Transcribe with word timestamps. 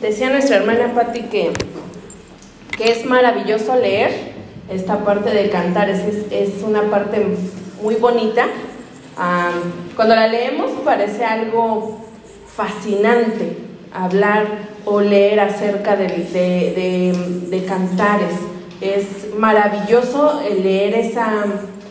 Decía 0.00 0.30
nuestra 0.30 0.56
hermana 0.56 0.94
Patti 0.94 1.24
que, 1.24 1.50
que 2.74 2.90
es 2.90 3.04
maravilloso 3.04 3.76
leer 3.76 4.32
esta 4.70 5.04
parte 5.04 5.28
de 5.28 5.50
cantar, 5.50 5.90
es, 5.90 6.02
es 6.30 6.62
una 6.62 6.84
parte 6.84 7.26
muy 7.82 7.96
bonita. 7.96 8.46
cuando 9.94 10.14
la 10.14 10.26
leemos 10.26 10.70
parece 10.86 11.22
algo 11.22 11.98
fascinante 12.46 13.58
hablar 13.92 14.46
o 14.86 15.02
leer 15.02 15.38
acerca 15.38 15.96
de, 15.96 16.06
de, 16.06 17.48
de, 17.50 17.64
cantares. 17.66 18.32
Es 18.80 19.34
maravilloso 19.36 20.40
leer 20.62 20.94
esa, 20.94 21.44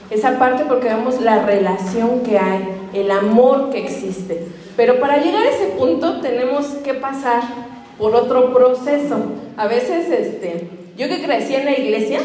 esa 0.09 0.39
parte 0.39 0.63
porque 0.67 0.87
vemos 0.87 1.21
la 1.21 1.45
relación 1.45 2.21
que 2.21 2.39
hay, 2.39 2.69
el 2.91 3.11
amor 3.11 3.69
que 3.69 3.85
existe. 3.85 4.47
Pero 4.75 4.99
para 4.99 5.17
llegar 5.17 5.45
a 5.45 5.49
ese 5.51 5.67
punto 5.77 6.21
tenemos 6.21 6.65
que 6.83 6.95
pasar 6.95 7.68
por 7.99 8.15
otro 8.15 8.53
proceso. 8.53 9.17
A 9.57 9.67
veces, 9.67 10.09
este, 10.09 10.69
yo 10.97 11.07
que 11.09 11.21
crecí 11.21 11.53
en 11.53 11.65
la 11.65 11.77
iglesia, 11.77 12.21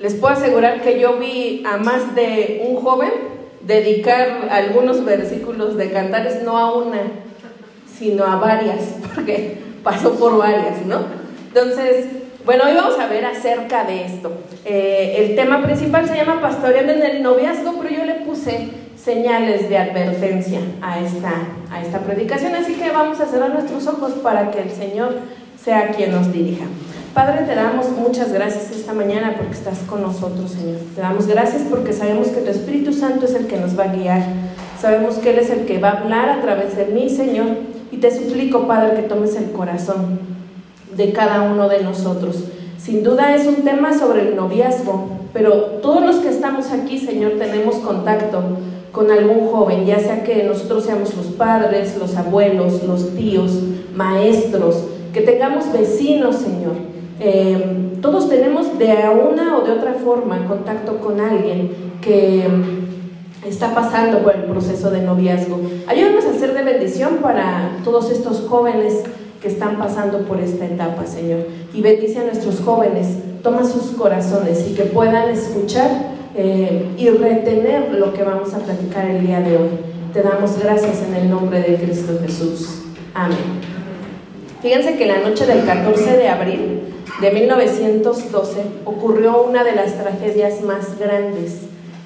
les 0.00 0.14
puedo 0.14 0.34
asegurar 0.34 0.82
que 0.82 0.98
yo 0.98 1.18
vi 1.18 1.62
a 1.64 1.76
más 1.76 2.14
de 2.14 2.66
un 2.68 2.76
joven 2.82 3.12
dedicar 3.62 4.48
algunos 4.50 5.04
versículos 5.04 5.76
de 5.76 5.90
cantares, 5.90 6.42
no 6.42 6.58
a 6.58 6.74
una, 6.74 7.02
sino 7.98 8.24
a 8.24 8.36
varias, 8.36 8.96
porque 9.14 9.58
pasó 9.84 10.14
por 10.14 10.36
varias, 10.36 10.84
¿no? 10.84 10.98
Entonces, 11.48 12.06
bueno, 12.44 12.64
hoy 12.66 12.74
vamos 12.74 12.98
a 12.98 13.06
ver 13.06 13.24
acerca 13.24 13.84
de 13.84 14.06
esto. 14.06 14.32
Eh, 14.64 15.16
el 15.18 15.36
tema 15.36 15.62
principal 15.62 16.08
se 16.08 16.16
llama 16.16 16.40
pastoreando 16.40 16.92
en 16.92 17.02
el 17.02 17.22
noviazgo, 17.22 17.74
pero 17.80 17.94
yo 17.94 18.04
le 18.04 18.14
puse 18.14 18.68
señales 19.02 19.68
de 19.68 19.78
advertencia 19.78 20.60
a 20.82 21.00
esta, 21.00 21.32
a 21.70 21.82
esta 21.82 22.00
predicación, 22.00 22.54
así 22.54 22.74
que 22.74 22.90
vamos 22.90 23.20
a 23.20 23.26
cerrar 23.26 23.52
nuestros 23.54 23.86
ojos 23.86 24.12
para 24.22 24.50
que 24.50 24.60
el 24.60 24.70
Señor 24.70 25.18
sea 25.62 25.90
quien 25.90 26.12
nos 26.12 26.32
dirija. 26.32 26.64
Padre, 27.14 27.44
te 27.44 27.54
damos 27.54 27.90
muchas 27.90 28.32
gracias 28.32 28.70
esta 28.70 28.92
mañana 28.92 29.34
porque 29.36 29.54
estás 29.54 29.78
con 29.80 30.02
nosotros, 30.02 30.52
Señor. 30.52 30.78
Te 30.94 31.00
damos 31.00 31.26
gracias 31.26 31.62
porque 31.68 31.92
sabemos 31.92 32.28
que 32.28 32.40
tu 32.40 32.50
Espíritu 32.50 32.92
Santo 32.92 33.24
es 33.24 33.34
el 33.34 33.46
que 33.46 33.56
nos 33.56 33.76
va 33.78 33.84
a 33.84 33.92
guiar. 33.92 34.22
Sabemos 34.80 35.16
que 35.16 35.30
Él 35.30 35.38
es 35.40 35.50
el 35.50 35.66
que 35.66 35.78
va 35.78 35.90
a 35.90 36.00
hablar 36.00 36.28
a 36.28 36.40
través 36.40 36.76
de 36.76 36.86
mí, 36.86 37.10
Señor. 37.10 37.48
Y 37.90 37.96
te 37.96 38.16
suplico, 38.16 38.68
Padre, 38.68 38.94
que 38.94 39.02
tomes 39.02 39.34
el 39.34 39.50
corazón 39.50 40.20
de 40.96 41.12
cada 41.12 41.42
uno 41.42 41.68
de 41.68 41.82
nosotros. 41.82 42.44
Sin 42.78 43.02
duda 43.02 43.34
es 43.34 43.46
un 43.46 43.56
tema 43.56 43.98
sobre 43.98 44.28
el 44.28 44.36
noviazgo, 44.36 45.08
pero 45.32 45.52
todos 45.82 46.02
los 46.02 46.16
que 46.16 46.28
estamos 46.28 46.70
aquí, 46.70 46.98
Señor, 46.98 47.32
tenemos 47.38 47.76
contacto 47.76 48.58
con 48.92 49.10
algún 49.10 49.48
joven, 49.48 49.86
ya 49.86 49.98
sea 50.00 50.22
que 50.24 50.42
nosotros 50.44 50.84
seamos 50.84 51.16
los 51.16 51.26
padres, 51.26 51.96
los 51.98 52.16
abuelos, 52.16 52.82
los 52.82 53.14
tíos, 53.14 53.52
maestros, 53.94 54.84
que 55.12 55.20
tengamos 55.20 55.72
vecinos, 55.72 56.36
Señor. 56.36 56.74
Eh, 57.20 57.98
todos 58.00 58.28
tenemos 58.28 58.78
de 58.78 58.94
una 59.30 59.58
o 59.58 59.60
de 59.62 59.72
otra 59.72 59.94
forma 59.94 60.46
contacto 60.46 60.98
con 60.98 61.20
alguien 61.20 61.70
que 62.00 62.46
está 63.46 63.74
pasando 63.74 64.20
por 64.20 64.34
el 64.34 64.44
proceso 64.44 64.90
de 64.90 65.02
noviazgo. 65.02 65.60
Ayúdanos 65.86 66.24
a 66.24 66.38
ser 66.38 66.54
de 66.54 66.62
bendición 66.62 67.18
para 67.22 67.78
todos 67.84 68.10
estos 68.10 68.46
jóvenes 68.48 69.02
que 69.40 69.48
están 69.48 69.78
pasando 69.78 70.20
por 70.20 70.40
esta 70.40 70.66
etapa, 70.66 71.06
Señor. 71.06 71.40
Y 71.72 71.80
bendice 71.80 72.20
a 72.20 72.24
nuestros 72.24 72.60
jóvenes, 72.60 73.08
toma 73.42 73.64
sus 73.64 73.92
corazones 73.96 74.66
y 74.68 74.74
que 74.74 74.84
puedan 74.84 75.30
escuchar 75.30 75.90
eh, 76.34 76.94
y 76.96 77.08
retener 77.08 77.92
lo 77.92 78.12
que 78.12 78.22
vamos 78.22 78.54
a 78.54 78.58
platicar 78.58 79.06
el 79.06 79.26
día 79.26 79.40
de 79.40 79.56
hoy. 79.56 79.68
Te 80.12 80.22
damos 80.22 80.58
gracias 80.58 81.02
en 81.02 81.14
el 81.14 81.30
nombre 81.30 81.60
de 81.60 81.76
Cristo 81.76 82.18
Jesús. 82.20 82.82
Amén. 83.14 83.38
Fíjense 84.62 84.96
que 84.96 85.06
la 85.06 85.18
noche 85.20 85.46
del 85.46 85.64
14 85.64 86.16
de 86.16 86.28
abril 86.28 86.80
de 87.20 87.30
1912 87.30 88.62
ocurrió 88.84 89.42
una 89.42 89.64
de 89.64 89.74
las 89.74 89.94
tragedias 89.94 90.62
más 90.62 90.98
grandes 90.98 91.62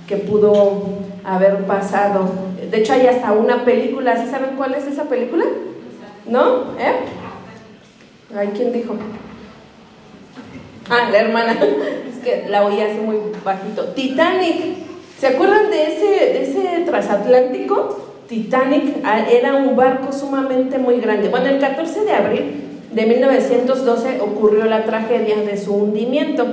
que 0.06 0.16
pudo 0.16 0.82
haber 1.24 1.64
pasado. 1.66 2.30
De 2.70 2.78
hecho, 2.78 2.92
hay 2.92 3.06
hasta 3.06 3.32
una 3.32 3.64
película, 3.64 4.16
¿sí 4.16 4.30
saben 4.30 4.56
cuál 4.56 4.74
es 4.74 4.86
esa 4.86 5.04
película? 5.04 5.44
¿No? 6.26 6.72
¿Eh? 6.78 6.94
Ay, 8.36 8.50
¿quién 8.54 8.72
dijo? 8.72 8.94
Ah, 10.88 11.08
la 11.10 11.20
hermana. 11.20 11.52
Es 11.52 12.22
que 12.22 12.48
la 12.48 12.64
oí 12.64 12.80
así 12.80 12.98
muy 12.98 13.16
bajito. 13.44 13.84
Titanic. 13.94 14.84
¿Se 15.18 15.28
acuerdan 15.28 15.70
de 15.70 15.82
ese, 15.84 16.42
ese 16.42 16.84
transatlántico? 16.84 18.12
Titanic 18.28 18.96
ah, 19.04 19.26
era 19.30 19.54
un 19.54 19.76
barco 19.76 20.12
sumamente 20.12 20.78
muy 20.78 21.00
grande. 21.00 21.28
Bueno, 21.28 21.46
el 21.46 21.58
14 21.58 22.04
de 22.04 22.12
abril 22.12 22.64
de 22.92 23.06
1912 23.06 24.20
ocurrió 24.20 24.64
la 24.64 24.84
tragedia 24.84 25.36
de 25.36 25.56
su 25.56 25.74
hundimiento. 25.74 26.46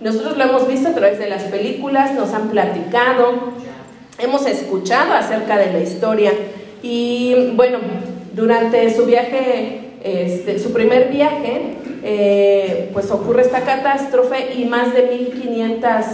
Nosotros 0.00 0.36
lo 0.36 0.44
hemos 0.44 0.66
visto 0.66 0.88
a 0.88 0.92
través 0.92 1.18
de 1.18 1.28
las 1.28 1.44
películas, 1.44 2.14
nos 2.14 2.32
han 2.32 2.48
platicado, 2.48 3.52
hemos 4.18 4.46
escuchado 4.46 5.12
acerca 5.12 5.58
de 5.58 5.72
la 5.72 5.80
historia 5.80 6.32
y 6.82 7.52
bueno, 7.54 7.78
durante 8.34 8.94
su 8.94 9.04
viaje 9.04 9.90
este, 10.02 10.58
su 10.58 10.72
primer 10.72 11.08
viaje, 11.08 11.74
eh, 12.02 12.90
pues 12.92 13.10
ocurre 13.10 13.42
esta 13.42 13.60
catástrofe 13.60 14.54
y 14.54 14.64
más 14.64 14.94
de 14.94 15.10
1.500 15.10 16.04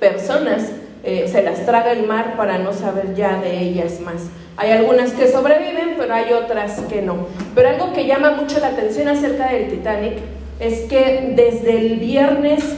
personas 0.00 0.70
eh, 1.02 1.28
se 1.30 1.42
las 1.42 1.66
traga 1.66 1.92
el 1.92 2.06
mar 2.06 2.34
para 2.36 2.58
no 2.58 2.72
saber 2.72 3.14
ya 3.14 3.40
de 3.40 3.60
ellas 3.60 4.00
más. 4.00 4.28
Hay 4.56 4.70
algunas 4.70 5.12
que 5.12 5.30
sobreviven, 5.30 5.96
pero 5.98 6.14
hay 6.14 6.32
otras 6.32 6.80
que 6.88 7.02
no. 7.02 7.26
Pero 7.54 7.68
algo 7.68 7.92
que 7.92 8.06
llama 8.06 8.30
mucho 8.30 8.58
la 8.60 8.68
atención 8.68 9.08
acerca 9.08 9.52
del 9.52 9.68
Titanic 9.68 10.14
es 10.60 10.82
que 10.82 11.34
desde 11.36 11.78
el 11.78 11.96
viernes, 11.98 12.76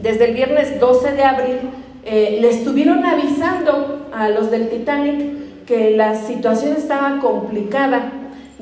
desde 0.00 0.24
el 0.24 0.34
viernes 0.34 0.80
12 0.80 1.12
de 1.12 1.22
abril, 1.22 1.58
eh, 2.04 2.38
le 2.40 2.50
estuvieron 2.50 3.04
avisando 3.04 4.08
a 4.12 4.28
los 4.28 4.50
del 4.50 4.68
Titanic 4.68 5.64
que 5.66 5.96
la 5.96 6.16
situación 6.16 6.74
estaba 6.76 7.20
complicada 7.20 8.10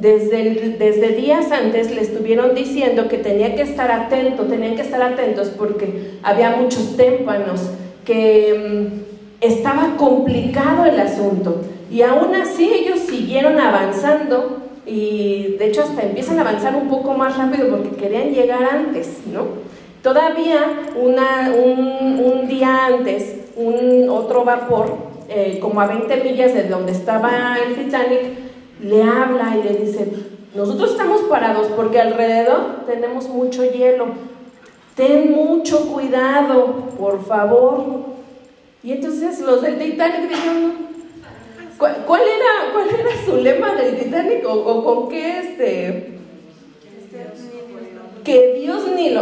desde, 0.00 0.76
desde 0.78 1.08
días 1.08 1.52
antes 1.52 1.90
le 1.94 2.00
estuvieron 2.00 2.54
diciendo 2.54 3.06
que 3.08 3.18
tenía 3.18 3.54
que 3.54 3.62
estar 3.62 3.90
atento, 3.90 4.44
tenían 4.44 4.74
que 4.74 4.82
estar 4.82 5.02
atentos 5.02 5.48
porque 5.50 6.12
había 6.22 6.56
muchos 6.56 6.96
témpanos, 6.96 7.70
que 8.04 8.90
mm, 8.90 9.44
estaba 9.44 9.96
complicado 9.96 10.86
el 10.86 10.98
asunto. 10.98 11.62
Y 11.90 12.02
aún 12.02 12.34
así 12.34 12.72
ellos 12.72 13.00
siguieron 13.00 13.60
avanzando 13.60 14.62
y 14.86 15.56
de 15.58 15.66
hecho 15.66 15.82
hasta 15.82 16.02
empiezan 16.02 16.38
a 16.38 16.42
avanzar 16.42 16.74
un 16.74 16.88
poco 16.88 17.12
más 17.14 17.36
rápido 17.36 17.68
porque 17.68 17.90
querían 17.96 18.32
llegar 18.32 18.64
antes, 18.64 19.20
¿no? 19.30 19.70
Todavía 20.02 20.80
una, 20.96 21.52
un, 21.52 22.48
día 22.48 22.86
antes, 22.86 23.36
un 23.54 24.08
otro 24.08 24.44
vapor, 24.44 24.96
eh, 25.28 25.58
como 25.60 25.80
a 25.80 25.86
20 25.86 26.24
millas 26.24 26.54
de 26.54 26.68
donde 26.68 26.92
estaba 26.92 27.56
el 27.64 27.74
Titanic, 27.74 28.49
le 28.82 29.02
habla 29.02 29.56
y 29.56 29.62
le 29.62 29.84
dice, 29.84 30.08
nosotros 30.54 30.92
estamos 30.92 31.22
parados 31.22 31.68
porque 31.76 32.00
alrededor 32.00 32.84
tenemos 32.86 33.28
mucho 33.28 33.64
hielo. 33.64 34.06
Ten 34.96 35.32
mucho 35.32 35.92
cuidado, 35.92 36.88
por 36.98 37.24
favor. 37.24 38.10
Y 38.82 38.92
entonces 38.92 39.40
los 39.40 39.62
del 39.62 39.78
Titanic 39.78 40.28
dijeron, 40.28 40.72
¿cuál, 41.78 42.22
era, 42.22 42.72
cuál 42.72 42.88
era 42.88 43.24
su 43.24 43.36
lema 43.36 43.74
del 43.74 43.98
Titanic? 43.98 44.44
¿O, 44.46 44.84
con 44.84 45.08
qué 45.08 45.38
este? 45.40 46.18
Que 48.24 48.54
Dios 48.60 48.82
ni, 48.94 49.14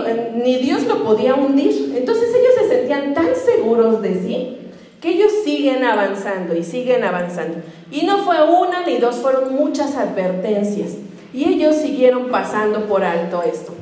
ni 0.43 0.57
Dios 0.57 0.85
lo 0.87 1.05
podía 1.05 1.35
hundir. 1.35 1.95
Entonces 1.97 2.31
ellos 2.35 2.55
se 2.59 2.69
sentían 2.69 3.15
tan 3.15 3.35
seguros 3.35 4.01
de 4.03 4.15
sí 4.15 4.59
que 5.01 5.11
ellos 5.11 5.33
siguen 5.45 5.85
avanzando 5.85 6.57
y 6.57 6.65
siguen 6.65 7.05
avanzando. 7.05 7.59
Y 7.91 8.05
no 8.05 8.19
fue 8.19 8.43
una 8.43 8.85
ni 8.85 8.99
dos, 8.99 9.17
fueron 9.17 9.55
muchas 9.55 9.97
advertencias. 9.97 10.95
Y 11.33 11.45
ellos 11.45 11.77
siguieron 11.77 12.31
pasando 12.31 12.87
por 12.87 13.05
alto 13.05 13.43
esto. 13.43 13.75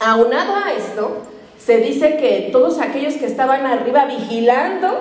Aunado 0.00 0.54
a 0.54 0.72
esto, 0.72 1.22
se 1.58 1.78
dice 1.78 2.16
que 2.16 2.50
todos 2.52 2.80
aquellos 2.80 3.14
que 3.14 3.26
estaban 3.26 3.66
arriba 3.66 4.04
vigilando, 4.04 5.00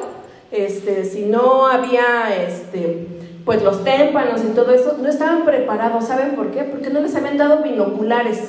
este, 0.51 1.06
si 1.06 1.25
no 1.25 1.67
había 1.67 2.35
este, 2.35 3.06
pues 3.45 3.62
los 3.62 3.83
témpanos 3.83 4.41
y 4.44 4.56
todo 4.56 4.73
eso, 4.73 4.97
no 5.00 5.07
estaban 5.07 5.45
preparados. 5.45 6.06
¿Saben 6.06 6.35
por 6.35 6.51
qué? 6.51 6.63
Porque 6.63 6.89
no 6.89 7.00
les 7.00 7.15
habían 7.15 7.38
dado 7.38 7.62
binoculares. 7.63 8.39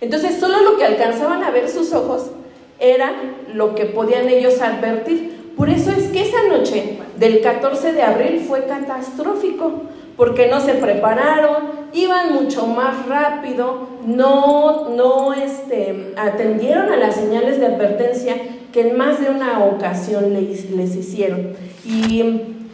Entonces 0.00 0.38
solo 0.38 0.60
lo 0.62 0.78
que 0.78 0.84
alcanzaban 0.84 1.42
a 1.42 1.50
ver 1.50 1.68
sus 1.68 1.92
ojos 1.92 2.30
era 2.78 3.12
lo 3.52 3.74
que 3.74 3.84
podían 3.86 4.28
ellos 4.28 4.60
advertir. 4.62 5.39
Por 5.60 5.68
eso 5.68 5.90
es 5.90 6.08
que 6.08 6.22
esa 6.22 6.48
noche 6.48 6.96
del 7.18 7.42
14 7.42 7.92
de 7.92 8.00
abril 8.00 8.42
fue 8.48 8.64
catastrófico, 8.64 9.82
porque 10.16 10.48
no 10.48 10.58
se 10.58 10.72
prepararon, 10.72 11.90
iban 11.92 12.32
mucho 12.32 12.66
más 12.66 13.04
rápido, 13.06 13.88
no, 14.06 14.88
no 14.88 15.34
este, 15.34 16.14
atendieron 16.16 16.90
a 16.90 16.96
las 16.96 17.16
señales 17.16 17.60
de 17.60 17.66
advertencia 17.66 18.36
que 18.72 18.88
en 18.88 18.96
más 18.96 19.20
de 19.20 19.28
una 19.28 19.62
ocasión 19.62 20.32
les, 20.32 20.70
les 20.70 20.96
hicieron. 20.96 21.52
Y 21.84 22.22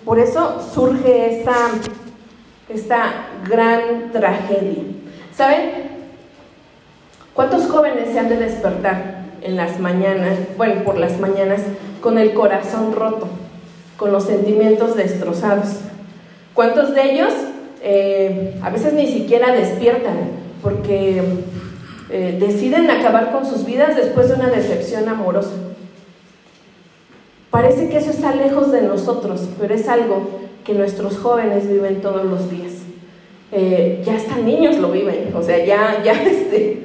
por 0.05 0.21
eso 0.21 0.65
surge 0.73 1.41
esta, 1.41 1.57
esta 2.69 3.27
gran 3.51 4.13
tragedia. 4.13 4.85
¿Saben? 5.35 5.73
¿Cuántos 7.35 7.67
jóvenes 7.67 8.11
se 8.13 8.21
han 8.21 8.29
de 8.29 8.37
despertar 8.37 9.27
en 9.43 9.57
las 9.57 9.81
mañanas, 9.81 10.39
bueno, 10.57 10.85
por 10.85 10.99
las 10.99 11.19
mañanas, 11.19 11.63
con 12.01 12.19
el 12.19 12.35
corazón 12.35 12.93
roto, 12.93 13.29
con 13.97 14.13
los 14.13 14.25
sentimientos 14.25 14.97
destrozados? 14.97 15.77
¿Cuántos 16.55 16.95
de 16.95 17.13
ellos 17.13 17.33
eh, 17.83 18.59
a 18.63 18.71
veces 18.71 18.93
ni 18.93 19.07
siquiera 19.07 19.53
despiertan 19.53 20.17
porque 20.63 21.23
eh, 22.11 22.37
deciden 22.41 22.91
acabar 22.91 23.33
con 23.33 23.45
sus 23.45 23.65
vidas 23.65 23.97
después 23.97 24.29
de 24.29 24.35
una 24.35 24.49
decepción 24.49 25.09
amorosa? 25.09 25.53
Parece 27.51 27.89
que 27.89 27.99
eso 27.99 28.11
está 28.11 28.35
lejos 28.35 28.73
de 28.73 28.83
nosotros, 28.83 29.49
pero 29.59 29.75
es 29.75 29.89
algo 29.89 30.29
que 30.65 30.75
nuestros 30.75 31.17
jóvenes 31.17 31.69
viven 31.69 32.01
todos 32.01 32.25
los 32.25 32.51
días. 32.51 32.73
Eh, 33.53 34.03
ya 34.05 34.17
hasta 34.17 34.37
niños 34.37 34.77
lo 34.77 34.91
viven, 34.91 35.33
o 35.35 35.43
sea, 35.43 35.65
ya, 35.65 36.03
ya, 36.05 36.13
este, 36.27 36.83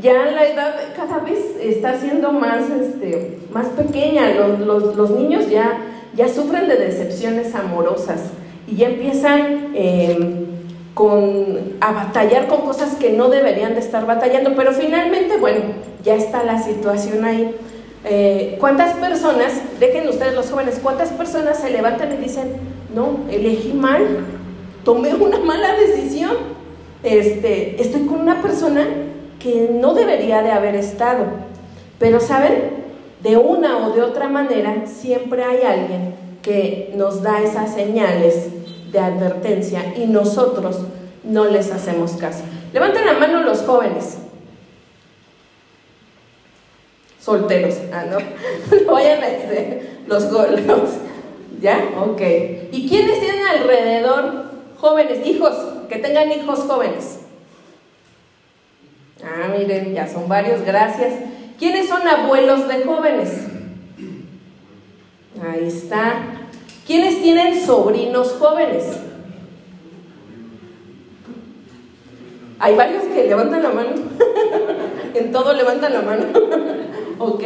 ya 0.00 0.26
la 0.26 0.46
edad 0.46 0.74
cada 0.96 1.18
vez 1.18 1.38
está 1.60 1.98
siendo 1.98 2.32
más, 2.32 2.70
este, 2.70 3.38
más 3.52 3.66
pequeña, 3.68 4.30
los, 4.34 4.96
los, 4.96 5.10
niños 5.10 5.48
ya, 5.48 5.78
ya 6.14 6.28
sufren 6.28 6.68
de 6.68 6.76
decepciones 6.76 7.54
amorosas 7.54 8.30
y 8.66 8.76
ya 8.76 8.88
empiezan 8.88 9.72
em, 9.74 10.46
con, 10.94 11.76
a 11.80 11.92
batallar 11.92 12.46
con 12.46 12.62
cosas 12.62 12.96
que 12.96 13.10
no 13.10 13.28
deberían 13.28 13.74
de 13.74 13.80
estar 13.80 14.06
batallando, 14.06 14.54
pero 14.54 14.72
finalmente, 14.72 15.36
bueno, 15.38 15.60
ya 16.04 16.14
está 16.14 16.44
la 16.44 16.62
situación 16.62 17.24
ahí. 17.24 17.54
Eh, 18.04 18.56
¿Cuántas 18.60 18.94
personas, 18.96 19.60
dejen 19.80 20.08
ustedes 20.08 20.34
los 20.34 20.50
jóvenes, 20.50 20.78
cuántas 20.82 21.10
personas 21.10 21.58
se 21.58 21.70
levantan 21.70 22.12
y 22.12 22.16
dicen, 22.16 22.52
no, 22.94 23.18
elegí 23.30 23.72
mal, 23.72 24.02
tomé 24.84 25.14
una 25.14 25.38
mala 25.38 25.74
decisión, 25.74 26.36
este, 27.02 27.80
estoy 27.80 28.06
con 28.06 28.20
una 28.20 28.40
persona 28.40 28.86
que 29.38 29.70
no 29.72 29.94
debería 29.94 30.42
de 30.42 30.50
haber 30.50 30.74
estado. 30.74 31.24
Pero 31.98 32.20
saben, 32.20 32.78
de 33.22 33.36
una 33.36 33.86
o 33.86 33.92
de 33.92 34.02
otra 34.02 34.28
manera 34.28 34.86
siempre 34.86 35.42
hay 35.42 35.62
alguien 35.62 36.14
que 36.42 36.92
nos 36.96 37.22
da 37.22 37.42
esas 37.42 37.74
señales 37.74 38.48
de 38.92 38.98
advertencia 38.98 39.94
y 39.96 40.06
nosotros 40.06 40.78
no 41.24 41.46
les 41.46 41.70
hacemos 41.72 42.12
caso. 42.12 42.44
Levanten 42.72 43.06
la 43.06 43.14
mano 43.14 43.42
los 43.42 43.62
jóvenes. 43.62 44.18
Solteros, 47.20 47.74
ah, 47.92 48.04
no. 48.08 48.18
Vayan 48.92 49.22
a 49.22 49.28
este, 49.28 49.98
los 50.06 50.30
golos. 50.30 50.90
¿Ya? 51.60 51.90
Ok. 52.00 52.20
¿Y 52.70 52.88
quiénes 52.88 53.20
tienen 53.20 53.46
alrededor 53.46 54.44
jóvenes, 54.78 55.26
hijos, 55.26 55.54
que 55.88 55.96
tengan 55.96 56.30
hijos 56.30 56.60
jóvenes? 56.60 57.20
Ah, 59.22 59.48
miren, 59.56 59.94
ya 59.94 60.06
son 60.06 60.28
varios, 60.28 60.64
gracias. 60.64 61.14
¿Quiénes 61.58 61.88
son 61.88 62.06
abuelos 62.06 62.68
de 62.68 62.84
jóvenes? 62.84 63.30
Ahí 65.42 65.66
está. 65.66 66.22
¿Quiénes 66.86 67.20
tienen 67.20 67.60
sobrinos 67.60 68.36
jóvenes? 68.38 68.84
Hay 72.60 72.74
varios 72.74 73.04
que 73.04 73.24
levantan 73.24 73.62
la 73.62 73.70
mano. 73.70 73.90
en 75.14 75.32
todo 75.32 75.52
levantan 75.52 75.92
la 75.92 76.02
mano. 76.02 76.24
ok. 77.18 77.42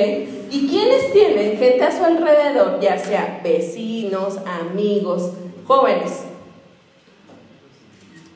¿Y 0.51 0.69
quiénes 0.69 1.13
tienen 1.13 1.57
gente 1.59 1.83
a 1.83 1.97
su 1.97 2.05
alrededor, 2.05 2.81
ya 2.81 2.99
sea 2.99 3.41
vecinos, 3.43 4.39
amigos, 4.47 5.33
jóvenes? 5.67 6.25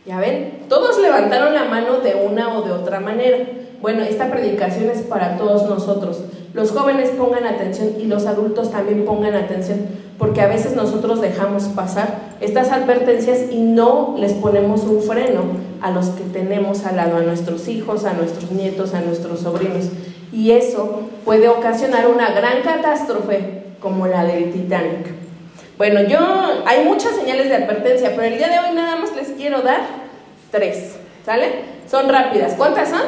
¿Ya 0.06 0.20
ven? 0.20 0.61
Todos 0.69 1.00
levantaron 1.00 1.53
la 1.53 1.64
mano 1.64 1.99
de 1.99 2.14
una 2.14 2.56
o 2.56 2.62
de 2.62 2.70
otra 2.70 3.00
manera. 3.00 3.38
Bueno, 3.82 4.05
esta 4.05 4.31
predicación 4.31 4.88
es 4.88 5.03
para 5.03 5.37
todos 5.37 5.69
nosotros. 5.69 6.20
Los 6.55 6.70
jóvenes 6.70 7.11
pongan 7.11 7.44
atención 7.44 7.94
y 8.00 8.05
los 8.05 8.25
adultos 8.26 8.70
también 8.70 9.05
pongan 9.05 9.35
atención, 9.35 9.81
porque 10.17 10.41
a 10.41 10.47
veces 10.47 10.76
nosotros 10.76 11.20
dejamos 11.20 11.64
pasar 11.64 12.20
estas 12.41 12.70
advertencias 12.70 13.50
y 13.50 13.61
no 13.61 14.14
les 14.17 14.32
ponemos 14.32 14.85
un 14.85 15.03
freno 15.03 15.43
a 15.82 15.91
los 15.91 16.11
que 16.11 16.23
tenemos 16.23 16.87
al 16.87 16.97
lado, 16.97 17.17
a 17.17 17.23
nuestros 17.23 17.67
hijos, 17.67 18.05
a 18.05 18.12
nuestros 18.12 18.52
nietos, 18.52 18.94
a 18.94 19.00
nuestros 19.00 19.41
sobrinos. 19.41 19.87
Y 20.32 20.52
eso 20.52 21.00
puede 21.25 21.49
ocasionar 21.49 22.06
una 22.06 22.31
gran 22.31 22.62
catástrofe 22.62 23.64
como 23.81 24.06
la 24.06 24.25
del 24.25 24.52
Titanic. 24.52 25.25
Bueno, 25.78 26.00
yo 26.00 26.19
hay 26.64 26.84
muchas 26.84 27.17
señales 27.17 27.50
de 27.50 27.56
advertencia, 27.56 28.12
pero 28.17 28.23
el 28.23 28.38
día 28.38 28.49
de 28.49 28.58
hoy 28.61 28.75
nada 28.75 28.96
más 28.96 29.14
les 29.14 29.28
quiero 29.28 29.61
dar 29.61 29.81
tres, 30.50 30.96
¿sale? 31.25 31.50
Son 31.90 32.08
rápidas. 32.08 32.55
¿Cuántas 32.56 32.88
son? 32.88 33.02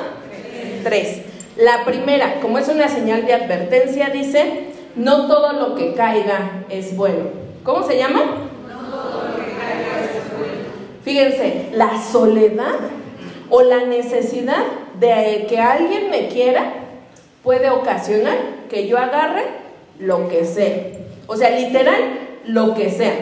Tres. 0.84 1.22
La 1.56 1.86
primera, 1.86 2.40
como 2.42 2.58
es 2.58 2.68
una 2.68 2.88
señal 2.88 3.24
de 3.24 3.32
advertencia, 3.32 4.10
dice, 4.10 4.74
no 4.96 5.26
todo 5.26 5.54
lo 5.54 5.76
que 5.76 5.94
caiga 5.94 6.64
es 6.68 6.94
bueno. 6.94 7.30
¿Cómo 7.64 7.86
se 7.86 7.96
llama? 7.96 8.20
No 8.68 8.90
todo 8.90 9.28
lo 9.28 9.36
que 9.36 9.50
caiga 9.52 10.04
es 10.04 10.38
bueno. 10.38 10.62
Fíjense, 11.02 11.68
la 11.72 12.02
soledad 12.02 12.80
o 13.48 13.62
la 13.62 13.86
necesidad 13.86 14.62
de 15.00 15.46
que 15.48 15.58
alguien 15.58 16.10
me 16.10 16.28
quiera 16.28 16.74
puede 17.42 17.70
ocasionar 17.70 18.36
que 18.68 18.86
yo 18.86 18.98
agarre 18.98 19.44
lo 19.98 20.28
que 20.28 20.44
sé. 20.44 20.98
O 21.26 21.34
sea, 21.34 21.48
literal, 21.50 22.27
lo 22.46 22.75
que 22.75 22.90
sea. 22.90 23.14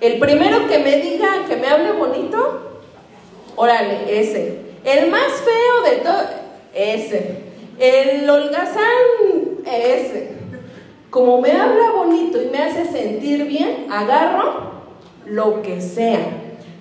El 0.00 0.18
primero 0.18 0.66
que 0.66 0.78
me 0.80 0.96
diga, 0.98 1.44
que 1.48 1.56
me 1.56 1.68
hable 1.68 1.92
bonito, 1.92 2.80
órale, 3.54 4.20
ese. 4.20 4.58
El 4.84 5.10
más 5.10 5.30
feo 5.44 5.90
de 5.90 5.96
todo, 5.98 6.24
ese. 6.74 7.36
El 7.78 8.28
holgazán, 8.28 8.82
ese. 9.64 10.32
Como 11.10 11.40
me 11.40 11.52
habla 11.52 11.90
bonito 11.94 12.42
y 12.42 12.46
me 12.46 12.58
hace 12.58 12.84
sentir 12.86 13.44
bien, 13.44 13.86
agarro 13.90 14.72
lo 15.26 15.62
que 15.62 15.80
sea. 15.80 16.20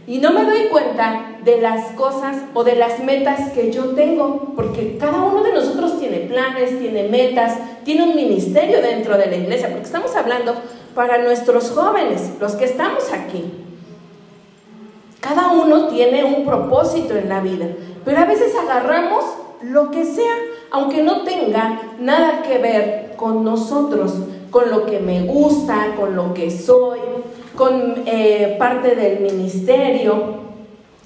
Y 0.08 0.18
no 0.18 0.32
me 0.32 0.44
doy 0.44 0.68
cuenta 0.70 1.38
de 1.44 1.62
las 1.62 1.92
cosas 1.92 2.38
o 2.54 2.64
de 2.64 2.76
las 2.76 3.00
metas 3.04 3.52
que 3.52 3.72
yo 3.72 3.90
tengo, 3.90 4.54
porque 4.56 4.98
cada 4.98 5.22
uno 5.22 5.44
de 5.44 5.54
nosotros 5.54 6.00
tiene 6.00 6.22
planes, 6.22 6.80
tiene 6.80 7.04
metas, 7.04 7.58
tiene 7.84 8.04
un 8.04 8.16
ministerio 8.16 8.82
dentro 8.82 9.18
de 9.18 9.28
la 9.28 9.36
iglesia, 9.36 9.70
porque 9.70 9.86
estamos 9.86 10.16
hablando 10.16 10.56
para 10.96 11.20
nuestros 11.20 11.72
jóvenes, 11.72 12.32
los 12.40 12.54
que 12.54 12.66
estamos 12.66 13.12
aquí. 13.14 13.52
Cada 15.20 15.52
uno 15.52 15.88
tiene 15.88 16.24
un 16.24 16.46
propósito 16.46 17.16
en 17.16 17.30
la 17.30 17.42
vida, 17.42 17.68
pero 18.04 18.20
a 18.20 18.26
veces 18.26 18.54
agarramos 18.56 19.24
lo 19.62 19.92
que 19.92 20.06
sea, 20.06 20.34
aunque 20.72 21.04
no 21.04 21.24
tenga 21.24 21.80
nada 22.00 22.42
que 22.42 22.58
ver 22.58 23.14
con 23.16 23.44
nosotros, 23.44 24.14
con 24.50 24.72
lo 24.72 24.86
que 24.86 25.00
me 25.00 25.24
gusta, 25.24 25.96
con 25.96 26.16
lo 26.16 26.34
que 26.34 26.50
soy, 26.50 27.00
con 27.56 28.04
eh, 28.06 28.56
parte 28.58 28.96
del 28.96 29.20
ministerio. 29.20 30.42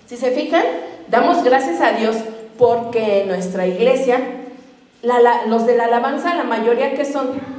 Si 0.05 0.15
se 0.15 0.31
fijan, 0.31 0.63
damos 1.09 1.43
gracias 1.43 1.81
a 1.81 1.91
Dios 1.91 2.15
porque 2.57 3.21
en 3.21 3.27
nuestra 3.27 3.67
iglesia, 3.67 4.19
los 5.47 5.65
de 5.65 5.75
la 5.75 5.85
alabanza, 5.85 6.35
la 6.35 6.45
mayoría 6.45 6.95
que 6.95 7.05
son 7.05 7.54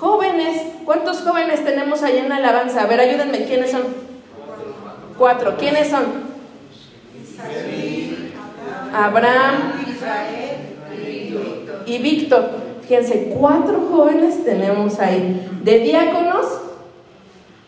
jóvenes. 0.00 0.62
¿Cuántos 0.84 1.20
jóvenes 1.20 1.64
tenemos 1.64 2.02
allá 2.02 2.20
en 2.20 2.28
la 2.30 2.36
alabanza? 2.36 2.82
A 2.82 2.86
ver, 2.86 3.00
ayúdenme, 3.00 3.44
¿quiénes 3.44 3.70
son? 3.70 3.82
Cuatro. 5.16 5.56
¿Quiénes 5.58 5.88
son? 5.88 6.30
Abraham 8.92 9.72
y 11.86 11.98
Víctor. 11.98 12.50
Fíjense, 12.82 13.34
cuatro 13.38 13.86
jóvenes 13.90 14.44
tenemos 14.44 14.98
ahí. 14.98 15.48
De 15.62 15.78
diáconos, 15.78 16.46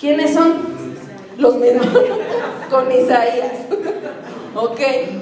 ¿Quiénes 0.03 0.35
son? 0.35 0.55
Los 1.39 1.55
mismos, 1.59 1.87
con 2.71 2.91
Isaías. 2.91 3.53
ok, 4.57 4.81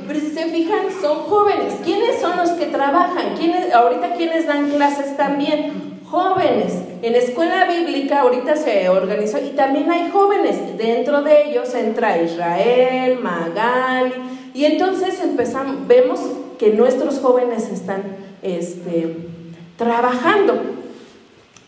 pero 0.08 0.18
si 0.18 0.30
se 0.30 0.46
fijan, 0.46 0.86
son 1.02 1.18
jóvenes. 1.18 1.74
¿Quiénes 1.84 2.18
son 2.18 2.38
los 2.38 2.52
que 2.52 2.64
trabajan? 2.64 3.34
¿Quiénes, 3.36 3.74
ahorita, 3.74 4.14
¿quiénes 4.14 4.46
dan 4.46 4.70
clases 4.70 5.18
también? 5.18 5.89
Jóvenes. 6.10 6.72
En 7.02 7.14
escuela 7.14 7.66
bíblica 7.66 8.22
ahorita 8.22 8.56
se 8.56 8.88
organizó 8.88 9.38
y 9.38 9.50
también 9.50 9.88
hay 9.92 10.10
jóvenes. 10.10 10.76
Dentro 10.76 11.22
de 11.22 11.50
ellos 11.50 11.72
entra 11.74 12.20
Israel, 12.20 13.20
Magali. 13.20 14.14
Y 14.52 14.64
entonces 14.64 15.20
empezamos, 15.22 15.86
vemos 15.86 16.18
que 16.58 16.70
nuestros 16.72 17.20
jóvenes 17.20 17.70
están 17.70 18.02
este, 18.42 19.18
trabajando. 19.76 20.54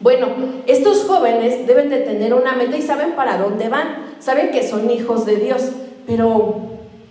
Bueno, 0.00 0.26
estos 0.66 1.04
jóvenes 1.04 1.64
deben 1.64 1.88
de 1.88 1.98
tener 1.98 2.34
una 2.34 2.54
meta 2.54 2.76
y 2.76 2.82
saben 2.82 3.12
para 3.12 3.38
dónde 3.38 3.68
van, 3.68 4.14
saben 4.18 4.50
que 4.50 4.66
son 4.66 4.90
hijos 4.90 5.24
de 5.24 5.36
Dios, 5.36 5.70
pero 6.04 6.56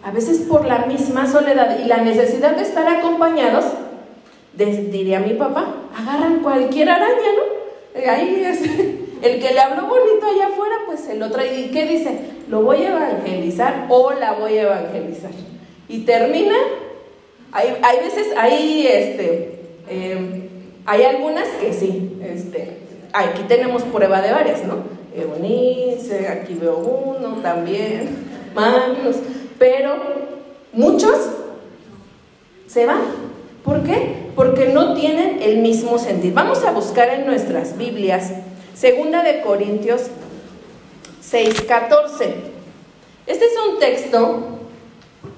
a 0.04 0.12
veces 0.12 0.40
por 0.40 0.66
la 0.66 0.80
misma 0.80 1.32
soledad 1.32 1.80
y 1.80 1.88
la 1.88 2.02
necesidad 2.02 2.58
de 2.58 2.64
estar 2.64 2.86
acompañados, 2.90 3.64
diría 4.54 5.20
mi 5.20 5.34
papá, 5.34 5.76
agarran 5.96 6.40
cualquier 6.40 6.90
araña, 6.90 7.16
¿no? 7.38 8.00
Eh, 8.00 8.10
ahí 8.10 8.44
es 8.46 8.62
el 9.22 9.40
que 9.40 9.54
le 9.54 9.60
habló 9.60 9.88
bonito 9.88 10.26
allá 10.26 10.48
afuera, 10.48 10.76
pues 10.86 11.02
se 11.02 11.16
lo 11.16 11.30
trae. 11.32 11.62
¿Y 11.62 11.72
qué 11.72 11.86
dice? 11.86 12.20
Lo 12.50 12.62
voy 12.62 12.84
a 12.84 12.90
evangelizar 12.90 13.88
o 13.90 14.12
la 14.14 14.34
voy 14.34 14.58
a 14.58 14.64
evangelizar. 14.64 15.32
y 15.88 16.00
termina. 16.00 16.56
Hay, 17.54 17.78
hay 17.82 18.00
veces, 18.00 18.28
hay, 18.38 18.88
este, 18.88 19.60
em, 19.90 20.48
hay 20.86 21.04
algunas 21.04 21.48
que 21.60 21.74
sí, 21.74 22.18
este, 22.24 22.78
aquí 23.12 23.44
tenemos 23.50 23.84
prueba 23.84 24.22
de 24.22 24.32
varias, 24.32 24.64
¿no? 24.64 24.84
Eunice, 25.14 26.30
aquí 26.30 26.54
veo 26.54 26.78
uno 26.78 27.42
también, 27.42 28.26
Magnus, 28.56 29.18
pero 29.60 29.96
muchos 30.72 31.18
se 32.68 32.86
van. 32.86 33.02
¿Por 33.64 33.84
qué? 33.84 34.32
Porque 34.36 34.70
no 34.70 34.94
tienen 34.96 35.40
el 35.42 35.58
mismo 35.60 36.00
sentido. 36.00 36.34
Vamos 36.34 36.64
a 36.64 36.72
buscar 36.72 37.10
en 37.10 37.26
nuestras 37.26 37.78
Biblias, 37.78 38.32
segunda 38.74 39.24
de 39.24 39.42
Corintios 39.42 40.08
6:14. 41.22 42.34
Este 43.28 43.46
es 43.46 43.52
un 43.70 43.80
texto 43.80 44.40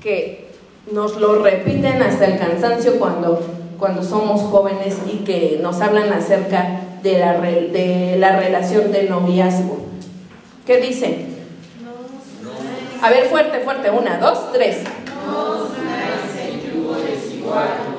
que 0.01 0.48
nos 0.92 1.18
lo 1.18 1.44
repiten 1.44 2.01
hasta 2.01 2.25
el 2.25 2.39
cansancio 2.39 2.98
cuando, 2.98 3.42
cuando 3.77 4.03
somos 4.03 4.42
jóvenes 4.42 4.98
y 5.12 5.24
que 5.24 5.60
nos 5.62 5.82
hablan 5.82 6.12
acerca 6.13 6.80
de 7.03 7.20
la, 7.20 7.42
de 7.42 8.15
la 8.18 8.39
relación 8.39 8.92
de 8.94 9.03
noviazgo. 9.03 9.80
¿Qué 10.65 10.77
dice? 10.77 11.25
A 13.01 13.10
ver, 13.10 13.25
fuerte, 13.25 13.60
fuerte. 13.60 13.92
Una, 13.92 14.18
dos, 14.18 14.53
tres. 14.53 14.77
No 15.27 15.58
yugo 16.74 16.96
desigual 16.96 17.93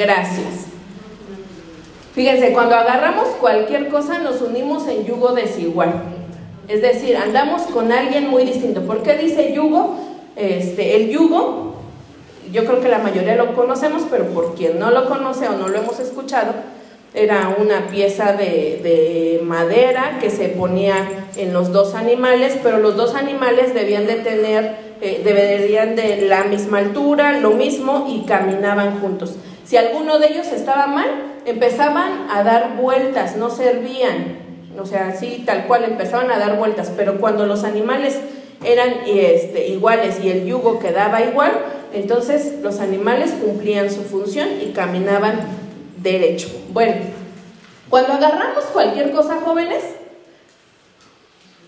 Gracias. 0.00 0.64
Fíjense, 2.14 2.54
cuando 2.54 2.74
agarramos 2.74 3.28
cualquier 3.38 3.88
cosa 3.88 4.18
nos 4.18 4.40
unimos 4.40 4.88
en 4.88 5.04
yugo 5.04 5.34
desigual. 5.34 5.92
Es 6.68 6.80
decir, 6.80 7.18
andamos 7.18 7.62
con 7.64 7.92
alguien 7.92 8.30
muy 8.30 8.44
distinto. 8.44 8.80
¿Por 8.86 9.02
qué 9.02 9.18
dice 9.18 9.52
yugo? 9.52 9.98
Este, 10.36 10.96
el 10.96 11.10
yugo, 11.10 11.74
yo 12.50 12.64
creo 12.64 12.80
que 12.80 12.88
la 12.88 13.00
mayoría 13.00 13.36
lo 13.36 13.54
conocemos, 13.54 14.04
pero 14.10 14.24
por 14.28 14.54
quien 14.54 14.78
no 14.78 14.90
lo 14.90 15.06
conoce 15.06 15.48
o 15.48 15.58
no 15.58 15.68
lo 15.68 15.80
hemos 15.80 16.00
escuchado, 16.00 16.54
era 17.12 17.54
una 17.58 17.88
pieza 17.88 18.32
de, 18.32 19.38
madera 19.44 20.16
que 20.18 20.30
se 20.30 20.48
ponía 20.48 21.28
en 21.36 21.52
los 21.52 21.72
dos 21.72 21.94
animales, 21.94 22.56
pero 22.62 22.78
los 22.78 22.96
dos 22.96 23.14
animales 23.14 23.74
debían 23.74 24.06
de 24.06 24.14
tener, 24.14 24.76
eh, 25.02 25.20
deberían 25.22 25.94
de 25.94 26.22
la 26.22 26.44
misma 26.44 26.78
altura, 26.78 27.38
lo 27.38 27.50
mismo, 27.50 28.06
y 28.08 28.24
caminaban 28.24 28.98
juntos. 29.00 29.34
Si 29.70 29.76
alguno 29.76 30.18
de 30.18 30.32
ellos 30.32 30.48
estaba 30.48 30.88
mal, 30.88 31.06
empezaban 31.44 32.28
a 32.28 32.42
dar 32.42 32.76
vueltas, 32.76 33.36
no 33.36 33.50
servían, 33.50 34.38
o 34.76 34.84
sea, 34.84 35.10
así 35.10 35.44
tal 35.46 35.68
cual 35.68 35.84
empezaban 35.84 36.28
a 36.32 36.40
dar 36.40 36.56
vueltas, 36.56 36.90
pero 36.96 37.20
cuando 37.20 37.46
los 37.46 37.62
animales 37.62 38.18
eran 38.64 38.92
este, 39.06 39.68
iguales 39.68 40.18
y 40.24 40.28
el 40.28 40.44
yugo 40.44 40.80
quedaba 40.80 41.22
igual, 41.22 41.52
entonces 41.92 42.54
los 42.62 42.80
animales 42.80 43.30
cumplían 43.40 43.92
su 43.92 44.02
función 44.02 44.48
y 44.60 44.72
caminaban 44.72 45.38
derecho. 45.98 46.48
Bueno, 46.72 46.94
cuando 47.88 48.14
agarramos 48.14 48.64
cualquier 48.72 49.12
cosa, 49.12 49.40
jóvenes, 49.40 49.84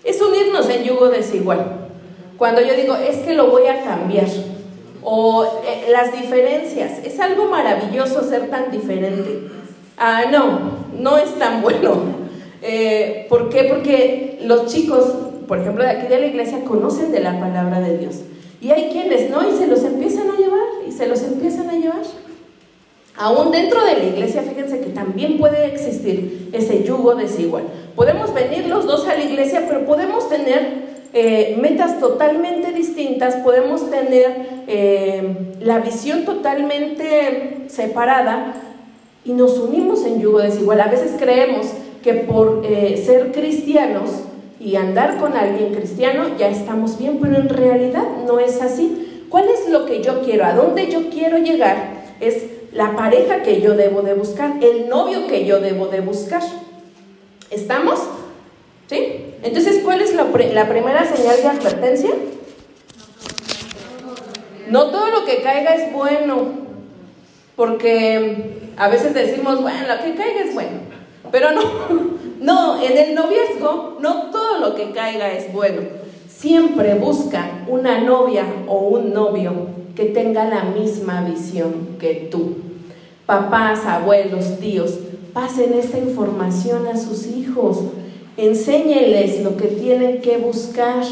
es 0.03 0.21
unirnos 0.21 0.69
en 0.69 0.83
yugo 0.83 1.09
desigual. 1.09 1.87
Cuando 2.37 2.63
yo 2.63 2.75
digo, 2.75 2.97
es 2.97 3.19
que 3.19 3.35
lo 3.35 3.47
voy 3.47 3.69
a 3.69 3.85
cambiar, 3.85 4.27
o 5.03 5.45
eh, 5.67 5.91
las 5.91 6.13
diferencias, 6.13 6.99
es 7.05 7.19
algo 7.21 7.47
maravilloso 7.47 8.23
ser 8.23 8.49
tan 8.51 8.71
diferente. 8.71 9.49
Ah, 9.99 10.25
no, 10.31 10.61
no 10.99 11.19
es 11.19 11.39
tan 11.39 11.63
bueno. 11.63 12.23
Eh, 12.63 13.27
¿Por 13.29 13.49
qué? 13.49 13.65
Porque 13.65 14.39
los 14.43 14.67
chicos, 14.67 15.05
por 15.49 15.59
ejemplo, 15.59 15.85
de 15.85 15.91
aquí 15.91 16.07
de 16.07 16.21
la 16.21 16.27
iglesia, 16.27 16.65
conocen 16.65 17.11
de 17.13 17.21
la 17.21 17.39
palabra 17.41 17.81
de 17.81 17.99
Dios. 17.99 18.21
Y 18.61 18.71
hay 18.71 18.91
quienes 18.91 19.29
no, 19.31 19.49
y 19.49 19.57
se 19.57 19.67
los 19.67 19.83
empiezan 19.83 20.31
a 20.31 20.37
llevar, 20.37 20.69
y 20.87 20.93
se 20.93 21.09
los 21.09 21.23
empiezan 21.23 21.69
a 21.69 21.75
llevar. 21.75 22.03
Aún 23.17 23.51
dentro 23.51 23.85
de 23.85 23.95
la 23.95 24.05
iglesia, 24.05 24.43
fíjense 24.43 24.81
que 24.81 24.91
también 24.91 25.39
puede 25.39 25.67
existir 25.67 26.51
ese 26.53 26.83
yugo 26.85 27.15
desigual. 27.15 27.65
Podemos 27.95 28.33
venir 28.33 28.67
los 28.69 28.87
dos 28.87 29.07
a 29.07 29.15
la 29.15 29.25
iglesia, 29.25 29.65
pero 29.69 29.85
podemos 29.85 30.29
tener 30.29 30.92
eh, 31.15 31.59
metas 31.61 32.01
totalmente 32.01 32.73
distintas, 32.73 33.37
podemos 33.37 33.91
tener 33.91 34.65
eh, 34.67 35.55
la 35.61 35.81
visión 35.81 36.25
totalmente 36.25 37.67
separada 37.69 38.55
y 39.25 39.33
nos 39.33 39.59
unimos 39.59 40.07
en 40.07 40.21
yugo 40.21 40.39
desigual. 40.39 40.81
A 40.81 40.89
veces 40.89 41.13
creemos 41.19 41.67
que 42.03 42.15
por 42.15 42.63
eh, 42.65 43.03
ser 43.05 43.31
cristianos 43.33 44.11
y 44.59 44.77
andar 44.77 45.19
con 45.19 45.37
alguien 45.37 45.75
cristiano 45.75 46.31
ya 46.39 46.49
estamos 46.49 46.99
bien, 46.99 47.19
pero 47.21 47.37
en 47.37 47.51
realidad 47.51 48.05
no 48.27 48.39
es 48.39 48.63
así. 48.63 49.27
¿Cuál 49.29 49.49
es 49.49 49.69
lo 49.69 49.85
que 49.87 50.03
yo 50.03 50.23
quiero? 50.23 50.47
¿A 50.47 50.55
dónde 50.55 50.91
yo 50.91 51.11
quiero 51.11 51.39
llegar? 51.39 51.77
Es 52.21 52.45
la 52.73 52.97
pareja 52.97 53.43
que 53.43 53.61
yo 53.61 53.75
debo 53.75 54.01
de 54.01 54.15
buscar, 54.15 54.55
el 54.63 54.89
novio 54.89 55.27
que 55.27 55.45
yo 55.45 55.61
debo 55.61 55.89
de 55.89 56.01
buscar. 56.01 56.43
¿Estamos? 57.51 58.01
¿Sí? 58.89 59.32
Entonces, 59.43 59.81
¿cuál 59.85 60.01
es 60.01 60.15
la, 60.15 60.31
primera 60.69 61.05
señal 61.05 61.37
de 61.37 61.49
advertencia? 61.49 62.11
No 64.71 64.91
todo 64.91 65.11
lo 65.11 65.25
que 65.25 65.43
caiga 65.43 65.75
es 65.75 65.93
bueno, 65.93 66.49
porque 67.57 68.61
a 68.77 68.89
veces 68.89 69.15
decimos, 69.15 69.61
bueno, 69.61 69.81
lo 69.89 70.03
que 70.03 70.15
caiga 70.15 70.43
es 70.45 70.55
bueno, 70.55 70.79
pero 71.33 71.51
no, 71.51 71.63
no, 72.41 72.83
en 72.83 72.97
el 72.97 73.15
noviazgo 73.15 73.99
no 74.01 74.31
todo 74.31 74.59
lo 74.59 74.75
que 74.75 74.93
caiga 74.93 75.33
es 75.33 75.53
bueno. 75.53 75.83
Siempre 76.29 76.95
busca 76.95 77.65
una 77.69 78.01
novia 78.01 78.45
o 78.67 78.79
un 78.89 79.13
novio 79.13 79.53
que 79.95 80.07
tenga 80.07 80.45
la 80.45 80.65
misma 80.65 81.23
visión 81.23 81.97
que 82.01 82.29
tú. 82.31 82.57
Papás, 83.27 83.87
abuelos, 83.87 84.59
tíos, 84.59 84.99
pasen 85.33 85.75
esta 85.75 85.99
información 85.99 86.87
a 86.87 86.97
sus 86.97 87.27
hijos, 87.27 87.79
enséñenles 88.37 89.43
lo 89.43 89.57
que 89.57 89.69
tienen 89.69 90.21
que 90.21 90.39
buscar. 90.39 91.03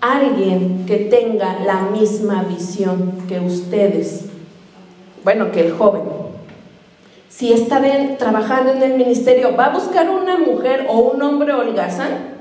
Alguien 0.00 0.84
que 0.84 0.96
tenga 0.96 1.60
la 1.60 1.82
misma 1.82 2.42
visión 2.42 3.24
que 3.28 3.38
ustedes. 3.38 4.24
Bueno, 5.22 5.52
que 5.52 5.60
el 5.60 5.72
joven. 5.72 6.02
Si 7.28 7.52
está 7.52 7.80
trabajando 8.18 8.72
en 8.72 8.82
el 8.82 8.94
ministerio, 8.94 9.56
¿va 9.56 9.66
a 9.66 9.72
buscar 9.72 10.10
una 10.10 10.38
mujer 10.38 10.86
o 10.88 10.98
un 10.98 11.22
hombre 11.22 11.52
holgazán? 11.52 12.34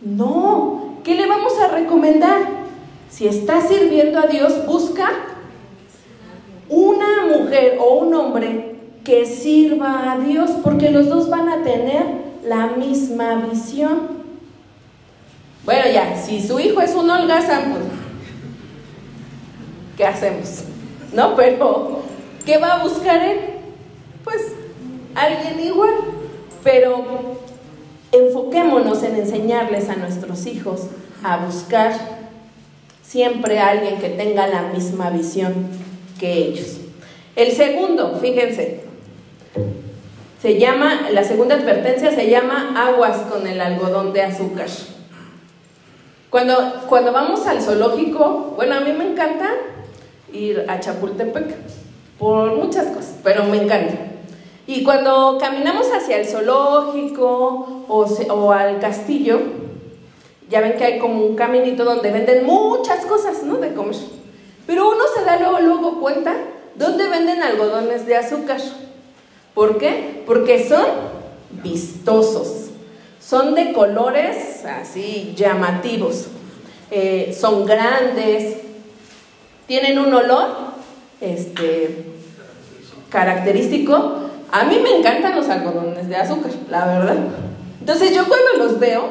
No. 0.00 0.98
¿Qué 1.02 1.16
le 1.16 1.26
vamos 1.26 1.52
a 1.58 1.68
recomendar? 1.68 2.38
Si 3.10 3.26
estás 3.26 3.68
sirviendo 3.68 4.18
a 4.20 4.26
Dios, 4.26 4.66
busca 4.66 5.10
una 6.68 7.26
mujer 7.26 7.76
o 7.80 7.98
un 7.98 8.14
hombre 8.14 8.76
que 9.04 9.26
sirva 9.26 10.12
a 10.12 10.18
Dios, 10.18 10.50
porque 10.62 10.90
los 10.90 11.08
dos 11.08 11.28
van 11.28 11.48
a 11.48 11.62
tener 11.62 12.31
la 12.44 12.68
misma 12.68 13.36
visión. 13.36 14.22
Bueno, 15.64 15.84
ya, 15.92 16.16
si 16.20 16.40
su 16.40 16.58
hijo 16.58 16.80
es 16.80 16.94
un 16.94 17.08
holgazán, 17.08 17.72
pues, 17.72 17.84
¿qué 19.96 20.06
hacemos? 20.06 20.64
¿No? 21.12 21.36
Pero, 21.36 22.02
¿qué 22.44 22.58
va 22.58 22.74
a 22.74 22.82
buscar 22.82 23.22
él? 23.22 23.38
Pues, 24.24 24.52
alguien 25.14 25.60
igual. 25.60 25.94
Pero 26.64 27.04
enfoquémonos 28.12 29.02
en 29.02 29.16
enseñarles 29.16 29.88
a 29.88 29.96
nuestros 29.96 30.46
hijos 30.46 30.82
a 31.24 31.44
buscar 31.44 31.92
siempre 33.02 33.58
alguien 33.58 33.98
que 33.98 34.10
tenga 34.10 34.46
la 34.46 34.62
misma 34.62 35.10
visión 35.10 35.66
que 36.18 36.32
ellos. 36.32 36.78
El 37.34 37.52
segundo, 37.52 38.18
fíjense, 38.20 38.84
se 40.42 40.58
llama, 40.58 41.08
la 41.12 41.22
segunda 41.22 41.54
advertencia 41.54 42.10
se 42.10 42.28
llama 42.28 42.74
aguas 42.76 43.18
con 43.30 43.46
el 43.46 43.60
algodón 43.60 44.12
de 44.12 44.22
azúcar. 44.22 44.66
Cuando, 46.30 46.82
cuando 46.88 47.12
vamos 47.12 47.46
al 47.46 47.62
zoológico, 47.62 48.54
bueno, 48.56 48.74
a 48.74 48.80
mí 48.80 48.92
me 48.92 49.12
encanta 49.12 49.54
ir 50.32 50.66
a 50.68 50.80
Chapultepec 50.80 51.54
por 52.18 52.56
muchas 52.56 52.86
cosas, 52.86 53.20
pero 53.22 53.44
me 53.44 53.62
encanta. 53.62 53.94
Y 54.66 54.82
cuando 54.82 55.38
caminamos 55.40 55.86
hacia 55.92 56.16
el 56.16 56.26
zoológico 56.26 57.84
o, 57.86 58.04
o 58.04 58.52
al 58.52 58.80
castillo, 58.80 59.38
ya 60.50 60.60
ven 60.60 60.76
que 60.76 60.84
hay 60.84 60.98
como 60.98 61.24
un 61.24 61.36
caminito 61.36 61.84
donde 61.84 62.10
venden 62.10 62.44
muchas 62.44 63.06
cosas, 63.06 63.44
¿no? 63.44 63.58
De 63.58 63.74
comer. 63.74 63.94
Pero 64.66 64.88
uno 64.88 65.04
se 65.14 65.24
da 65.24 65.38
luego, 65.38 65.60
luego 65.60 66.00
cuenta 66.00 66.34
dónde 66.74 67.08
venden 67.08 67.44
algodones 67.44 68.06
de 68.06 68.16
azúcar. 68.16 68.58
¿Por 69.54 69.78
qué? 69.78 70.22
Porque 70.26 70.66
son 70.66 70.86
vistosos. 71.62 72.70
Son 73.20 73.54
de 73.54 73.72
colores 73.72 74.64
así 74.64 75.34
llamativos. 75.36 76.26
Eh, 76.90 77.36
son 77.38 77.66
grandes. 77.66 78.56
Tienen 79.66 79.98
un 79.98 80.12
olor 80.12 80.48
este, 81.20 82.04
característico. 83.08 84.20
A 84.50 84.64
mí 84.64 84.78
me 84.82 84.98
encantan 84.98 85.36
los 85.36 85.48
algodones 85.48 86.08
de 86.08 86.16
azúcar, 86.16 86.50
la 86.70 86.86
verdad. 86.86 87.16
Entonces 87.80 88.14
yo 88.14 88.24
cuando 88.26 88.64
los 88.64 88.78
veo, 88.78 89.08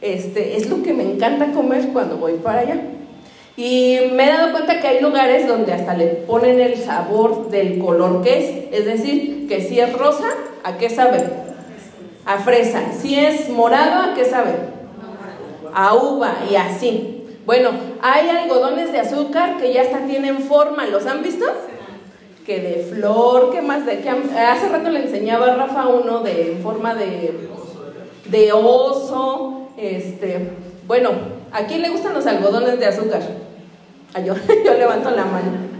este, 0.00 0.56
es 0.56 0.70
lo 0.70 0.82
que 0.82 0.94
me 0.94 1.02
encanta 1.02 1.52
comer 1.52 1.88
cuando 1.92 2.16
voy 2.16 2.34
para 2.34 2.60
allá. 2.60 2.80
Y 3.56 3.98
me 4.12 4.24
he 4.24 4.28
dado 4.28 4.50
cuenta 4.50 4.80
que 4.80 4.88
hay 4.88 5.00
lugares 5.00 5.46
donde 5.46 5.72
hasta 5.72 5.94
le 5.94 6.06
ponen 6.06 6.60
el 6.60 6.76
sabor 6.76 7.50
del 7.50 7.78
color 7.78 8.22
que 8.22 8.38
es. 8.38 8.80
Es 8.80 8.84
decir, 8.84 9.46
que 9.48 9.60
si 9.60 9.78
es 9.78 9.92
rosa, 9.92 10.26
¿a 10.64 10.76
qué 10.76 10.90
sabe? 10.90 11.22
A 12.26 12.38
fresa. 12.38 12.80
Si 13.00 13.18
es 13.18 13.48
morado, 13.50 14.10
¿a 14.10 14.14
qué 14.14 14.24
sabe? 14.24 14.54
A 15.72 15.94
uva 15.94 16.38
y 16.50 16.56
así. 16.56 17.26
Bueno, 17.46 17.70
hay 18.02 18.28
algodones 18.28 18.90
de 18.90 18.98
azúcar 18.98 19.58
que 19.58 19.72
ya 19.72 19.82
hasta 19.82 20.00
tienen 20.00 20.40
forma. 20.40 20.86
¿Los 20.86 21.06
han 21.06 21.22
visto? 21.22 21.44
Que 22.44 22.60
de 22.60 22.84
flor, 22.92 23.52
que 23.52 23.62
más 23.62 23.86
de 23.86 24.00
que 24.00 24.10
hace 24.10 24.68
rato 24.68 24.90
le 24.90 25.04
enseñaba 25.04 25.52
a 25.52 25.56
Rafa 25.56 25.86
uno 25.86 26.20
de 26.20 26.58
forma 26.60 26.94
de, 26.96 27.48
de 28.26 28.52
oso. 28.52 29.68
Este, 29.76 30.50
bueno, 30.88 31.10
¿a 31.52 31.64
quién 31.66 31.82
le 31.82 31.90
gustan 31.90 32.14
los 32.14 32.26
algodones 32.26 32.80
de 32.80 32.86
azúcar? 32.86 33.43
Ah, 34.14 34.20
yo, 34.20 34.34
yo 34.64 34.74
levanto 34.74 35.10
la 35.10 35.24
mano. 35.24 35.74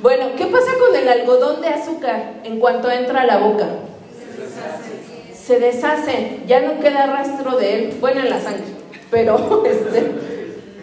Bueno, 0.00 0.28
¿qué 0.36 0.46
pasa 0.46 0.72
con 0.78 0.96
el 0.96 1.08
algodón 1.08 1.60
de 1.60 1.68
azúcar 1.68 2.40
en 2.44 2.58
cuanto 2.58 2.90
entra 2.90 3.22
a 3.22 3.26
la 3.26 3.38
boca? 3.38 3.68
Se 5.34 5.58
deshace, 5.58 6.40
ya 6.46 6.60
no 6.60 6.80
queda 6.80 7.06
rastro 7.06 7.58
de 7.58 7.74
él, 7.74 7.96
bueno, 8.00 8.20
en 8.20 8.30
la 8.30 8.40
sangre, 8.40 8.64
pero, 9.10 9.62
este, 9.66 10.12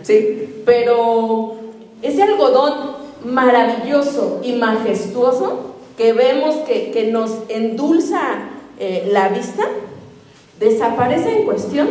sí, 0.04 0.62
pero 0.66 1.56
ese 2.04 2.22
algodón 2.22 2.96
maravilloso 3.24 4.40
y 4.44 4.54
majestuoso 4.54 5.76
que 5.98 6.14
vemos 6.14 6.56
que, 6.68 7.10
nos 7.12 7.32
endulza 7.50 8.22
eh, 8.80 9.10
la 9.12 9.30
vista, 9.30 9.64
desaparece 10.60 11.38
en 11.38 11.46
cuestión 11.46 11.88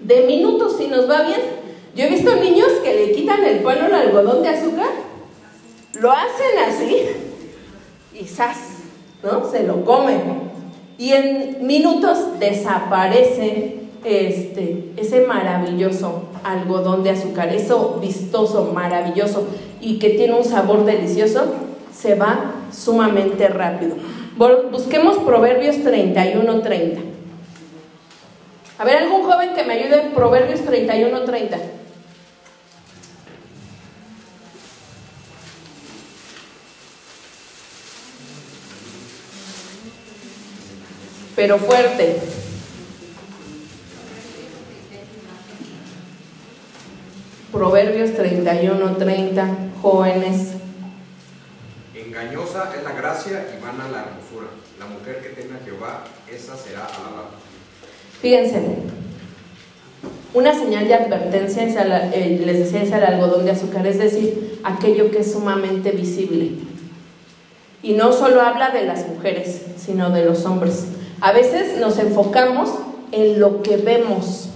de 0.00 0.22
minutos 0.22 0.76
si 0.78 0.88
nos 0.88 1.08
va 1.08 1.22
bien. 1.22 1.57
Yo 1.98 2.04
he 2.04 2.10
visto 2.10 2.32
niños 2.36 2.68
que 2.84 2.94
le 2.94 3.10
quitan 3.10 3.44
el 3.44 3.58
palo 3.58 3.86
al 3.86 3.94
algodón 3.94 4.40
de 4.44 4.50
azúcar, 4.50 4.86
lo 6.00 6.12
hacen 6.12 6.58
así 6.64 7.08
y 8.14 8.24
¡zas! 8.24 8.56
¿no? 9.20 9.50
Se 9.50 9.64
lo 9.64 9.84
comen. 9.84 10.20
Y 10.96 11.10
en 11.10 11.66
minutos 11.66 12.38
desaparece 12.38 13.80
este, 14.04 14.92
ese 14.96 15.22
maravilloso 15.22 16.28
algodón 16.44 17.02
de 17.02 17.10
azúcar, 17.10 17.52
eso 17.52 17.98
vistoso, 18.00 18.70
maravilloso 18.72 19.48
y 19.80 19.98
que 19.98 20.10
tiene 20.10 20.34
un 20.34 20.44
sabor 20.44 20.84
delicioso, 20.84 21.52
se 21.92 22.14
va 22.14 22.52
sumamente 22.70 23.48
rápido. 23.48 23.96
Busquemos 24.70 25.16
Proverbios 25.18 25.78
31-30. 25.78 26.98
A 28.78 28.84
ver, 28.84 28.98
algún 28.98 29.24
joven 29.24 29.54
que 29.56 29.64
me 29.64 29.72
ayude 29.72 30.00
en 30.02 30.12
Proverbios 30.12 30.60
31-30. 30.60 31.77
Pero 41.38 41.56
fuerte. 41.56 42.16
Proverbios 47.52 48.12
31, 48.14 48.96
30, 48.96 49.48
jóvenes. 49.80 50.54
Engañosa 51.94 52.72
es 52.76 52.82
la 52.82 52.90
gracia 52.90 53.46
y 53.56 53.62
vana 53.62 53.86
la 53.88 53.98
hermosura. 54.00 54.48
La 54.80 54.86
mujer 54.86 55.20
que 55.22 55.40
tenga 55.40 55.60
Jehová, 55.64 56.02
esa 56.28 56.56
será 56.56 56.86
alabada. 56.86 57.30
Fíjense, 58.20 58.60
una 60.34 60.52
señal 60.52 60.88
de 60.88 60.94
advertencia 60.94 61.62
eh, 62.14 62.42
les 62.44 62.58
decía 62.58 62.82
es 62.82 62.90
el 62.90 63.04
algodón 63.04 63.44
de 63.44 63.52
azúcar, 63.52 63.86
es 63.86 64.00
decir, 64.00 64.60
aquello 64.64 65.12
que 65.12 65.20
es 65.20 65.30
sumamente 65.30 65.92
visible. 65.92 66.54
Y 67.80 67.92
no 67.92 68.12
solo 68.12 68.42
habla 68.42 68.70
de 68.70 68.82
las 68.82 69.06
mujeres, 69.06 69.62
sino 69.76 70.10
de 70.10 70.24
los 70.24 70.44
hombres. 70.44 70.97
A 71.20 71.32
veces 71.32 71.78
nos 71.78 71.98
enfocamos 71.98 72.70
en 73.10 73.40
lo 73.40 73.62
que 73.62 73.76
vemos, 73.76 74.50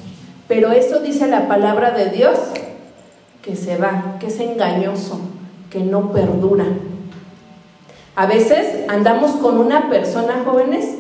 pero 0.47 0.71
eso 0.71 1.01
dice 1.01 1.27
la 1.27 1.49
palabra 1.49 1.91
de 1.91 2.11
Dios 2.11 2.39
que 3.43 3.57
se 3.57 3.77
va, 3.77 4.17
que 4.21 4.29
es 4.29 4.39
engañoso, 4.39 5.19
que 5.71 5.81
no 5.81 6.13
perdura. 6.13 6.67
A 8.15 8.27
veces 8.27 8.89
andamos 8.89 9.33
con 9.33 9.59
una 9.59 9.91
persona, 9.91 10.43
jóvenes, 10.45 10.99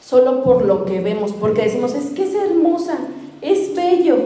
solo 0.00 0.44
por 0.44 0.64
lo 0.64 0.84
que 0.84 1.00
vemos, 1.00 1.32
porque 1.32 1.62
decimos, 1.62 1.94
es 1.94 2.10
que 2.10 2.24
es 2.24 2.34
hermosa, 2.34 2.98
es 3.42 3.74
bello, 3.74 4.18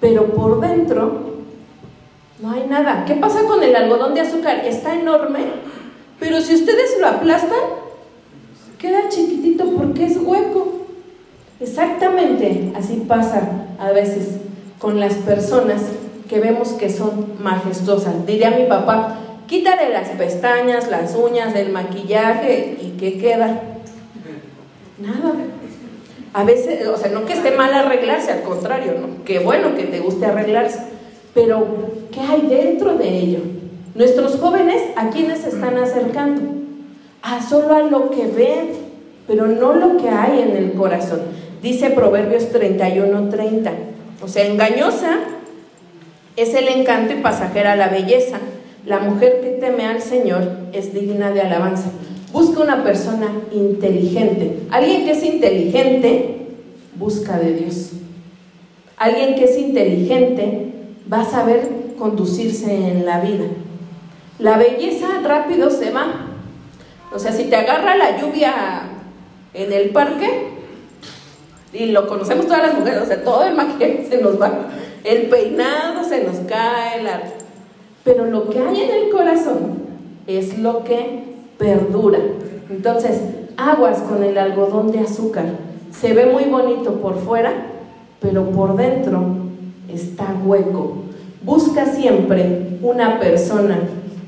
pero 0.00 0.32
por 0.32 0.60
dentro 0.60 1.32
no 2.40 2.50
hay 2.50 2.66
nada. 2.66 3.04
¿Qué 3.06 3.14
pasa 3.14 3.44
con 3.44 3.62
el 3.62 3.76
algodón 3.76 4.14
de 4.14 4.22
azúcar? 4.22 4.64
Está 4.64 4.94
enorme, 4.94 5.44
pero 6.18 6.40
si 6.40 6.56
ustedes 6.56 6.98
lo 6.98 7.06
aplastan, 7.06 7.81
queda 8.82 9.08
chiquitito 9.08 9.64
porque 9.76 10.06
es 10.06 10.16
hueco. 10.16 10.86
Exactamente 11.60 12.72
así 12.76 13.04
pasa 13.06 13.66
a 13.78 13.92
veces 13.92 14.38
con 14.80 14.98
las 14.98 15.14
personas 15.14 15.80
que 16.28 16.40
vemos 16.40 16.70
que 16.70 16.90
son 16.90 17.36
majestuosas. 17.40 18.26
Diría 18.26 18.50
mi 18.50 18.64
papá, 18.64 19.20
quítale 19.46 19.90
las 19.90 20.08
pestañas, 20.08 20.90
las 20.90 21.14
uñas, 21.14 21.54
el 21.54 21.70
maquillaje 21.70 22.76
y 22.82 22.96
¿qué 22.98 23.18
queda? 23.18 23.62
Nada. 24.98 25.34
A 26.34 26.44
veces, 26.44 26.88
o 26.88 26.96
sea, 26.96 27.12
no 27.12 27.24
que 27.24 27.34
esté 27.34 27.52
mal 27.52 27.72
arreglarse, 27.72 28.32
al 28.32 28.42
contrario, 28.42 28.94
¿no? 29.00 29.24
Qué 29.24 29.38
bueno 29.38 29.76
que 29.76 29.84
te 29.84 30.00
guste 30.00 30.26
arreglarse, 30.26 30.80
pero 31.34 31.66
¿qué 32.10 32.20
hay 32.20 32.46
dentro 32.48 32.96
de 32.96 33.08
ello? 33.08 33.40
Nuestros 33.94 34.40
jóvenes, 34.40 34.82
¿a 34.96 35.10
quiénes 35.10 35.40
se 35.40 35.50
están 35.50 35.76
acercando? 35.76 36.61
A 37.22 37.42
solo 37.42 37.74
a 37.74 37.82
lo 37.82 38.10
que 38.10 38.26
ven, 38.26 38.70
pero 39.26 39.46
no 39.46 39.74
lo 39.74 39.96
que 39.96 40.08
hay 40.08 40.42
en 40.42 40.56
el 40.56 40.72
corazón. 40.72 41.20
Dice 41.62 41.90
Proverbios 41.90 42.50
31, 42.50 43.28
30. 43.28 43.72
O 44.22 44.28
sea, 44.28 44.46
engañosa 44.46 45.18
es 46.36 46.54
el 46.54 46.68
encanto 46.68 47.14
y 47.14 47.22
pasajera 47.22 47.76
la 47.76 47.88
belleza. 47.88 48.38
La 48.84 48.98
mujer 48.98 49.40
que 49.40 49.50
teme 49.50 49.86
al 49.86 50.02
Señor 50.02 50.42
es 50.72 50.92
digna 50.92 51.30
de 51.30 51.42
alabanza. 51.42 51.90
Busca 52.32 52.62
una 52.62 52.82
persona 52.82 53.28
inteligente. 53.52 54.58
Alguien 54.70 55.04
que 55.04 55.12
es 55.12 55.22
inteligente 55.22 56.46
busca 56.96 57.38
de 57.38 57.52
Dios. 57.52 57.92
Alguien 58.96 59.34
que 59.34 59.44
es 59.44 59.58
inteligente 59.58 60.72
va 61.12 61.22
a 61.22 61.30
saber 61.30 61.68
conducirse 61.98 62.74
en 62.74 63.04
la 63.04 63.20
vida. 63.20 63.44
La 64.38 64.56
belleza 64.56 65.06
rápido 65.22 65.70
se 65.70 65.90
va, 65.90 66.21
o 67.14 67.18
sea, 67.18 67.32
si 67.32 67.44
te 67.44 67.56
agarra 67.56 67.96
la 67.96 68.20
lluvia 68.20 68.52
en 69.54 69.72
el 69.72 69.90
parque, 69.90 70.52
y 71.72 71.86
lo 71.86 72.06
conocemos 72.06 72.46
todas 72.46 72.62
las 72.62 72.78
mujeres, 72.78 73.02
o 73.02 73.06
sea, 73.06 73.24
todo 73.24 73.44
el 73.44 73.54
maquillaje 73.54 74.06
se 74.10 74.20
nos 74.20 74.40
va, 74.40 74.68
el 75.04 75.28
peinado 75.28 76.04
se 76.04 76.24
nos 76.24 76.36
cae, 76.48 77.02
la... 77.02 77.22
pero 78.04 78.26
lo 78.26 78.48
que 78.48 78.58
hay 78.58 78.82
en 78.82 78.90
el 78.90 79.10
corazón 79.10 79.82
es 80.26 80.58
lo 80.58 80.84
que 80.84 81.24
perdura. 81.58 82.18
Entonces, 82.70 83.20
aguas 83.56 83.98
con 84.00 84.22
el 84.22 84.38
algodón 84.38 84.92
de 84.92 85.00
azúcar. 85.00 85.44
Se 85.90 86.14
ve 86.14 86.26
muy 86.26 86.44
bonito 86.44 87.00
por 87.00 87.18
fuera, 87.18 87.52
pero 88.20 88.50
por 88.50 88.76
dentro 88.76 89.20
está 89.92 90.34
hueco. 90.44 91.04
Busca 91.42 91.86
siempre 91.86 92.78
una 92.82 93.18
persona 93.18 93.78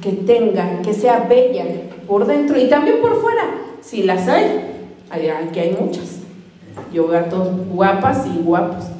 que 0.02 0.12
tenga, 0.12 0.82
que 0.82 0.92
sea 0.92 1.26
bella, 1.28 1.64
por 2.06 2.26
dentro 2.26 2.58
y 2.58 2.68
también 2.68 3.00
por 3.00 3.20
fuera, 3.20 3.44
si 3.80 4.02
las 4.02 4.28
hay. 4.28 4.70
Aquí 5.10 5.58
hay 5.58 5.76
muchas. 5.78 6.20
Yo 6.92 7.08
gatos 7.08 7.48
guapas 7.68 8.26
y 8.26 8.42
guapos. 8.42 8.84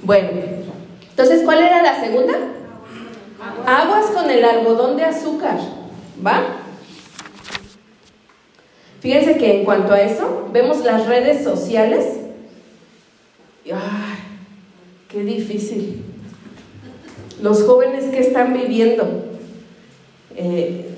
Bueno, 0.00 0.28
entonces, 1.10 1.42
¿cuál 1.44 1.58
era 1.58 1.82
la 1.82 2.00
segunda? 2.00 2.32
Aguas 3.66 4.06
con 4.06 4.30
el 4.30 4.42
algodón 4.42 4.96
de 4.96 5.04
azúcar. 5.04 5.58
¿Va? 6.24 6.44
Fíjense 9.00 9.36
que 9.36 9.58
en 9.58 9.64
cuanto 9.64 9.92
a 9.92 10.00
eso, 10.00 10.48
vemos 10.52 10.84
las 10.84 11.06
redes 11.06 11.44
sociales. 11.44 12.20
¡Ay! 13.66 14.18
¡Qué 15.08 15.24
difícil! 15.24 16.04
Los 17.42 17.64
jóvenes 17.64 18.04
que 18.06 18.20
están 18.20 18.54
viviendo. 18.54 19.24
Eh, 20.36 20.97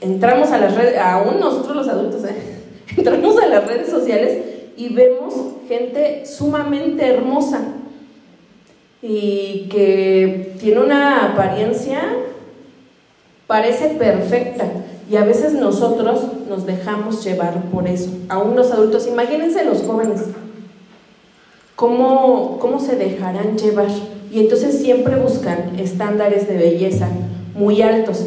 entramos 0.00 0.50
a 0.50 0.58
las 0.58 0.74
redes, 0.74 0.98
aún 0.98 1.40
nosotros 1.40 1.76
los 1.76 1.88
adultos, 1.88 2.24
¿eh? 2.24 2.34
entramos 2.96 3.38
a 3.38 3.46
las 3.46 3.66
redes 3.66 3.88
sociales 3.88 4.38
y 4.76 4.94
vemos 4.94 5.34
gente 5.68 6.24
sumamente 6.26 7.06
hermosa 7.06 7.60
y 9.02 9.68
que 9.70 10.54
tiene 10.58 10.80
una 10.80 11.32
apariencia, 11.32 12.02
parece 13.46 13.90
perfecta. 13.90 14.66
Y 15.10 15.16
a 15.16 15.24
veces 15.24 15.54
nosotros 15.54 16.20
nos 16.48 16.66
dejamos 16.66 17.24
llevar 17.24 17.64
por 17.72 17.88
eso. 17.88 18.10
Aún 18.28 18.54
los 18.54 18.70
adultos, 18.70 19.08
imagínense 19.08 19.64
los 19.64 19.82
jóvenes, 19.82 20.20
¿cómo, 21.74 22.58
cómo 22.60 22.78
se 22.78 22.96
dejarán 22.96 23.58
llevar? 23.58 23.88
Y 24.30 24.38
entonces 24.38 24.78
siempre 24.80 25.16
buscan 25.16 25.78
estándares 25.78 26.46
de 26.46 26.56
belleza 26.56 27.08
muy 27.54 27.82
altos. 27.82 28.24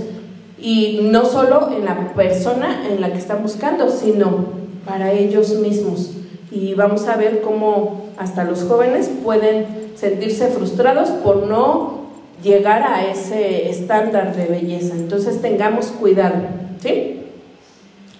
Y 0.63 1.02
no 1.04 1.26
solo 1.26 1.69
en 1.76 1.84
la 1.84 2.13
persona 2.13 2.88
en 2.89 3.02
la 3.02 3.12
que 3.12 3.19
están 3.19 3.43
buscando, 3.43 3.89
sino 3.89 4.45
para 4.86 5.12
ellos 5.12 5.56
mismos. 5.56 6.12
Y 6.52 6.73
vamos 6.73 7.08
a 7.08 7.17
ver 7.17 7.41
cómo 7.41 8.06
hasta 8.17 8.45
los 8.45 8.63
jóvenes 8.63 9.12
pueden 9.23 9.91
sentirse 9.95 10.47
frustrados 10.47 11.10
por 11.10 11.47
no 11.47 12.04
llegar 12.41 12.84
a 12.84 13.06
ese 13.06 13.69
estándar 13.69 14.36
de 14.36 14.45
belleza. 14.45 14.95
Entonces 14.95 15.41
tengamos 15.41 15.88
cuidado. 15.88 16.36
¿sí? 16.82 17.21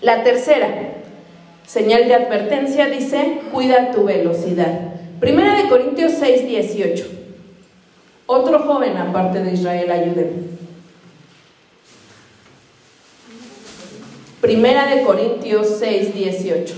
La 0.01 0.23
tercera 0.23 0.67
señal 1.65 2.08
de 2.08 2.15
advertencia 2.15 2.88
dice, 2.88 3.39
cuida 3.53 3.91
tu 3.91 4.03
velocidad. 4.03 4.79
Primera 5.19 5.56
de 5.56 5.69
Corintios 5.69 6.12
6, 6.19 6.45
18. 6.45 7.06
Otro 8.25 8.60
joven 8.60 8.97
aparte 8.97 9.41
de 9.41 9.53
Israel, 9.53 9.91
ayúdenme. 9.91 10.52
Primera 14.43 14.88
de 14.88 15.03
Corintios 15.03 15.77
6, 15.79 16.13
18. 16.15 16.73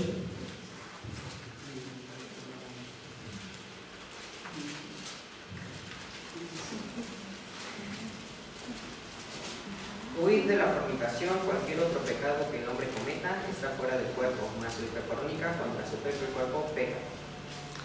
Huid 10.22 10.44
de 10.44 10.56
la 10.56 10.66
fornicación, 10.66 11.30
cualquier 11.44 11.80
otro 11.80 11.98
pecado 12.02 12.46
que 12.52 12.62
el 12.62 12.68
hombre 12.68 12.86
cometa 12.96 13.34
está 13.50 13.70
fuera 13.70 13.98
del 13.98 14.06
cuerpo, 14.12 14.46
mas 14.60 14.72
el 14.78 14.84
que 14.84 15.00
fornica 15.00 15.58
contra 15.58 15.84
su 15.90 15.96
propio 15.96 16.28
cuerpo 16.36 16.66
peca. 16.72 16.98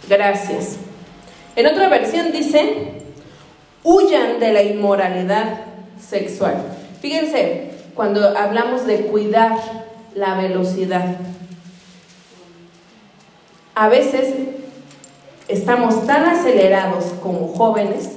Gracias. 0.07 0.77
En 1.55 1.65
otra 1.65 1.89
versión 1.89 2.31
dice, 2.31 3.01
huyan 3.83 4.39
de 4.39 4.53
la 4.53 4.61
inmoralidad 4.61 5.61
sexual. 5.99 6.77
Fíjense, 7.01 7.71
cuando 8.01 8.35
hablamos 8.35 8.87
de 8.87 9.01
cuidar 9.01 9.59
la 10.15 10.33
velocidad. 10.33 11.17
A 13.75 13.89
veces 13.89 14.33
estamos 15.47 16.07
tan 16.07 16.25
acelerados 16.25 17.13
como 17.21 17.49
jóvenes 17.49 18.13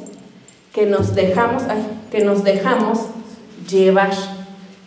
que 0.73 0.87
nos 0.87 1.15
dejamos, 1.15 1.65
que 2.11 2.25
nos 2.25 2.45
dejamos 2.45 3.01
llevar 3.69 4.13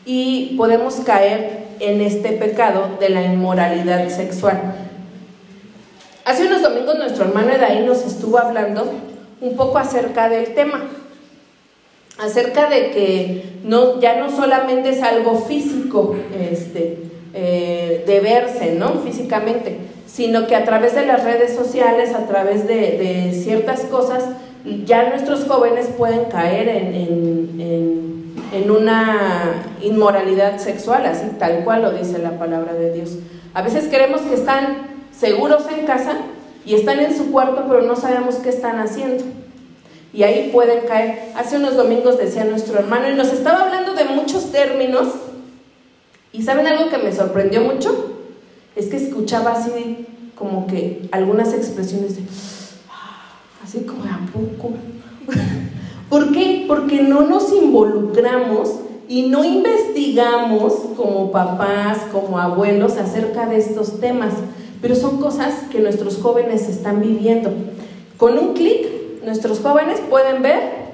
y 0.04 0.56
podemos 0.58 0.96
caer 1.06 1.68
en 1.80 2.02
este 2.02 2.32
pecado 2.32 2.90
de 3.00 3.10
la 3.10 3.22
inmoralidad 3.22 4.10
sexual. 4.10 4.60
Hace 6.26 6.48
unos 6.48 6.64
domingos 6.64 6.98
nuestro 6.98 7.26
hermano 7.26 7.52
Edaí 7.52 7.86
nos 7.86 8.04
estuvo 8.04 8.40
hablando 8.40 8.92
un 9.42 9.56
poco 9.56 9.78
acerca 9.78 10.28
del 10.28 10.56
tema 10.56 10.86
acerca 12.18 12.70
de 12.70 12.92
que 12.92 13.44
no, 13.64 14.00
ya 14.00 14.20
no 14.20 14.30
solamente 14.30 14.90
es 14.90 15.04
algo 15.04 15.40
físico 15.42 16.16
este, 16.52 17.00
eh, 17.34 18.04
de 18.08 18.20
verse 18.20 18.74
¿no? 18.74 18.94
físicamente, 19.02 19.78
sino 20.08 20.48
que 20.48 20.56
a 20.56 20.64
través 20.64 20.96
de 20.96 21.06
las 21.06 21.24
redes 21.24 21.56
sociales, 21.56 22.14
a 22.16 22.26
través 22.26 22.68
de, 22.68 23.40
ciertas 23.44 23.82
cosas, 23.82 24.24
ya 24.86 25.10
nuestros 25.10 25.46
jóvenes 25.46 25.88
pueden 25.98 26.26
caer 26.26 26.68
en, 26.70 26.96
en, 28.52 28.72
una 28.72 29.64
inmoralidad 29.82 30.58
sexual, 30.58 31.06
así 31.06 31.28
tal 31.38 31.64
cual 31.64 31.84
lo 31.84 31.92
dice 31.92 32.18
la 32.18 32.40
palabra 32.40 32.74
de 32.74 32.92
Dios. 32.92 33.18
A 33.54 33.62
veces 33.62 33.88
creemos 33.90 34.22
que 34.22 34.34
están 34.34 34.78
seguros 35.18 35.64
en 35.78 35.86
casa 35.86 36.18
y 36.66 36.76
están 36.76 37.00
en 37.00 37.16
su 37.16 37.32
cuarto, 37.32 37.66
pero 37.68 37.84
no 37.84 37.96
sabemos 37.96 38.36
qué 38.36 38.50
están 38.50 38.80
haciendo 38.80 39.24
y 40.14 40.24
ahí 40.24 40.50
pueden 40.52 40.88
caer. 40.88 41.32
Hace 41.36 41.58
unos 41.58 41.76
domingos 41.76 42.18
decía 42.18 42.44
nuestro 42.46 42.80
hermano 42.80 43.10
y 43.10 43.16
nos 43.16 43.32
estaba 43.34 43.66
hablando 43.66 43.94
de 43.94 44.06
muchos 44.06 44.52
términos 44.52 45.08
y 46.38 46.44
¿saben 46.44 46.68
algo 46.68 46.90
que 46.90 46.98
me 46.98 47.12
sorprendió 47.12 47.62
mucho? 47.62 48.12
Es 48.76 48.88
que 48.88 48.98
escuchaba 48.98 49.54
así 49.54 50.06
como 50.36 50.68
que 50.68 51.08
algunas 51.12 51.54
expresiones 51.54 52.16
de 52.16 52.24
ah", 52.92 53.40
así 53.64 53.80
como 53.80 54.04
a 54.04 54.20
poco. 54.32 54.76
¿Por 56.10 56.32
qué? 56.32 56.66
Porque 56.68 57.02
no 57.02 57.22
nos 57.22 57.52
involucramos 57.52 58.82
y 59.10 59.24
no 59.24 59.44
investigamos 59.44 60.74
como 60.96 61.32
papás, 61.32 62.00
como 62.12 62.38
abuelos 62.38 62.98
acerca 62.98 63.48
de 63.48 63.58
estos 63.58 64.00
temas, 64.00 64.34
pero 64.82 64.96
son 64.96 65.20
cosas 65.20 65.54
que 65.72 65.80
nuestros 65.80 66.18
jóvenes 66.18 66.70
están 66.70 67.02
viviendo. 67.02 67.52
Con 68.18 68.38
un 68.38 68.54
clic 68.54 68.97
nuestros 69.28 69.60
jóvenes 69.60 70.00
pueden 70.10 70.42
ver 70.42 70.88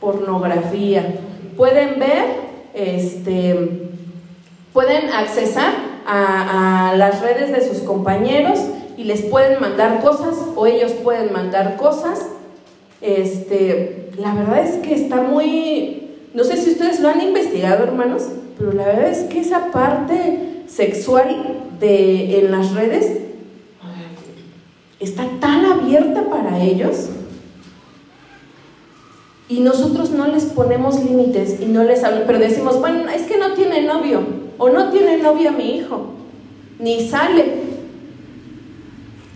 pornografía, 0.00 1.14
pueden 1.56 1.98
ver, 1.98 2.26
este, 2.74 3.88
pueden 4.74 5.08
accesar 5.08 5.72
a, 6.06 6.92
las 6.96 7.22
redes 7.22 7.50
de 7.52 7.66
sus 7.66 7.82
compañeros 7.82 8.58
y 8.98 9.04
les 9.04 9.22
pueden 9.22 9.60
mandar 9.60 10.02
cosas 10.02 10.34
o 10.56 10.66
ellos 10.66 10.92
pueden 10.92 11.32
mandar 11.32 11.78
cosas. 11.78 12.26
Este, 13.00 14.10
la 14.18 14.34
verdad 14.34 14.58
es 14.58 14.76
que 14.86 14.94
está 14.94 15.22
muy, 15.22 16.10
no 16.34 16.44
sé 16.44 16.58
si 16.58 16.72
ustedes 16.72 17.00
lo 17.00 17.08
han 17.08 17.22
investigado, 17.22 17.84
hermanos, 17.84 18.24
pero 18.58 18.72
la 18.72 18.84
verdad 18.84 19.08
es 19.08 19.20
que 19.20 19.40
esa 19.40 19.70
parte 19.70 20.64
sexual 20.66 21.62
de, 21.80 22.40
en 22.40 22.50
las 22.50 22.74
redes 22.74 23.10
está 24.98 25.26
tan 25.40 25.64
abierta 25.64 26.24
para 26.28 26.62
ellos 26.62 27.08
y 29.50 29.58
nosotros 29.58 30.10
no 30.10 30.28
les 30.28 30.44
ponemos 30.44 31.02
límites 31.02 31.60
y 31.60 31.66
no 31.66 31.82
les 31.82 32.04
hablamos, 32.04 32.26
pero 32.28 32.38
decimos, 32.38 32.78
bueno, 32.78 33.10
es 33.10 33.22
que 33.22 33.36
no 33.36 33.54
tiene 33.54 33.82
novio 33.82 34.20
o 34.58 34.68
no 34.68 34.90
tiene 34.90 35.16
novia 35.16 35.50
mi 35.50 35.76
hijo, 35.76 36.06
ni 36.78 37.08
sale. 37.08 37.54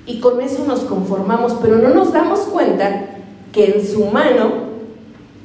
Y 0.06 0.20
con 0.20 0.40
eso 0.40 0.64
nos 0.68 0.80
conformamos, 0.80 1.56
pero 1.60 1.78
no 1.78 1.88
nos 1.88 2.12
damos 2.12 2.40
cuenta 2.42 3.06
que 3.52 3.72
en 3.72 3.84
su 3.84 4.04
mano, 4.04 4.52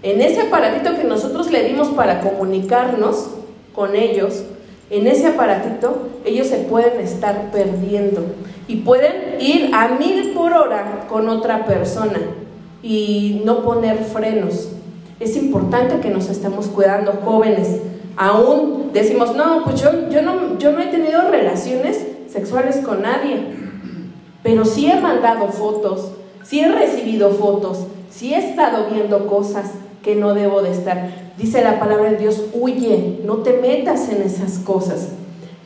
en 0.04 0.22
ese 0.22 0.42
aparatito 0.42 0.96
que 0.96 1.04
nosotros 1.04 1.50
le 1.50 1.64
dimos 1.64 1.88
para 1.88 2.22
comunicarnos 2.22 3.30
con 3.74 3.96
ellos, 3.96 4.44
en 4.92 5.08
ese 5.08 5.26
aparatito 5.30 6.10
ellos 6.26 6.46
se 6.46 6.58
pueden 6.58 7.00
estar 7.00 7.50
perdiendo 7.52 8.24
y 8.68 8.78
pueden 8.78 9.42
ir 9.42 9.72
a 9.74 9.88
mil 9.98 10.30
por 10.34 10.54
hora 10.54 11.08
con 11.10 11.28
otra 11.28 11.66
persona 11.66 12.20
y 12.82 13.42
no 13.46 13.64
poner 13.64 13.98
frenos. 14.06 14.70
Es 15.20 15.36
importante 15.36 16.00
que 16.00 16.10
nos 16.10 16.30
estemos 16.30 16.68
cuidando 16.68 17.14
jóvenes. 17.24 17.82
Aún 18.16 18.92
decimos, 18.94 19.36
no, 19.36 19.64
pues 19.64 19.82
yo, 19.82 20.10
yo, 20.10 20.22
no, 20.22 20.58
yo 20.58 20.72
no 20.72 20.80
he 20.82 20.88
tenido 20.88 21.30
relaciones 21.30 22.06
sexuales 22.30 22.78
con 22.78 23.02
nadie, 23.02 23.42
pero 24.44 24.66
sí 24.66 24.90
he 24.90 25.00
mandado 25.00 25.48
fotos, 25.48 26.12
sí 26.44 26.60
he 26.62 26.72
recibido 26.72 27.32
fotos, 27.32 27.86
sí 28.10 28.34
he 28.34 28.38
estado 28.38 28.88
viendo 28.92 29.28
cosas 29.28 29.72
que 30.04 30.16
no 30.16 30.34
debo 30.34 30.62
de 30.62 30.72
estar. 30.72 31.10
Dice 31.38 31.62
la 31.62 31.80
palabra 31.80 32.12
de 32.12 32.18
Dios, 32.18 32.44
huye, 32.54 33.20
no 33.26 33.38
te 33.38 33.54
metas 33.54 34.10
en 34.10 34.22
esas 34.22 34.60
cosas. 34.60 35.10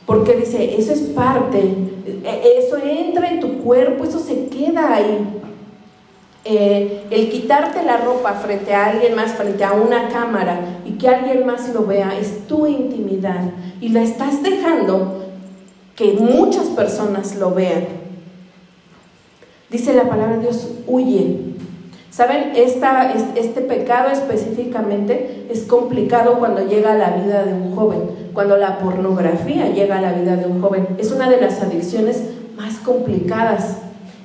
Porque 0.06 0.34
dice, 0.34 0.76
eso 0.78 0.92
es 0.92 1.00
parte, 1.00 1.60
e, 1.60 2.58
eso 2.58 2.76
entra 2.76 3.30
en 3.30 3.40
tu 3.40 3.58
cuerpo, 3.58 4.04
eso 4.04 4.18
se 4.18 4.46
queda 4.46 4.94
ahí. 4.94 5.26
Eh, 6.46 7.06
el 7.10 7.30
quitarte 7.30 7.82
la 7.82 7.96
ropa 7.96 8.34
frente 8.34 8.74
a 8.74 8.86
alguien 8.86 9.14
más, 9.14 9.32
frente 9.32 9.64
a 9.64 9.72
una 9.72 10.08
cámara 10.08 10.60
y 10.84 10.92
que 10.92 11.08
alguien 11.08 11.46
más 11.46 11.72
lo 11.72 11.86
vea, 11.86 12.12
es 12.20 12.46
tu 12.46 12.66
intimidad 12.66 13.50
y 13.80 13.88
la 13.88 14.02
estás 14.02 14.42
dejando 14.42 15.24
que 15.96 16.12
muchas 16.12 16.66
personas 16.66 17.36
lo 17.36 17.52
vean. 17.52 17.86
Dice 19.70 19.94
la 19.94 20.08
palabra 20.08 20.36
de 20.36 20.42
Dios, 20.42 20.68
huye. 20.86 21.54
¿Saben? 22.10 22.52
Esta, 22.54 23.12
este 23.34 23.60
pecado 23.62 24.10
específicamente 24.10 25.46
es 25.50 25.64
complicado 25.64 26.38
cuando 26.38 26.64
llega 26.64 26.92
a 26.92 26.96
la 26.96 27.10
vida 27.10 27.44
de 27.44 27.54
un 27.54 27.74
joven, 27.74 28.02
cuando 28.32 28.56
la 28.56 28.78
pornografía 28.78 29.70
llega 29.70 29.98
a 29.98 30.00
la 30.02 30.12
vida 30.12 30.36
de 30.36 30.46
un 30.46 30.60
joven. 30.60 30.86
Es 30.98 31.10
una 31.10 31.28
de 31.28 31.40
las 31.40 31.60
adicciones 31.60 32.22
más 32.56 32.76
complicadas. 32.76 33.78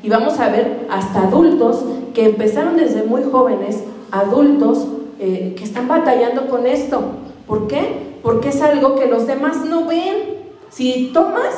Y 0.04 0.10
vamos 0.10 0.40
a 0.40 0.50
ver 0.50 0.86
hasta 0.92 1.24
adultos 1.24 1.84
que 2.14 2.26
empezaron 2.26 2.78
desde 2.78 3.04
muy 3.04 3.24
jóvenes, 3.24 3.84
adultos 4.12 4.88
eh, 5.20 5.54
que 5.58 5.64
están 5.64 5.88
batallando 5.88 6.48
con 6.48 6.66
esto. 6.66 7.02
¿Por 7.48 7.68
qué? 7.68 8.18
Porque 8.22 8.50
es 8.50 8.62
algo 8.62 8.96
que 8.96 9.08
los 9.08 9.28
demás 9.28 9.66
no 9.66 9.86
ven. 9.86 10.40
Si 10.70 11.12
tomas, 11.14 11.56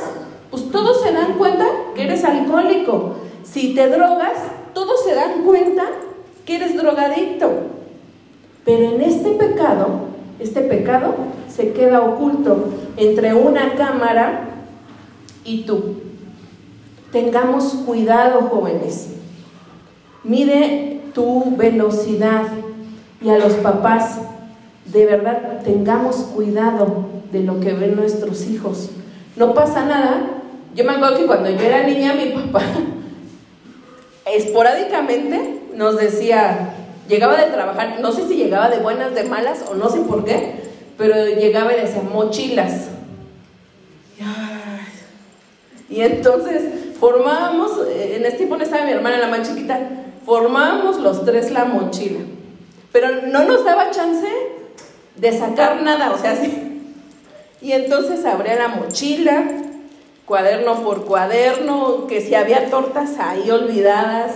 pues 0.50 0.70
todos 0.72 1.02
se 1.02 1.12
dan 1.12 1.34
cuenta 1.34 1.66
que 1.96 2.04
eres 2.04 2.24
alcohólico. 2.24 3.16
Si 3.44 3.74
te 3.74 3.88
drogas, 3.90 4.38
todos 4.74 5.04
se 5.04 5.16
dan 5.16 5.44
cuenta 5.44 5.84
que 6.46 6.56
eres 6.56 6.78
drogadicto. 6.78 7.50
Pero 8.64 8.92
en 8.92 9.02
este 9.02 9.32
pecado 9.32 10.12
este 10.42 10.62
pecado 10.62 11.14
se 11.48 11.72
queda 11.72 12.02
oculto 12.02 12.70
entre 12.98 13.36
una 13.36 13.76
cámara 13.76 14.50
y 15.46 15.66
tú. 15.66 15.98
Tengamos 17.12 17.74
cuidado, 17.86 18.42
jóvenes. 18.50 19.10
Mide 20.24 21.02
tu 21.14 21.56
velocidad 21.58 22.44
y 23.22 23.30
a 23.30 23.38
los 23.38 23.54
papás, 23.54 24.20
de 24.86 25.06
verdad, 25.06 25.62
tengamos 25.64 26.18
cuidado 26.18 27.06
de 27.32 27.44
lo 27.44 27.60
que 27.60 27.74
ven 27.74 27.96
nuestros 27.96 28.48
hijos. 28.48 28.90
No 29.36 29.54
pasa 29.54 29.86
nada. 29.86 30.22
Yo 30.76 30.84
me 30.86 30.92
acuerdo 30.92 31.18
que 31.18 31.26
cuando 31.26 31.50
yo 31.50 31.60
era 31.60 31.84
niña, 31.84 32.14
mi 32.14 32.32
papá 32.32 32.62
esporádicamente 34.26 35.62
nos 35.76 35.98
decía, 35.98 36.76
llegaba 37.08 37.36
de 37.38 37.52
trabajar, 37.52 38.00
no 38.02 38.12
sé 38.12 38.28
si 38.28 38.36
llegaba 38.36 38.70
de 38.70 38.80
buenas, 38.80 39.14
de 39.14 39.24
malas 39.24 39.66
o 39.70 39.76
no 39.76 39.90
sé 39.90 40.02
por 40.02 40.24
qué, 40.24 40.56
pero 40.98 41.28
llegaba 41.28 41.74
y 41.74 41.82
decía 41.82 42.02
mochilas. 42.02 42.90
Y 45.90 46.02
entonces 46.02 46.64
formábamos, 47.00 47.72
eh, 47.90 48.16
en 48.16 48.26
este 48.26 48.38
tiempo 48.38 48.56
no 48.56 48.64
estaba 48.64 48.86
mi 48.86 48.92
hermana 48.92 49.18
la 49.18 49.28
más 49.28 49.48
chiquita, 49.48 49.78
formábamos 50.32 50.98
los 51.02 51.26
tres 51.26 51.52
la 51.52 51.66
mochila. 51.66 52.22
Pero 52.94 53.10
no 53.28 53.44
nos 53.44 53.66
daba 53.66 53.92
chance 53.92 54.26
de 55.18 55.38
sacar 55.38 55.82
nada, 55.82 56.14
o 56.14 56.18
sea, 56.18 56.36
sí. 56.42 56.82
Y 57.60 57.74
entonces 57.74 58.24
abría 58.24 58.56
la 58.56 58.70
mochila, 58.70 59.44
cuaderno 60.26 60.84
por 60.84 61.04
cuaderno, 61.04 62.08
que 62.08 62.22
si 62.22 62.34
había 62.34 62.70
tortas 62.70 63.18
ahí 63.20 63.52
olvidadas. 63.52 64.36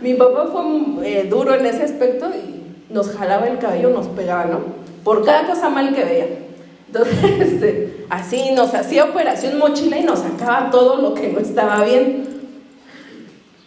Mi 0.00 0.14
papá 0.14 0.48
fue 0.50 0.62
eh, 1.06 1.26
duro 1.28 1.54
en 1.54 1.66
ese 1.66 1.82
aspecto 1.82 2.30
y 2.30 2.94
nos 2.94 3.10
jalaba 3.10 3.46
el 3.46 3.58
cabello, 3.58 3.90
nos 3.90 4.06
pegaba, 4.06 4.46
¿no? 4.46 4.60
Por 5.04 5.22
cada 5.22 5.46
cosa 5.46 5.68
mal 5.68 5.94
que 5.94 6.02
veía. 6.02 6.28
Entonces, 6.86 7.16
este, 7.40 8.06
así 8.08 8.52
nos 8.52 8.72
hacía 8.72 9.04
operación 9.04 9.58
mochila 9.58 9.98
y 9.98 10.02
nos 10.02 10.20
sacaba 10.20 10.70
todo 10.70 10.96
lo 10.96 11.12
que 11.12 11.28
no 11.28 11.40
estaba 11.40 11.84
bien. 11.84 12.35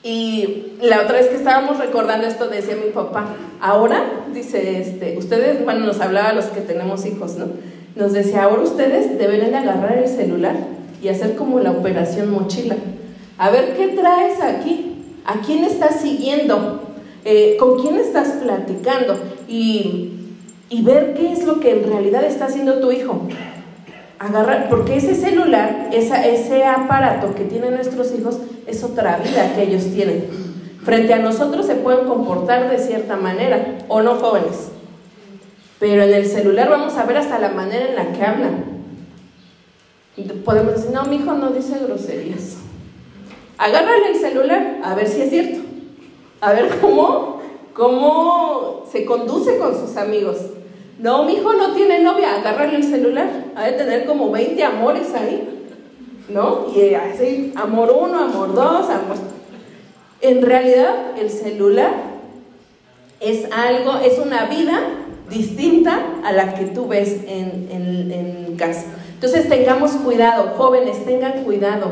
Y 0.03 0.73
la 0.81 1.01
otra 1.01 1.17
vez 1.17 1.27
que 1.27 1.35
estábamos 1.35 1.77
recordando 1.77 2.25
esto, 2.25 2.47
decía 2.47 2.75
mi 2.75 2.91
papá, 2.91 3.35
ahora, 3.59 4.23
dice, 4.33 4.79
este, 4.79 5.17
ustedes, 5.17 5.63
bueno, 5.63 5.85
nos 5.85 5.99
hablaba 5.99 6.29
a 6.29 6.33
los 6.33 6.45
que 6.45 6.62
tenemos 6.62 7.05
hijos, 7.05 7.35
¿no? 7.35 7.47
Nos 7.95 8.13
decía, 8.13 8.43
ahora 8.43 8.62
ustedes 8.62 9.17
deberían 9.17 9.55
agarrar 9.55 9.97
el 9.97 10.07
celular 10.07 10.55
y 11.01 11.09
hacer 11.09 11.35
como 11.35 11.59
la 11.59 11.71
operación 11.71 12.31
mochila. 12.31 12.77
A 13.38 13.49
ver, 13.49 13.75
¿qué 13.75 13.89
traes 13.89 14.41
aquí? 14.41 14.95
¿A 15.25 15.41
quién 15.41 15.65
estás 15.65 15.99
siguiendo? 16.01 16.81
Eh, 17.25 17.57
¿Con 17.59 17.81
quién 17.81 17.97
estás 17.97 18.29
platicando? 18.41 19.17
Y, 19.49 20.13
y 20.69 20.81
ver 20.81 21.13
qué 21.13 21.33
es 21.33 21.43
lo 21.43 21.59
que 21.59 21.71
en 21.71 21.89
realidad 21.89 22.23
está 22.23 22.45
haciendo 22.45 22.79
tu 22.79 22.91
hijo 22.91 23.27
agarrar, 24.19 24.69
porque 24.69 24.97
ese 24.97 25.15
celular, 25.15 25.89
ese 25.93 26.65
aparato 26.65 27.34
que 27.34 27.45
tienen 27.45 27.73
nuestros 27.73 28.13
hijos, 28.13 28.38
es 28.67 28.84
otra 28.84 29.17
vida 29.17 29.53
que 29.55 29.63
ellos 29.63 29.86
tienen. 29.93 30.25
Frente 30.84 31.13
a 31.13 31.19
nosotros 31.19 31.65
se 31.65 31.75
pueden 31.75 32.05
comportar 32.05 32.69
de 32.69 32.77
cierta 32.77 33.15
manera, 33.15 33.79
o 33.88 34.01
no 34.01 34.15
jóvenes. 34.15 34.69
Pero 35.79 36.03
en 36.03 36.13
el 36.13 36.25
celular 36.25 36.69
vamos 36.69 36.95
a 36.95 37.05
ver 37.05 37.17
hasta 37.17 37.39
la 37.39 37.49
manera 37.49 37.88
en 37.88 37.95
la 37.95 38.12
que 38.12 38.23
hablan. 38.23 38.65
Podemos 40.43 40.73
decir, 40.73 40.91
no, 40.91 41.05
mi 41.05 41.17
hijo 41.17 41.34
no 41.34 41.51
dice 41.51 41.79
groserías. 41.79 42.58
Agárrale 43.58 44.12
el 44.12 44.15
celular, 44.15 44.79
a 44.84 44.95
ver 44.95 45.08
si 45.08 45.21
es 45.21 45.29
cierto. 45.29 45.60
A 46.41 46.51
ver 46.51 46.69
cómo, 46.82 47.41
cómo 47.73 48.86
se 48.91 49.05
conduce 49.05 49.58
con 49.58 49.77
sus 49.77 49.95
amigos. 49.95 50.38
No, 50.99 51.23
mi 51.23 51.33
hijo 51.33 51.53
no 51.53 51.73
tiene 51.73 51.99
novia, 51.99 52.35
agárrale 52.35 52.75
el 52.75 52.83
celular. 52.83 53.29
Ha 53.55 53.65
de 53.65 53.71
tener 53.73 54.05
como 54.05 54.31
20 54.31 54.62
amores 54.63 55.13
ahí. 55.13 55.65
¿No? 56.29 56.67
Y 56.75 56.93
así, 56.93 57.53
amor 57.55 57.95
uno, 57.97 58.25
amor 58.25 58.53
dos, 58.53 58.89
amor. 58.89 59.17
En 60.21 60.41
realidad, 60.41 61.17
el 61.17 61.29
celular 61.29 61.91
es 63.19 63.51
algo, 63.51 63.97
es 63.97 64.19
una 64.19 64.45
vida 64.45 64.81
distinta 65.29 65.99
a 66.23 66.31
la 66.33 66.53
que 66.53 66.65
tú 66.65 66.88
ves 66.88 67.21
en, 67.27 67.67
en 67.71 68.55
casa. 68.57 68.85
Entonces 69.13 69.49
tengamos 69.49 69.91
cuidado, 69.91 70.53
jóvenes, 70.57 71.05
tengan 71.05 71.43
cuidado, 71.43 71.91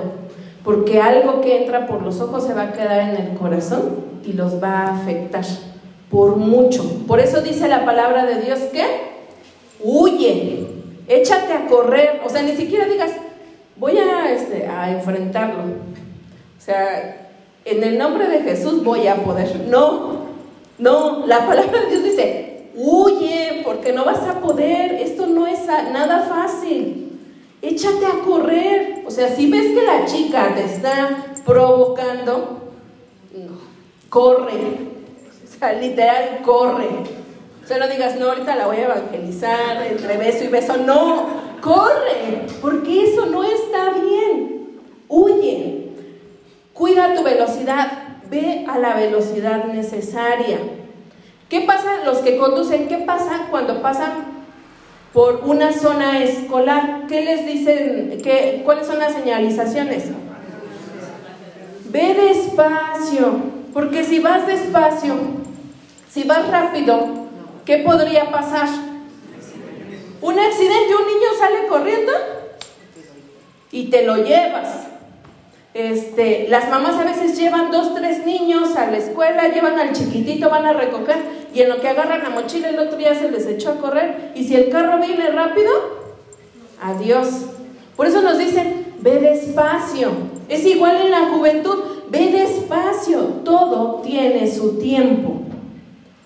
porque 0.64 1.02
algo 1.02 1.42
que 1.42 1.64
entra 1.64 1.88
por 1.88 2.02
los 2.02 2.20
ojos 2.22 2.46
se 2.46 2.54
va 2.54 2.64
a 2.64 2.74
quedar 2.74 3.10
en 3.10 3.16
el 3.16 3.38
corazón 3.38 3.96
y 4.24 4.34
los 4.34 4.62
va 4.62 4.82
a 4.82 4.96
afectar 4.96 5.46
por 6.10 6.38
mucho. 6.38 7.06
Por 7.08 7.20
eso 7.20 7.42
dice 7.42 7.68
la 7.68 7.86
palabra 7.86 8.26
de 8.26 8.42
Dios 8.42 8.60
que 8.72 8.86
huye, 9.82 10.68
échate 11.08 11.54
a 11.54 11.68
correr, 11.68 12.22
o 12.26 12.30
sea, 12.30 12.42
ni 12.42 12.56
siquiera 12.56 12.86
digas, 12.86 13.12
voy 13.76 13.98
a, 13.98 14.32
este, 14.32 14.68
a 14.68 14.92
enfrentarlo. 14.92 15.64
O 15.64 16.62
sea, 16.62 17.30
en 17.66 17.84
el 17.84 17.98
nombre 17.98 18.28
de 18.28 18.42
Jesús 18.42 18.84
voy 18.84 19.08
a 19.08 19.16
poder. 19.16 19.68
No, 19.68 20.28
no, 20.78 21.26
la 21.26 21.46
palabra 21.46 21.82
de 21.82 21.88
Dios 21.88 22.04
dice, 22.04 22.70
huye, 22.76 23.62
porque 23.64 23.94
no 23.94 24.06
vas 24.06 24.22
a 24.24 24.40
poder, 24.40 24.94
esto 24.94 25.28
no 25.28 25.48
es 25.48 25.66
nada 25.66 26.22
fácil. 26.30 27.04
Échate 27.62 28.06
a 28.06 28.24
correr. 28.24 29.04
O 29.06 29.12
sea, 29.12 29.36
si 29.36 29.50
ves 29.50 29.74
que 29.74 29.84
la 29.84 30.06
chica 30.06 30.54
te 30.56 30.66
está 30.66 31.26
provocando, 31.46 32.70
literal, 33.34 33.60
corre. 34.10 34.97
O 37.64 37.68
sea, 37.68 37.80
no 37.80 37.88
digas, 37.88 38.18
no, 38.18 38.30
ahorita 38.30 38.56
la 38.56 38.68
voy 38.68 38.78
a 38.78 38.86
evangelizar 38.86 39.86
entre 39.90 40.16
beso 40.18 40.46
y 40.46 40.48
beso. 40.48 40.78
No, 40.78 41.28
corre, 41.62 42.46
porque 42.62 43.04
eso 43.04 43.26
no 43.26 43.44
está 43.44 43.92
bien. 44.02 44.70
Huye. 45.10 45.90
Cuida 46.74 47.14
tu 47.16 47.24
velocidad. 47.24 47.92
Ve 48.30 48.66
a 48.70 48.78
la 48.78 48.94
velocidad 48.96 49.66
necesaria. 49.66 50.60
¿Qué 51.50 51.62
pasa 51.62 52.04
los 52.06 52.20
que 52.20 52.38
conducen? 52.38 52.88
¿Qué 52.88 53.00
pasa 53.00 53.48
cuando 53.50 53.82
pasan 53.82 54.12
por 55.14 55.42
una 55.46 55.74
zona 55.74 56.24
escolar? 56.24 57.06
¿Qué 57.08 57.22
les 57.24 57.46
dicen? 57.46 58.20
Qué, 58.22 58.62
¿Cuáles 58.64 58.86
son 58.86 59.00
las 59.00 59.14
señalizaciones? 59.14 60.06
Ve 61.90 62.14
despacio, 62.14 63.42
porque 63.74 64.04
si 64.04 64.20
vas 64.20 64.46
despacio, 64.46 65.16
si 66.18 66.24
vas 66.24 66.50
rápido, 66.50 67.10
¿qué 67.64 67.78
podría 67.78 68.32
pasar? 68.32 68.68
Un 70.20 70.40
accidente, 70.40 70.96
un 70.96 71.06
niño 71.06 71.28
sale 71.38 71.68
corriendo 71.68 72.12
y 73.72 73.92
te 73.92 74.02
lo 74.02 74.16
llevas. 74.16 74.88
Este, 75.76 76.48
las 76.50 76.72
mamás 76.72 76.96
a 76.96 77.04
veces 77.04 77.38
llevan 77.38 77.70
dos, 77.70 77.94
tres 77.94 78.26
niños 78.26 78.76
a 78.78 78.90
la 78.90 78.98
escuela, 78.98 79.50
llevan 79.50 79.78
al 79.78 79.94
chiquitito, 79.94 80.50
van 80.50 80.66
a 80.66 80.74
recoger 80.74 81.18
y 81.54 81.62
en 81.62 81.70
lo 81.70 81.80
que 81.80 81.88
agarran 81.88 82.24
la 82.24 82.32
mochila 82.32 82.70
el 82.70 82.80
otro 82.80 82.98
día 82.98 83.14
se 83.14 83.30
les 83.30 83.46
echó 83.46 83.74
a 83.74 83.78
correr 83.78 84.32
y 84.34 84.44
si 84.44 84.56
el 84.56 84.70
carro 84.70 84.98
viene 84.98 85.30
rápido, 85.30 85.72
adiós. 86.82 87.28
Por 87.96 88.08
eso 88.08 88.24
nos 88.24 88.40
dicen, 88.40 88.96
ve 89.02 89.20
despacio. 89.20 90.14
Es 90.50 90.66
igual 90.66 91.00
en 91.00 91.12
la 91.12 91.30
juventud, 91.30 91.78
ve 92.10 92.32
despacio, 92.32 93.20
todo 93.44 94.02
tiene 94.02 94.52
su 94.52 94.80
tiempo. 94.80 95.44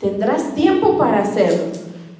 Tendrás 0.02 0.56
tiempo 0.56 0.98
para 0.98 1.20
hacerlo, 1.20 1.66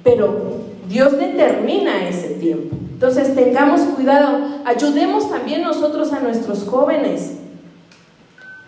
pero 0.04 0.52
Dios 0.88 1.18
determina 1.18 2.08
ese 2.08 2.28
tiempo. 2.34 2.76
Entonces 2.92 3.34
tengamos 3.34 3.80
cuidado, 3.80 4.38
ayudemos 4.64 5.28
también 5.28 5.62
nosotros 5.62 6.12
a 6.12 6.20
nuestros 6.20 6.64
jóvenes. 6.64 7.38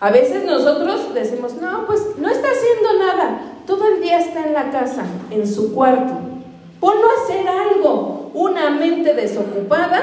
A 0.01 0.11
veces 0.11 0.43
nosotros 0.43 1.13
decimos, 1.13 1.53
no, 1.61 1.85
pues 1.87 2.01
no 2.17 2.29
está 2.29 2.49
haciendo 2.49 3.05
nada, 3.05 3.39
todo 3.65 3.87
el 3.87 4.01
día 4.01 4.19
está 4.19 4.45
en 4.45 4.53
la 4.53 4.69
casa, 4.69 5.05
en 5.31 5.47
su 5.47 5.73
cuarto. 5.73 6.13
Ponlo 6.81 7.07
a 7.09 7.23
hacer 7.23 7.47
algo, 7.47 8.31
una 8.33 8.71
mente 8.71 9.13
desocupada, 9.13 10.01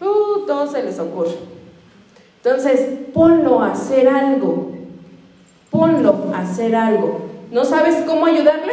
uh, 0.00 0.46
todo 0.46 0.66
se 0.66 0.82
les 0.82 0.98
ocurre. 0.98 1.36
Entonces, 2.42 2.88
ponlo 3.12 3.60
a 3.60 3.72
hacer 3.72 4.08
algo, 4.08 4.70
ponlo 5.70 6.30
a 6.34 6.38
hacer 6.38 6.74
algo. 6.74 7.33
¿No 7.54 7.64
sabes 7.64 8.02
cómo 8.04 8.26
ayudarle? 8.26 8.72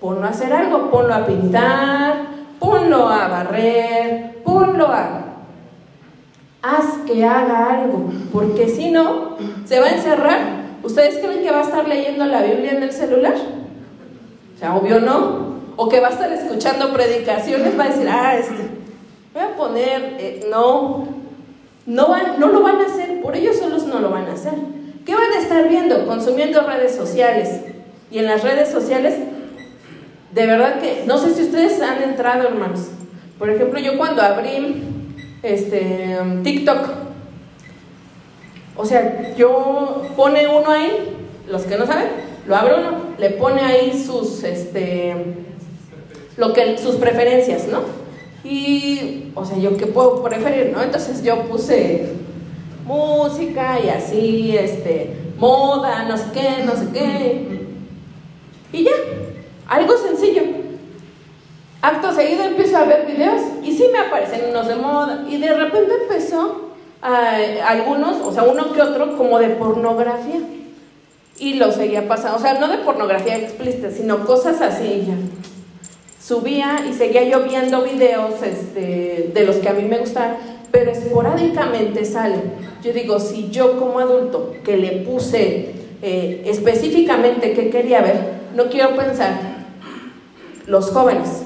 Ponlo 0.00 0.24
a 0.24 0.28
hacer 0.28 0.52
algo, 0.52 0.92
ponlo 0.92 1.12
a 1.12 1.26
pintar, 1.26 2.26
ponlo 2.60 3.08
a 3.08 3.26
barrer, 3.26 4.36
ponlo 4.44 4.86
a... 4.86 5.24
Haz 6.62 6.98
que 7.04 7.24
haga 7.24 7.80
algo, 7.80 8.12
porque 8.32 8.68
si 8.68 8.92
no, 8.92 9.36
se 9.64 9.80
va 9.80 9.86
a 9.86 9.94
encerrar. 9.94 10.38
¿Ustedes 10.84 11.18
creen 11.18 11.42
que 11.42 11.50
va 11.50 11.58
a 11.58 11.64
estar 11.64 11.88
leyendo 11.88 12.24
la 12.26 12.42
Biblia 12.42 12.70
en 12.70 12.84
el 12.84 12.92
celular? 12.92 13.34
O 14.54 14.58
sea, 14.60 14.76
obvio 14.76 15.00
no. 15.00 15.56
O 15.74 15.88
que 15.88 15.98
va 15.98 16.06
a 16.06 16.12
estar 16.12 16.30
escuchando 16.32 16.92
predicaciones, 16.92 17.76
va 17.76 17.86
a 17.86 17.88
decir, 17.88 18.08
ah, 18.08 18.36
este, 18.36 18.68
voy 19.34 19.42
a 19.42 19.56
poner, 19.56 20.16
eh, 20.20 20.46
no, 20.48 21.08
no, 21.86 22.06
van, 22.06 22.38
no 22.38 22.46
lo 22.52 22.62
van 22.62 22.76
a 22.76 22.86
hacer, 22.86 23.20
por 23.20 23.34
ellos 23.34 23.56
solos 23.56 23.82
no 23.86 23.98
lo 23.98 24.10
van 24.10 24.28
a 24.28 24.34
hacer. 24.34 24.54
¿Qué 25.04 25.12
van 25.12 25.32
a 25.32 25.40
estar 25.40 25.68
viendo? 25.68 26.06
Consumiendo 26.06 26.60
redes 26.60 26.94
sociales, 26.94 27.71
y 28.12 28.18
en 28.18 28.26
las 28.26 28.42
redes 28.42 28.70
sociales 28.70 29.14
de 30.32 30.46
verdad 30.46 30.80
que, 30.80 31.04
no 31.06 31.18
sé 31.18 31.34
si 31.34 31.42
ustedes 31.42 31.80
han 31.82 32.02
entrado, 32.02 32.48
hermanos. 32.48 32.88
Por 33.38 33.50
ejemplo, 33.50 33.78
yo 33.78 33.98
cuando 33.98 34.22
abrí 34.22 34.82
este, 35.42 36.16
TikTok, 36.42 36.88
o 38.76 38.86
sea, 38.86 39.34
yo 39.36 40.04
pone 40.16 40.46
uno 40.46 40.70
ahí, 40.70 41.16
los 41.48 41.62
que 41.62 41.76
no 41.76 41.86
saben, 41.86 42.08
lo 42.46 42.56
abre 42.56 42.74
uno, 42.76 42.90
le 43.18 43.30
pone 43.30 43.60
ahí 43.60 44.02
sus, 44.06 44.42
este, 44.42 45.14
lo 46.38 46.54
que, 46.54 46.78
sus 46.78 46.96
preferencias, 46.96 47.66
¿no? 47.68 47.80
Y, 48.42 49.32
o 49.34 49.44
sea, 49.44 49.58
yo 49.58 49.76
qué 49.76 49.86
puedo 49.86 50.22
preferir, 50.22 50.72
¿no? 50.72 50.82
Entonces 50.82 51.22
yo 51.22 51.42
puse 51.42 52.06
música 52.86 53.78
y 53.84 53.90
así, 53.90 54.56
este, 54.56 55.14
moda, 55.38 56.04
no 56.04 56.16
sé 56.16 56.24
qué, 56.32 56.64
no 56.64 56.72
sé 56.74 56.86
qué. 56.92 57.61
Y 58.72 58.84
ya, 58.84 58.92
algo 59.68 59.96
sencillo. 59.96 60.42
Acto 61.82 62.12
seguido 62.14 62.44
empiezo 62.44 62.76
a 62.76 62.84
ver 62.84 63.06
videos 63.06 63.40
y 63.62 63.72
sí 63.72 63.86
me 63.92 63.98
aparecen 63.98 64.50
unos 64.50 64.68
de 64.68 64.76
moda. 64.76 65.24
Y 65.28 65.38
de 65.38 65.52
repente 65.52 65.92
empezó 66.02 66.70
a, 67.02 67.36
algunos, 67.66 68.20
o 68.24 68.32
sea, 68.32 68.44
uno 68.44 68.72
que 68.72 68.80
otro, 68.80 69.16
como 69.16 69.38
de 69.38 69.48
pornografía. 69.48 70.40
Y 71.38 71.54
lo 71.54 71.72
seguía 71.72 72.06
pasando, 72.06 72.36
o 72.36 72.40
sea, 72.40 72.60
no 72.60 72.68
de 72.68 72.78
pornografía 72.78 73.36
explícita, 73.36 73.90
sino 73.90 74.24
cosas 74.24 74.60
así 74.60 75.04
ya. 75.08 75.14
Subía 76.22 76.84
y 76.88 76.92
seguía 76.92 77.24
yo 77.24 77.42
viendo 77.42 77.82
videos 77.82 78.40
este, 78.42 79.32
de 79.34 79.44
los 79.44 79.56
que 79.56 79.68
a 79.68 79.72
mí 79.72 79.82
me 79.82 79.98
gustan, 79.98 80.36
pero 80.70 80.92
esporádicamente 80.92 82.04
sale. 82.04 82.36
Yo 82.84 82.92
digo, 82.92 83.18
si 83.18 83.50
yo 83.50 83.76
como 83.78 83.98
adulto 83.98 84.54
que 84.62 84.76
le 84.76 85.04
puse 85.04 85.72
eh, 86.00 86.42
específicamente 86.46 87.54
qué 87.54 87.70
quería 87.70 88.02
ver, 88.02 88.41
no 88.54 88.68
quiero 88.68 88.94
pensar 88.96 89.38
los 90.66 90.90
jóvenes 90.90 91.42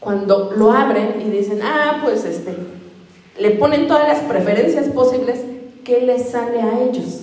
cuando 0.00 0.52
lo 0.56 0.72
abren 0.72 1.20
y 1.20 1.30
dicen, 1.30 1.60
ah, 1.62 2.00
pues 2.02 2.24
este, 2.24 2.54
le 3.38 3.50
ponen 3.52 3.88
todas 3.88 4.08
las 4.08 4.20
preferencias 4.20 4.88
posibles, 4.88 5.40
¿qué 5.84 6.00
les 6.00 6.30
sale 6.30 6.62
a 6.62 6.80
ellos? 6.80 7.22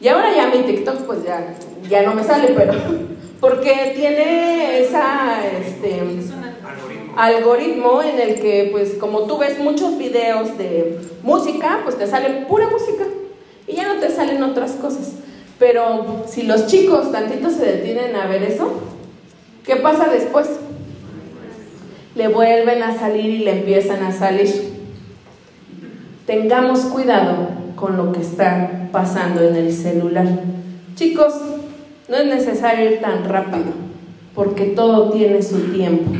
Y 0.00 0.08
ahora 0.08 0.34
ya 0.34 0.48
mi 0.48 0.64
TikTok 0.64 1.02
pues 1.02 1.24
ya, 1.24 1.54
ya 1.88 2.02
no 2.02 2.14
me 2.14 2.24
sale, 2.24 2.52
pero 2.56 2.74
porque 3.40 3.92
tiene 3.94 4.80
esa, 4.80 5.46
este, 5.46 6.00
algoritmo. 6.00 7.14
algoritmo 7.16 8.02
en 8.02 8.20
el 8.20 8.40
que 8.40 8.68
pues 8.72 8.94
como 8.94 9.22
tú 9.22 9.38
ves 9.38 9.58
muchos 9.60 9.96
videos 9.96 10.58
de 10.58 10.98
música, 11.22 11.80
pues 11.84 11.96
te 11.96 12.06
sale 12.06 12.46
pura 12.48 12.68
música 12.68 13.04
y 13.66 13.76
ya 13.76 13.94
no 13.94 14.00
te 14.00 14.10
salen 14.10 14.42
otras 14.42 14.72
cosas. 14.72 15.12
Pero 15.62 16.24
si 16.26 16.42
los 16.42 16.66
chicos 16.66 17.12
tantito 17.12 17.48
se 17.48 17.64
detienen 17.64 18.16
a 18.16 18.26
ver 18.26 18.42
eso, 18.42 18.82
¿qué 19.64 19.76
pasa 19.76 20.10
después? 20.10 20.48
Le 22.16 22.26
vuelven 22.26 22.82
a 22.82 22.98
salir 22.98 23.26
y 23.26 23.38
le 23.44 23.60
empiezan 23.60 24.02
a 24.02 24.10
salir. 24.10 24.50
Tengamos 26.26 26.80
cuidado 26.86 27.50
con 27.76 27.96
lo 27.96 28.10
que 28.10 28.22
está 28.22 28.88
pasando 28.90 29.40
en 29.40 29.54
el 29.54 29.72
celular. 29.72 30.26
Chicos, 30.96 31.32
no 32.08 32.16
es 32.16 32.26
necesario 32.26 32.90
ir 32.90 33.00
tan 33.00 33.28
rápido, 33.28 33.66
porque 34.34 34.64
todo 34.64 35.12
tiene 35.12 35.44
su 35.44 35.60
tiempo. 35.70 36.10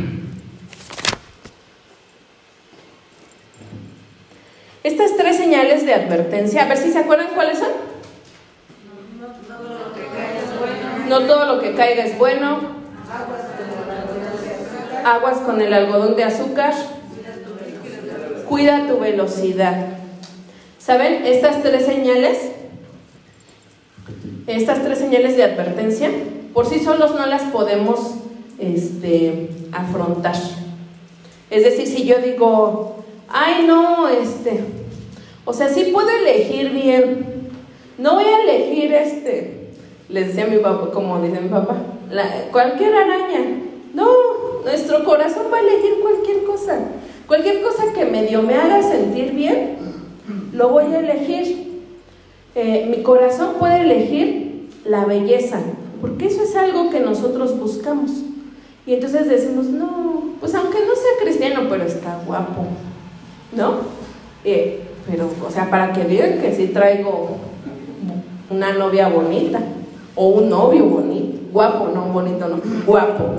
Estas 4.84 5.16
tres 5.16 5.36
señales 5.36 5.84
de 5.84 5.94
advertencia, 5.94 6.62
a 6.62 6.68
ver 6.68 6.78
si 6.78 6.92
se 6.92 7.00
acuerdan 7.00 7.34
cuáles 7.34 7.58
son. 7.58 7.91
No 11.12 11.26
todo 11.26 11.44
lo 11.44 11.60
que 11.60 11.74
caiga 11.74 12.06
es 12.06 12.16
bueno. 12.16 12.58
Aguas 15.04 15.36
con 15.40 15.60
el 15.60 15.70
algodón 15.74 16.16
de 16.16 16.24
azúcar. 16.24 16.72
Cuida 18.48 18.86
tu 18.88 18.98
velocidad. 18.98 19.88
¿Saben? 20.78 21.26
Estas 21.26 21.62
tres 21.62 21.84
señales, 21.84 22.52
estas 24.46 24.82
tres 24.82 25.00
señales 25.00 25.36
de 25.36 25.44
advertencia, 25.44 26.08
por 26.54 26.66
sí 26.66 26.78
solos 26.78 27.14
no 27.14 27.26
las 27.26 27.42
podemos 27.42 28.14
este, 28.58 29.50
afrontar. 29.70 30.36
Es 31.50 31.62
decir, 31.62 31.88
si 31.88 32.06
yo 32.06 32.22
digo, 32.24 33.04
ay 33.28 33.66
no, 33.66 34.08
este, 34.08 34.60
o 35.44 35.52
sea, 35.52 35.68
sí 35.68 35.90
puedo 35.92 36.08
elegir 36.08 36.70
bien, 36.70 37.50
no 37.98 38.14
voy 38.14 38.24
a 38.24 38.42
elegir 38.44 38.94
este, 38.94 39.61
les 40.12 40.28
decía 40.28 40.44
a 40.44 40.48
mi 40.48 40.58
papá, 40.58 40.90
como 40.92 41.20
dice 41.20 41.40
mi 41.40 41.48
papá, 41.48 41.76
cualquier 42.50 42.94
araña, 42.94 43.40
no, 43.94 44.06
nuestro 44.64 45.04
corazón 45.04 45.46
va 45.52 45.56
a 45.56 45.60
elegir 45.60 46.00
cualquier 46.02 46.44
cosa, 46.44 46.78
cualquier 47.26 47.62
cosa 47.62 47.92
que 47.94 48.04
medio 48.04 48.42
me 48.42 48.54
haga 48.54 48.82
sentir 48.82 49.32
bien, 49.32 49.78
lo 50.52 50.68
voy 50.68 50.92
a 50.92 51.00
elegir. 51.00 51.72
Eh, 52.54 52.86
mi 52.94 53.02
corazón 53.02 53.54
puede 53.58 53.80
elegir 53.80 54.68
la 54.84 55.06
belleza, 55.06 55.60
porque 56.02 56.26
eso 56.26 56.42
es 56.42 56.54
algo 56.54 56.90
que 56.90 57.00
nosotros 57.00 57.58
buscamos. 57.58 58.10
Y 58.84 58.94
entonces 58.94 59.28
decimos, 59.28 59.66
no, 59.66 60.34
pues 60.40 60.54
aunque 60.54 60.78
no 60.80 60.94
sea 60.94 61.22
cristiano, 61.22 61.62
pero 61.70 61.84
está 61.84 62.20
guapo. 62.26 62.66
¿no? 63.56 63.76
Eh, 64.44 64.80
pero, 65.10 65.30
o 65.46 65.50
sea, 65.50 65.70
para 65.70 65.92
que 65.92 66.04
digan 66.04 66.40
que 66.40 66.54
sí 66.54 66.68
traigo 66.68 67.36
una 68.50 68.72
novia 68.74 69.08
bonita 69.08 69.60
o 70.14 70.26
un 70.28 70.48
novio 70.48 70.84
bonito, 70.84 71.38
guapo, 71.52 71.88
no 71.88 72.02
bonito, 72.06 72.48
no, 72.48 72.60
guapo. 72.86 73.36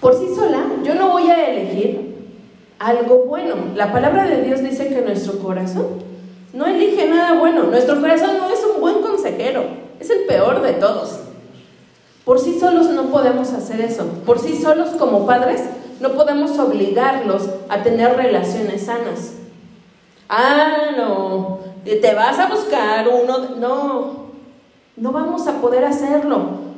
Por 0.00 0.14
sí 0.14 0.34
sola, 0.34 0.66
yo 0.82 0.94
no 0.94 1.10
voy 1.10 1.30
a 1.30 1.50
elegir 1.50 2.12
algo 2.78 3.24
bueno. 3.26 3.54
La 3.76 3.92
palabra 3.92 4.26
de 4.26 4.42
Dios 4.42 4.60
dice 4.60 4.88
que 4.88 5.00
nuestro 5.00 5.38
corazón 5.38 5.86
no 6.52 6.66
elige 6.66 7.08
nada 7.08 7.38
bueno. 7.38 7.64
Nuestro 7.64 8.00
corazón 8.00 8.36
no 8.38 8.50
es 8.50 8.60
un 8.64 8.80
buen 8.80 9.00
consejero, 9.00 9.64
es 10.00 10.10
el 10.10 10.24
peor 10.24 10.60
de 10.62 10.72
todos. 10.74 11.20
Por 12.24 12.38
sí 12.38 12.58
solos 12.58 12.88
no 12.90 13.06
podemos 13.06 13.52
hacer 13.52 13.80
eso. 13.80 14.04
Por 14.26 14.38
sí 14.38 14.60
solos 14.60 14.90
como 14.90 15.26
padres 15.26 15.62
no 16.00 16.12
podemos 16.12 16.58
obligarlos 16.58 17.48
a 17.68 17.82
tener 17.82 18.16
relaciones 18.16 18.86
sanas. 18.86 19.34
Ah, 20.28 20.90
no, 20.96 21.60
te 21.84 22.14
vas 22.14 22.38
a 22.38 22.48
buscar 22.48 23.06
uno. 23.08 23.56
No, 23.56 24.21
no 24.96 25.12
vamos 25.12 25.46
a 25.46 25.60
poder 25.60 25.84
hacerlo. 25.84 26.72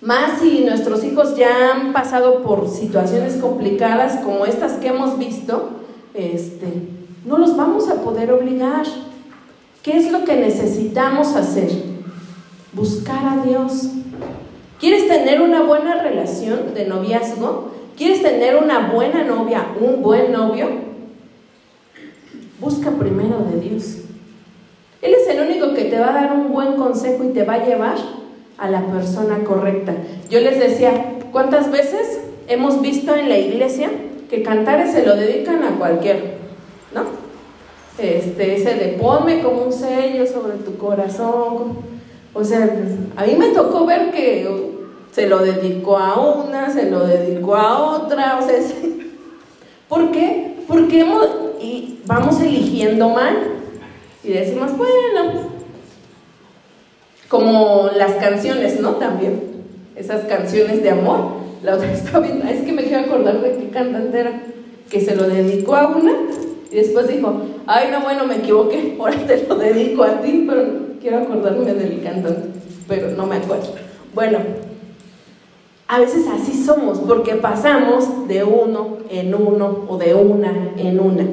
Más 0.00 0.40
si 0.40 0.64
nuestros 0.64 1.04
hijos 1.04 1.36
ya 1.36 1.72
han 1.72 1.92
pasado 1.92 2.42
por 2.42 2.68
situaciones 2.68 3.36
complicadas 3.36 4.20
como 4.24 4.46
estas 4.46 4.72
que 4.74 4.88
hemos 4.88 5.18
visto, 5.18 5.70
este, 6.14 6.88
no 7.26 7.36
los 7.36 7.56
vamos 7.56 7.88
a 7.88 7.96
poder 7.96 8.32
obligar. 8.32 8.86
¿Qué 9.82 9.98
es 9.98 10.10
lo 10.10 10.24
que 10.24 10.36
necesitamos 10.36 11.36
hacer? 11.36 11.70
Buscar 12.72 13.24
a 13.26 13.42
Dios. 13.44 13.90
¿Quieres 14.78 15.06
tener 15.06 15.42
una 15.42 15.62
buena 15.62 16.02
relación 16.02 16.74
de 16.74 16.86
noviazgo? 16.86 17.72
¿Quieres 17.96 18.22
tener 18.22 18.56
una 18.56 18.90
buena 18.90 19.24
novia, 19.24 19.66
un 19.78 20.02
buen 20.02 20.32
novio? 20.32 20.68
Busca 22.58 22.90
primero 22.90 23.44
de 23.50 23.60
Dios. 23.60 23.96
Él 25.02 25.14
es 25.14 25.26
el 25.28 25.40
único 25.40 25.72
que 25.72 25.84
te 25.84 25.98
va 25.98 26.10
a 26.10 26.12
dar 26.12 26.32
un 26.32 26.52
buen 26.52 26.74
consejo 26.74 27.24
y 27.24 27.28
te 27.28 27.44
va 27.44 27.54
a 27.54 27.64
llevar 27.64 27.96
a 28.58 28.70
la 28.70 28.82
persona 28.86 29.42
correcta. 29.44 29.94
Yo 30.28 30.40
les 30.40 30.58
decía, 30.58 31.18
¿cuántas 31.32 31.70
veces 31.70 32.20
hemos 32.48 32.82
visto 32.82 33.14
en 33.16 33.30
la 33.30 33.38
iglesia 33.38 33.90
que 34.28 34.42
cantares 34.42 34.92
se 34.92 35.06
lo 35.06 35.16
dedican 35.16 35.64
a 35.64 35.78
cualquiera? 35.78 36.20
¿No? 36.94 37.04
Este, 37.98 38.56
ese 38.56 38.74
de 38.74 38.98
ponme 39.00 39.42
como 39.42 39.64
un 39.64 39.72
sello 39.72 40.26
sobre 40.26 40.58
tu 40.58 40.76
corazón. 40.76 41.78
O 42.34 42.44
sea, 42.44 42.68
a 43.16 43.24
mí 43.24 43.34
me 43.36 43.48
tocó 43.48 43.86
ver 43.86 44.10
que 44.10 44.46
se 45.12 45.26
lo 45.26 45.38
dedicó 45.38 45.96
a 45.96 46.20
una, 46.20 46.70
se 46.70 46.90
lo 46.90 47.06
dedicó 47.06 47.56
a 47.56 47.96
otra, 47.96 48.38
o 48.38 48.42
sea, 48.46 48.56
¿por 49.88 50.10
qué? 50.12 50.56
Porque 50.68 51.06
y 51.60 52.00
vamos 52.06 52.40
eligiendo 52.40 53.08
mal 53.08 53.59
y 54.30 54.34
decimos, 54.34 54.76
bueno, 54.76 55.50
como 57.28 57.90
las 57.96 58.12
canciones, 58.12 58.78
¿no? 58.80 58.90
También, 58.92 59.40
esas 59.96 60.24
canciones 60.26 60.84
de 60.84 60.90
amor. 60.90 61.40
La 61.64 61.74
otra 61.74 61.92
estaba 61.92 62.24
viendo, 62.24 62.46
es 62.46 62.62
que 62.62 62.72
me 62.72 62.84
quiero 62.84 63.00
acordar 63.00 63.40
de 63.40 63.56
qué 63.56 63.70
cantante 63.70 64.20
era, 64.20 64.42
que 64.88 65.00
se 65.00 65.16
lo 65.16 65.28
dedicó 65.28 65.74
a 65.74 65.88
una 65.88 66.12
y 66.70 66.76
después 66.76 67.08
dijo, 67.08 67.42
ay, 67.66 67.88
no, 67.90 68.02
bueno, 68.02 68.24
me 68.24 68.36
equivoqué, 68.36 68.96
ahora 69.00 69.16
te 69.26 69.44
lo 69.48 69.56
dedico 69.56 70.04
a 70.04 70.20
ti, 70.20 70.46
pero 70.48 70.64
quiero 71.00 71.18
acordarme 71.18 71.74
del 71.74 72.00
cantante, 72.00 72.50
pero 72.86 73.10
no 73.10 73.26
me 73.26 73.36
acuerdo. 73.36 73.74
Bueno, 74.14 74.38
a 75.88 75.98
veces 75.98 76.24
así 76.32 76.52
somos, 76.52 77.00
porque 77.00 77.34
pasamos 77.34 78.28
de 78.28 78.44
uno 78.44 78.98
en 79.10 79.34
uno 79.34 79.86
o 79.88 79.98
de 79.98 80.14
una 80.14 80.72
en 80.76 81.00
una. 81.00 81.26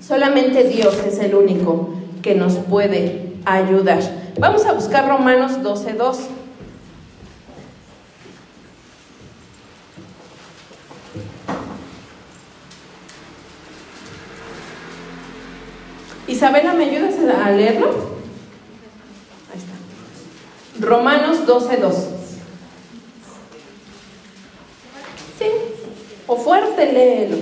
Solamente 0.00 0.64
Dios 0.64 0.98
es 1.06 1.18
el 1.18 1.34
único 1.34 1.97
que 2.28 2.34
nos 2.34 2.56
puede 2.56 3.32
ayudar. 3.46 4.00
Vamos 4.38 4.66
a 4.66 4.72
buscar 4.72 5.08
Romanos 5.08 5.52
12.2. 5.62 6.18
Isabela, 16.26 16.74
¿me 16.74 16.84
ayudas 16.84 17.14
a 17.34 17.50
leerlo? 17.50 17.88
Ahí 19.50 19.58
está. 19.58 20.86
Romanos 20.86 21.46
12.2. 21.46 21.94
Sí, 25.38 25.46
o 26.26 26.36
fuerte 26.36 26.92
léelo. 26.92 27.37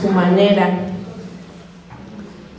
Su 0.00 0.08
manera 0.08 0.80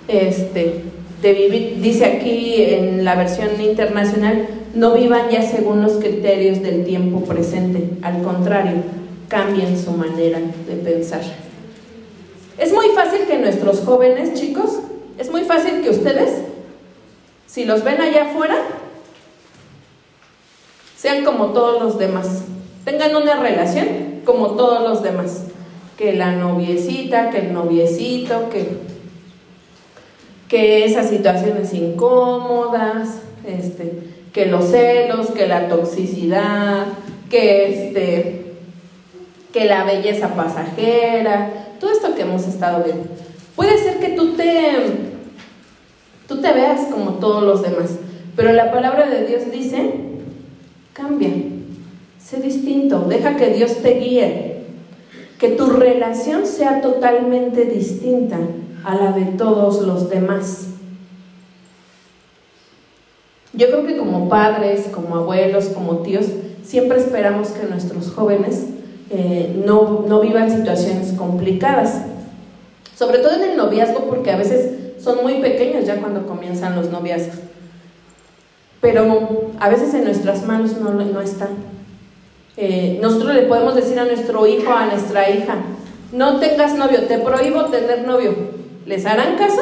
este, 0.07 0.83
de 1.21 1.33
vivir. 1.33 1.79
Dice 1.81 2.05
aquí 2.05 2.55
en 2.63 3.05
la 3.05 3.15
versión 3.15 3.61
internacional, 3.61 4.47
no 4.73 4.93
vivan 4.93 5.29
ya 5.29 5.41
según 5.41 5.81
los 5.81 5.93
criterios 5.93 6.61
del 6.61 6.85
tiempo 6.85 7.21
presente. 7.21 7.89
Al 8.01 8.21
contrario, 8.21 8.83
cambien 9.27 9.77
su 9.77 9.91
manera 9.91 10.39
de 10.39 10.75
pensar. 10.75 11.21
Es 12.57 12.73
muy 12.73 12.88
fácil 12.89 13.21
que 13.27 13.38
nuestros 13.38 13.81
jóvenes, 13.81 14.33
chicos, 14.33 14.79
es 15.17 15.29
muy 15.29 15.43
fácil 15.43 15.81
que 15.81 15.89
ustedes, 15.89 16.41
si 17.45 17.65
los 17.65 17.83
ven 17.83 18.01
allá 18.01 18.29
afuera, 18.29 18.55
sean 20.95 21.23
como 21.23 21.47
todos 21.47 21.81
los 21.81 21.99
demás. 21.99 22.43
Tengan 22.83 23.15
una 23.15 23.39
relación 23.41 24.21
como 24.25 24.51
todos 24.51 24.88
los 24.88 25.03
demás. 25.03 25.43
Que 25.97 26.13
la 26.13 26.31
noviecita, 26.31 27.29
que 27.29 27.39
el 27.39 27.53
noviecito, 27.53 28.49
que, 28.49 28.67
que 30.47 30.85
esas 30.85 31.09
situaciones 31.09 31.73
incómodas, 31.73 33.21
este, 33.45 33.93
que 34.31 34.45
los 34.45 34.65
celos, 34.65 35.31
que 35.31 35.47
la 35.47 35.67
toxicidad, 35.67 36.85
que 37.29 37.87
este, 37.87 38.47
que 39.51 39.65
la 39.65 39.83
belleza 39.83 40.35
pasajera, 40.35 41.51
todo 41.79 41.91
esto 41.91 42.13
que 42.15 42.21
hemos 42.21 42.47
estado 42.47 42.83
viendo. 42.83 43.05
Puede 43.55 43.77
ser 43.77 43.97
que 43.97 44.09
tú 44.09 44.35
te, 44.35 44.73
tú 46.27 46.41
te 46.41 46.53
veas 46.53 46.81
como 46.91 47.13
todos 47.13 47.43
los 47.43 47.63
demás, 47.63 47.97
pero 48.35 48.53
la 48.53 48.71
palabra 48.71 49.09
de 49.09 49.25
Dios 49.25 49.51
dice, 49.51 49.93
cambia, 50.93 51.29
sé 52.23 52.39
distinto, 52.39 53.01
deja 53.01 53.35
que 53.35 53.49
Dios 53.49 53.77
te 53.81 53.95
guíe, 53.99 54.56
que 55.38 55.49
tu 55.49 55.67
relación 55.67 56.45
sea 56.45 56.81
totalmente 56.81 57.65
distinta 57.65 58.38
a 58.83 58.95
la 58.95 59.11
de 59.11 59.25
todos 59.25 59.81
los 59.83 60.09
demás. 60.09 60.67
Yo 63.53 63.67
creo 63.67 63.85
que 63.85 63.97
como 63.97 64.29
padres, 64.29 64.88
como 64.93 65.15
abuelos, 65.15 65.65
como 65.65 65.97
tíos, 65.97 66.25
siempre 66.63 66.97
esperamos 66.99 67.49
que 67.49 67.67
nuestros 67.67 68.11
jóvenes 68.11 68.67
eh, 69.09 69.61
no, 69.65 70.05
no 70.07 70.21
vivan 70.21 70.51
situaciones 70.51 71.13
complicadas. 71.13 72.01
Sobre 72.95 73.19
todo 73.19 73.35
en 73.35 73.51
el 73.51 73.57
noviazgo, 73.57 74.05
porque 74.05 74.31
a 74.31 74.38
veces 74.38 74.71
son 74.99 75.21
muy 75.21 75.35
pequeños 75.41 75.85
ya 75.85 75.97
cuando 75.97 76.25
comienzan 76.25 76.75
los 76.75 76.89
noviazgos. 76.89 77.38
Pero 78.81 79.51
a 79.59 79.69
veces 79.69 79.93
en 79.93 80.03
nuestras 80.03 80.45
manos 80.45 80.77
no, 80.77 80.91
no 80.91 81.21
está. 81.21 81.47
Eh, 82.57 82.97
nosotros 82.99 83.35
le 83.35 83.43
podemos 83.43 83.75
decir 83.75 83.99
a 83.99 84.05
nuestro 84.05 84.47
hijo, 84.47 84.73
a 84.73 84.87
nuestra 84.87 85.29
hija, 85.29 85.57
no 86.11 86.39
tengas 86.39 86.73
novio, 86.75 87.03
te 87.03 87.19
prohíbo 87.19 87.65
tener 87.65 88.07
novio. 88.07 88.33
¿Les 88.87 89.05
harán 89.05 89.37
caso? 89.37 89.61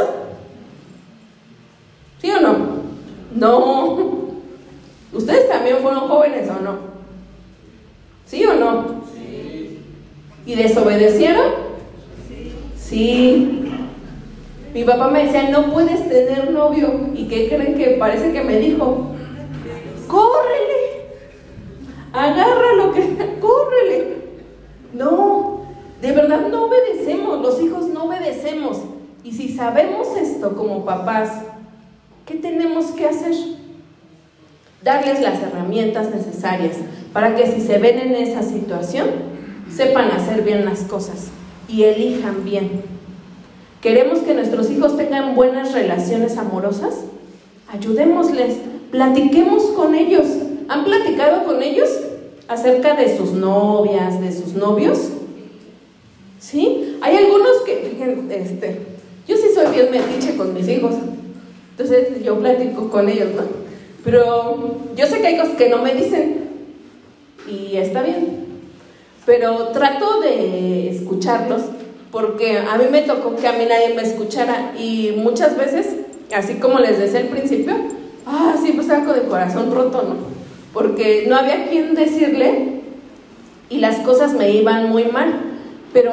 ¿Sí 2.22 2.32
o 2.32 2.40
no? 2.40 2.56
No. 3.36 3.98
¿Ustedes 5.14 5.50
también 5.50 5.78
fueron 5.80 6.08
jóvenes 6.08 6.50
o 6.50 6.62
no? 6.62 6.78
¿Sí 8.26 8.46
o 8.46 8.54
no? 8.54 9.04
Sí. 9.14 9.80
¿Y 10.46 10.56
desobedecieron? 10.56 11.52
Sí. 12.28 12.54
Sí. 12.78 13.72
Mi 14.74 14.84
papá 14.84 15.10
me 15.10 15.26
decía, 15.26 15.50
no 15.50 15.72
puedes 15.72 16.08
tener 16.08 16.52
novio. 16.52 17.10
¿Y 17.14 17.28
qué 17.28 17.48
creen 17.48 17.76
que 17.76 17.98
parece 18.00 18.32
que 18.32 18.44
me 18.44 18.60
dijo? 18.60 19.16
¡Córrele! 20.08 20.85
Agarra 22.16 22.74
lo 22.78 22.94
que... 22.94 23.02
¡Córrele! 23.42 24.16
No, 24.94 25.66
de 26.02 26.12
verdad 26.14 26.48
no 26.50 26.66
obedecemos. 26.66 27.42
Los 27.42 27.62
hijos 27.62 27.88
no 27.88 28.06
obedecemos. 28.06 28.78
Y 29.24 29.34
si 29.34 29.50
sabemos 29.50 30.16
esto 30.16 30.56
como 30.56 30.86
papás, 30.86 31.30
¿qué 32.26 32.36
tenemos 32.36 32.92
que 32.92 33.08
hacer? 33.08 33.34
Darles 34.82 35.20
las 35.20 35.42
herramientas 35.42 36.10
necesarias 36.14 36.78
para 37.12 37.36
que 37.36 37.52
si 37.52 37.60
se 37.60 37.80
ven 37.80 38.00
en 38.00 38.16
esa 38.16 38.44
situación, 38.44 39.08
sepan 39.70 40.12
hacer 40.12 40.44
bien 40.44 40.64
las 40.64 40.82
cosas 40.82 41.30
y 41.68 41.84
elijan 41.84 42.46
bien. 42.46 42.84
¿Queremos 43.82 44.20
que 44.20 44.34
nuestros 44.34 44.70
hijos 44.70 44.96
tengan 44.96 45.36
buenas 45.36 45.74
relaciones 45.74 46.38
amorosas? 46.38 47.02
Ayudémosles, 47.68 48.58
platiquemos 48.92 49.64
con 49.76 49.96
ellos. 49.96 50.28
¿Han 50.68 50.84
platicado 50.84 51.44
con 51.44 51.62
ellos 51.62 51.90
acerca 52.48 52.96
de 52.96 53.18
sus 53.18 53.32
novias, 53.32 54.20
de 54.20 54.32
sus 54.32 54.54
novios? 54.54 55.10
¿Sí? 56.40 56.98
Hay 57.02 57.18
algunos 57.18 57.62
que, 57.66 57.96
este, 58.30 58.80
yo 59.28 59.36
sí 59.36 59.48
soy 59.54 59.68
bien 59.74 59.92
metiche 59.92 60.36
con 60.36 60.54
mis 60.54 60.68
hijos, 60.68 60.94
entonces 61.72 62.24
yo 62.24 62.40
platico 62.40 62.90
con 62.90 63.10
ellos, 63.10 63.30
¿no? 63.36 63.44
Pero 64.04 64.78
yo 64.96 65.08
sé 65.08 65.20
que 65.20 65.28
hay 65.28 65.38
cosas 65.38 65.56
que 65.56 65.70
no 65.70 65.82
me 65.82 65.96
dicen 65.96 66.50
y 67.50 67.78
está 67.78 68.02
bien, 68.02 68.46
pero 69.26 69.70
trato 69.70 70.22
de 70.22 70.90
escucharlos 70.90 71.62
porque 72.12 72.60
a 72.60 72.78
mí 72.78 72.86
me 72.92 73.02
tocó 73.02 73.36
que 73.36 73.48
a 73.48 73.54
mí 73.54 73.66
nadie 73.68 73.94
me 73.96 74.04
escuchara 74.04 74.74
y 74.78 75.14
muchas 75.18 75.58
veces, 75.58 75.88
así 76.34 76.56
como 76.56 76.80
les 76.80 76.98
decía 76.98 77.20
al 77.20 77.28
principio, 77.28 77.76
ah, 78.26 78.56
sí, 78.64 78.72
pues 78.74 78.90
algo 78.90 79.14
de 79.14 79.24
corazón 79.24 79.74
roto, 79.74 80.04
¿no? 80.04 80.35
Porque 80.76 81.24
no 81.30 81.38
había 81.38 81.70
quien 81.70 81.96
decirle 81.96 82.82
y 83.70 83.80
las 83.80 84.00
cosas 84.00 84.34
me 84.34 84.52
iban 84.52 84.90
muy 84.90 85.06
mal, 85.06 85.34
pero 85.94 86.12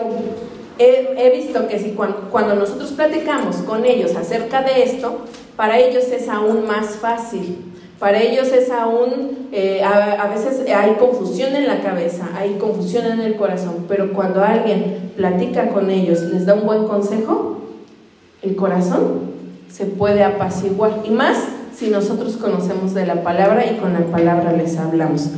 he, 0.78 1.30
visto 1.36 1.66
que 1.66 1.80
si 1.80 1.96
cuando, 2.30 2.54
nosotros 2.54 2.92
platicamos 2.92 3.56
con 3.56 3.84
ellos 3.84 4.14
acerca 4.14 4.62
de 4.62 4.84
esto, 4.84 5.18
para 5.56 5.80
ellos 5.80 6.04
es 6.04 6.28
aún 6.28 6.64
más 6.68 6.90
fácil. 6.90 7.58
Para 7.98 8.22
ellos 8.22 8.52
es 8.52 8.70
aún, 8.70 9.48
eh, 9.50 9.82
a, 9.82 10.28
veces 10.28 10.64
hay 10.72 10.92
confusión 10.92 11.56
en 11.56 11.66
la 11.66 11.80
cabeza, 11.80 12.30
hay 12.36 12.54
confusión 12.54 13.06
en 13.06 13.20
el 13.20 13.34
corazón, 13.34 13.86
pero 13.88 14.12
cuando 14.12 14.44
alguien 14.44 15.10
platica 15.16 15.70
con 15.70 15.90
ellos, 15.90 16.20
les 16.20 16.46
da 16.46 16.54
un 16.54 16.66
buen 16.66 16.86
consejo, 16.86 17.58
el 18.42 18.54
corazón 18.54 19.32
se 19.68 19.86
puede 19.86 20.22
apaciguar. 20.22 21.00
Y 21.04 21.10
más 21.10 21.38
si 21.82 21.90
nosotros 21.90 22.36
conocemos 22.36 22.94
de 22.94 23.04
la 23.06 23.24
palabra 23.24 23.66
y 23.66 23.76
con 23.78 23.92
la 23.92 24.06
palabra 24.06 24.52
les 24.52 24.78
hablamos. 24.78 25.30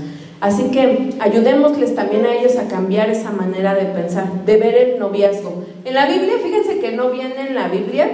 Así 0.43 0.65
que 0.65 1.15
ayudémosles 1.19 1.95
también 1.95 2.27
a 2.27 2.35
ellos 2.35 2.59
a 2.59 2.69
cambiar 2.69 3.09
esa 3.09 3.31
manera 3.31 3.75
de 3.75 3.87
pensar, 3.87 4.45
de 4.45 4.59
ver 4.59 4.75
el 4.75 4.99
noviazgo. 4.99 5.65
En 5.87 5.95
la 5.95 6.05
Biblia, 6.05 6.35
fíjense 6.43 6.81
que 6.81 6.93
no 6.93 7.11
viene 7.11 7.49
en 7.49 7.55
la 7.55 7.69
Biblia 7.69 8.11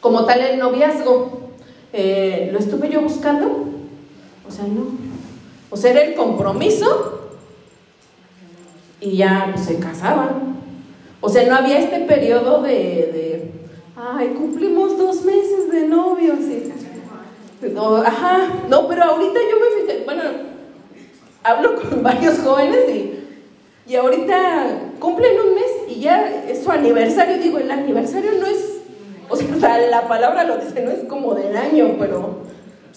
como 0.00 0.24
tal 0.24 0.40
el 0.40 0.58
noviazgo. 0.58 1.50
Eh, 1.92 2.48
lo 2.54 2.58
estuve 2.58 2.88
yo 2.88 3.02
buscando, 3.02 3.66
o 4.48 4.50
sea, 4.50 4.64
no. 4.64 4.86
O 5.68 5.76
sea, 5.76 5.90
era 5.90 6.00
el 6.00 6.14
compromiso 6.14 7.20
y 8.98 9.18
ya 9.18 9.50
pues, 9.52 9.66
se 9.66 9.78
casaban. 9.78 10.56
O 11.20 11.28
sea, 11.28 11.46
no 11.46 11.54
había 11.54 11.80
este 11.80 12.00
periodo 12.00 12.62
de, 12.62 12.72
de 12.72 13.50
ay, 13.94 14.28
cumplimos 14.28 14.96
dos 14.96 15.22
meses 15.22 15.70
de 15.70 15.86
novios. 15.86 16.38
No, 17.68 17.96
ajá, 17.96 18.48
no, 18.68 18.88
pero 18.88 19.04
ahorita 19.04 19.40
yo 19.50 19.56
me 19.58 19.82
fijé, 19.82 20.04
bueno, 20.04 20.22
hablo 21.42 21.80
con 21.80 22.02
varios 22.02 22.38
jóvenes 22.38 22.88
y, 22.88 23.20
y 23.86 23.96
ahorita 23.96 24.92
cumplen 24.98 25.32
un 25.46 25.54
mes 25.54 25.70
y 25.88 26.00
ya 26.00 26.44
es 26.48 26.62
su 26.62 26.70
aniversario. 26.70 27.38
Digo, 27.38 27.58
el 27.58 27.70
aniversario 27.70 28.32
no 28.40 28.46
es, 28.46 28.80
o 29.28 29.36
sea, 29.36 29.78
la 29.90 30.08
palabra 30.08 30.44
lo 30.44 30.58
dice, 30.58 30.82
no 30.82 30.90
es 30.90 31.04
como 31.04 31.34
del 31.34 31.56
año, 31.56 31.96
pero 31.98 32.40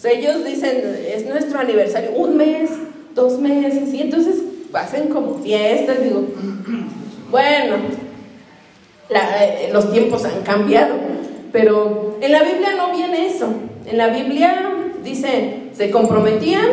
ellos 0.03 0.43
dicen, 0.43 0.97
es 1.07 1.25
nuestro 1.25 1.59
aniversario, 1.59 2.11
un 2.11 2.35
mes, 2.35 2.69
dos 3.15 3.39
meses, 3.39 3.93
y 3.93 4.01
entonces 4.01 4.35
hacen 4.73 5.07
como 5.07 5.35
fiestas, 5.35 6.03
digo, 6.03 6.25
bueno, 7.31 7.75
eh, 9.09 9.69
los 9.71 9.91
tiempos 9.91 10.25
han 10.25 10.41
cambiado, 10.41 10.95
pero 11.51 12.17
en 12.21 12.31
la 12.31 12.43
Biblia 12.43 12.73
no 12.75 12.91
viene 12.91 13.27
eso. 13.27 13.47
En 13.85 13.97
la 13.97 14.07
Biblia 14.07 14.71
dice, 15.03 15.69
se 15.73 15.91
comprometían, 15.91 16.65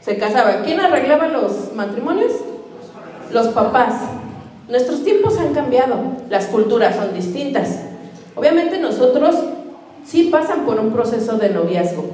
se 0.00 0.16
casaban. 0.16 0.62
¿Quién 0.64 0.80
arreglaba 0.80 1.28
los 1.28 1.74
matrimonios? 1.74 2.32
Los 3.30 3.48
papás. 3.48 3.94
Nuestros 4.68 5.04
tiempos 5.04 5.38
han 5.38 5.52
cambiado, 5.52 5.96
las 6.30 6.46
culturas 6.46 6.96
son 6.96 7.14
distintas. 7.14 7.80
Obviamente 8.34 8.78
nosotros 8.78 9.36
sí 10.04 10.24
pasan 10.24 10.64
por 10.64 10.80
un 10.80 10.92
proceso 10.92 11.36
de 11.36 11.50
noviazgo. 11.50 12.04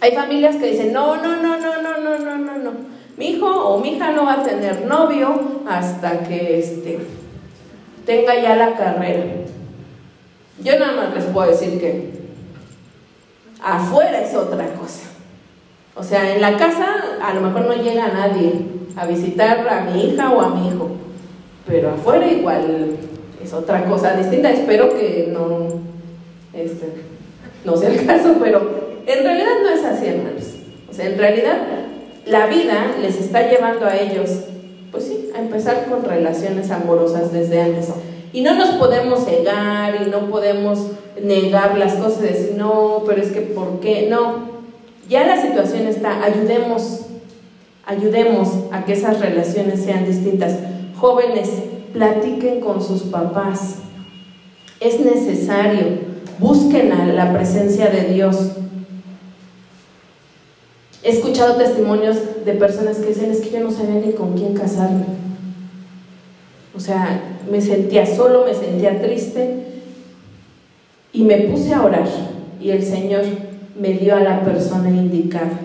Hay 0.00 0.12
familias 0.12 0.56
que 0.56 0.70
dicen, 0.70 0.92
no, 0.92 1.16
no, 1.16 1.36
no, 1.36 1.58
no, 1.58 1.82
no, 1.82 1.98
no, 1.98 2.18
no, 2.18 2.38
no, 2.38 2.58
no. 2.58 2.72
Mi 3.16 3.30
hijo 3.30 3.46
o 3.46 3.78
mi 3.78 3.94
hija 3.94 4.12
no 4.12 4.26
va 4.26 4.34
a 4.34 4.42
tener 4.42 4.84
novio 4.86 5.62
hasta 5.66 6.22
que 6.22 6.58
este, 6.58 6.98
tenga 8.04 8.34
ya 8.40 8.54
la 8.56 8.76
carrera. 8.76 9.24
Yo 10.62 10.78
nada 10.78 10.92
más 10.96 11.14
les 11.14 11.24
puedo 11.24 11.50
decir 11.50 11.80
que 11.80 12.25
afuera 13.66 14.20
es 14.20 14.34
otra 14.34 14.66
cosa. 14.74 15.08
O 15.96 16.02
sea, 16.02 16.34
en 16.34 16.40
la 16.40 16.56
casa 16.56 16.86
a 17.22 17.34
lo 17.34 17.40
mejor 17.40 17.66
no 17.66 17.74
llega 17.74 18.08
nadie 18.08 18.52
a 18.96 19.06
visitar 19.06 19.66
a 19.68 19.80
mi 19.82 20.04
hija 20.04 20.30
o 20.30 20.40
a 20.40 20.50
mi 20.50 20.68
hijo, 20.68 20.90
pero 21.66 21.90
afuera 21.90 22.26
igual 22.26 22.96
es 23.42 23.52
otra 23.52 23.84
cosa 23.86 24.14
distinta. 24.14 24.50
Espero 24.50 24.90
que 24.90 25.30
no, 25.32 25.68
este, 26.52 26.92
no 27.64 27.76
sea 27.76 27.90
el 27.90 28.06
caso, 28.06 28.36
pero 28.40 28.60
en 29.06 29.24
realidad 29.24 29.52
no 29.62 29.70
es 29.70 29.84
así, 29.84 30.06
hermanos. 30.06 30.44
O 30.88 30.94
sea, 30.94 31.06
en 31.06 31.18
realidad 31.18 31.56
la 32.26 32.46
vida 32.46 32.94
les 33.00 33.18
está 33.18 33.48
llevando 33.48 33.86
a 33.86 33.96
ellos, 33.96 34.30
pues 34.92 35.04
sí, 35.04 35.30
a 35.34 35.40
empezar 35.40 35.86
con 35.86 36.04
relaciones 36.04 36.70
amorosas 36.70 37.32
desde 37.32 37.60
antes. 37.60 37.88
Y 38.36 38.42
no 38.42 38.54
nos 38.54 38.74
podemos 38.74 39.24
cegar 39.24 40.02
y 40.06 40.10
no 40.10 40.28
podemos 40.28 40.88
negar 41.22 41.78
las 41.78 41.94
cosas 41.94 42.18
y 42.20 42.34
decir, 42.34 42.54
no, 42.54 43.02
pero 43.06 43.22
es 43.22 43.32
que 43.32 43.40
¿por 43.40 43.80
qué? 43.80 44.08
No, 44.10 44.50
ya 45.08 45.26
la 45.26 45.40
situación 45.40 45.86
está, 45.86 46.22
ayudemos, 46.22 47.06
ayudemos 47.86 48.50
a 48.72 48.84
que 48.84 48.92
esas 48.92 49.20
relaciones 49.20 49.82
sean 49.82 50.04
distintas. 50.04 50.52
Jóvenes, 50.98 51.48
platiquen 51.94 52.60
con 52.60 52.82
sus 52.84 53.04
papás. 53.04 53.76
Es 54.80 55.00
necesario, 55.00 56.00
busquen 56.38 56.92
a 56.92 57.06
la 57.06 57.32
presencia 57.32 57.88
de 57.88 58.12
Dios. 58.12 58.50
He 61.02 61.08
escuchado 61.08 61.54
testimonios 61.54 62.18
de 62.44 62.52
personas 62.52 62.98
que 62.98 63.06
dicen, 63.06 63.30
es 63.30 63.40
que 63.40 63.48
yo 63.48 63.60
no 63.60 63.70
sabía 63.70 63.94
ni 63.94 64.12
con 64.12 64.34
quién 64.34 64.52
casarme. 64.52 65.25
O 66.76 66.80
sea, 66.80 67.20
me 67.50 67.60
sentía 67.60 68.04
solo, 68.04 68.44
me 68.44 68.54
sentía 68.54 69.00
triste 69.00 69.64
y 71.12 71.22
me 71.22 71.38
puse 71.42 71.72
a 71.72 71.82
orar 71.82 72.06
y 72.60 72.70
el 72.70 72.82
Señor 72.82 73.22
me 73.80 73.94
dio 73.94 74.16
a 74.16 74.20
la 74.20 74.42
persona 74.42 74.90
indicada. 74.90 75.60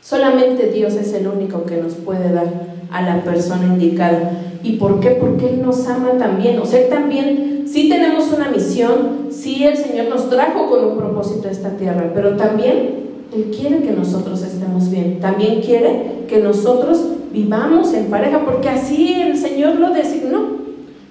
Solamente 0.00 0.70
Dios 0.70 0.94
es 0.94 1.12
el 1.14 1.26
único 1.26 1.64
que 1.64 1.76
nos 1.76 1.94
puede 1.94 2.32
dar 2.32 2.48
a 2.90 3.02
la 3.02 3.22
persona 3.22 3.66
indicada. 3.66 4.32
¿Y 4.62 4.76
por 4.76 5.00
qué? 5.00 5.10
Porque 5.10 5.50
Él 5.50 5.62
nos 5.62 5.86
ama 5.86 6.12
también. 6.18 6.58
O 6.58 6.66
sea, 6.66 6.88
también, 6.88 7.64
sí 7.66 7.88
tenemos 7.88 8.32
una 8.32 8.50
misión, 8.50 9.28
sí 9.30 9.64
el 9.64 9.76
Señor 9.76 10.08
nos 10.08 10.28
trajo 10.28 10.68
con 10.68 10.84
un 10.84 10.96
propósito 10.96 11.48
a 11.48 11.50
esta 11.50 11.70
tierra, 11.76 12.10
pero 12.14 12.36
también 12.36 12.99
él 13.34 13.54
quiere 13.56 13.82
que 13.82 13.92
nosotros 13.92 14.42
estemos 14.42 14.90
bien. 14.90 15.20
También 15.20 15.60
quiere 15.60 16.24
que 16.28 16.38
nosotros 16.38 17.00
vivamos 17.32 17.92
en 17.94 18.06
pareja, 18.06 18.44
porque 18.44 18.68
así 18.68 19.12
el 19.12 19.36
Señor 19.36 19.76
lo 19.76 19.90
designó. 19.90 20.60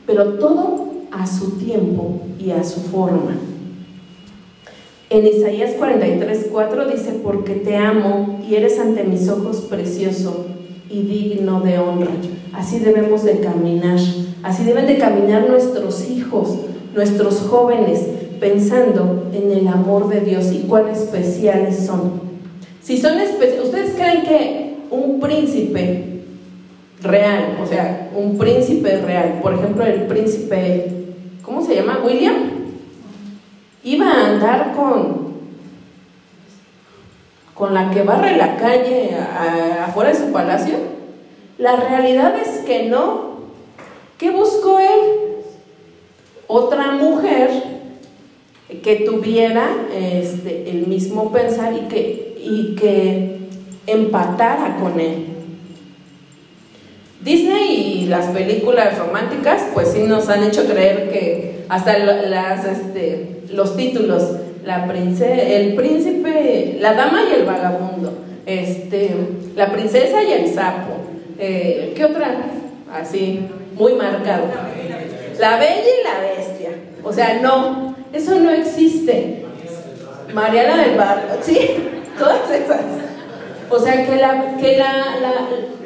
Pero 0.06 0.34
todo 0.34 0.90
a 1.12 1.26
su 1.26 1.52
tiempo 1.52 2.22
y 2.40 2.52
a 2.52 2.64
su 2.64 2.82
forma. 2.82 3.38
En 5.10 5.26
Isaías 5.26 5.72
43, 5.72 6.50
4 6.52 6.86
dice, 6.88 7.20
porque 7.24 7.56
te 7.56 7.76
amo 7.76 8.40
y 8.48 8.56
eres 8.56 8.80
ante 8.80 9.04
mis 9.04 9.28
ojos 9.28 9.62
precioso 9.62 10.46
y 10.90 11.02
digno 11.02 11.62
de 11.62 11.80
honra. 11.80 12.12
Así 12.54 12.80
debemos 12.80 13.24
de 13.24 13.40
caminar, 13.40 14.00
así 14.44 14.64
deben 14.64 14.86
de 14.86 14.98
caminar 14.98 15.50
nuestros 15.50 16.08
hijos, 16.10 16.60
nuestros 16.94 17.42
jóvenes, 17.42 18.06
pensando 18.40 19.30
en 19.34 19.52
el 19.52 19.68
amor 19.68 20.10
de 20.10 20.22
Dios 20.22 20.52
y 20.52 20.60
cuán 20.68 20.88
especiales 20.90 21.86
son. 21.86 22.22
Si 22.82 22.98
son 22.98 23.20
especiales, 23.20 23.66
¿ustedes 23.66 23.96
creen 23.96 24.24
que 24.24 24.76
un 24.92 25.20
príncipe 25.20 26.24
real, 27.02 27.58
o 27.62 27.66
sea, 27.66 28.10
un 28.16 28.38
príncipe 28.38 29.02
real, 29.02 29.40
por 29.42 29.54
ejemplo, 29.54 29.86
el 29.86 30.04
príncipe, 30.08 30.92
¿cómo 31.42 31.64
se 31.64 31.76
llama? 31.76 32.00
William, 32.04 32.36
iba 33.84 34.12
a 34.12 34.30
andar 34.30 34.74
con 34.76 35.30
con 37.60 37.74
la 37.74 37.92
que 37.92 38.04
barre 38.04 38.38
la 38.38 38.56
calle 38.56 39.18
afuera 39.86 40.12
de 40.12 40.16
su 40.16 40.32
palacio? 40.32 40.76
La 41.58 41.76
realidad 41.76 42.34
es 42.40 42.60
que 42.60 42.88
no. 42.88 43.40
¿Qué 44.18 44.32
buscó 44.32 44.80
él? 44.80 45.44
Otra 46.48 46.94
mujer 46.94 47.49
que 48.90 49.06
tuviera 49.06 49.70
este, 49.96 50.68
el 50.68 50.88
mismo 50.88 51.32
pensar 51.32 51.74
y 51.74 51.82
que, 51.82 52.36
y 52.44 52.74
que 52.74 53.38
empatara 53.86 54.78
con 54.82 55.00
él. 55.00 55.28
Disney 57.22 58.02
y 58.02 58.06
las 58.08 58.30
películas 58.30 58.98
románticas, 58.98 59.62
pues 59.76 59.90
sí 59.90 60.06
nos 60.08 60.28
han 60.30 60.44
hecho 60.44 60.66
creer 60.66 61.12
que 61.12 61.66
hasta 61.70 62.00
las, 62.00 62.66
este, 62.66 63.42
los 63.52 63.78
títulos, 63.78 64.24
la 64.66 64.88
princesa, 64.88 65.36
el 65.36 65.76
príncipe, 65.76 66.78
la 66.80 66.96
dama 66.96 67.26
y 67.30 67.42
el 67.42 67.46
vagabundo, 67.46 68.24
este, 68.48 69.12
la 69.56 69.72
princesa 69.72 70.24
y 70.24 70.34
el 70.34 70.52
sapo, 70.52 70.94
eh, 71.38 71.94
¿qué 71.96 72.06
otra? 72.06 72.38
Así, 72.92 73.42
muy 73.76 73.94
marcado. 73.94 74.46
La 75.40 75.60
bella 75.60 75.76
y 75.76 76.04
la 76.04 76.28
bestia. 76.28 76.72
O 77.04 77.14
sea, 77.14 77.40
no, 77.40 77.89
eso 78.14 78.40
no 78.40 78.50
existe. 78.52 79.46
Mariana 80.34 80.78
del 80.78 80.98
Bar, 80.98 81.40
sí, 81.42 81.58
todas 82.18 82.50
esas. 82.52 82.82
O 83.70 83.80
sea, 83.80 84.06
que, 84.06 84.16
la, 84.16 84.58
que 84.58 84.78
la, 84.78 85.06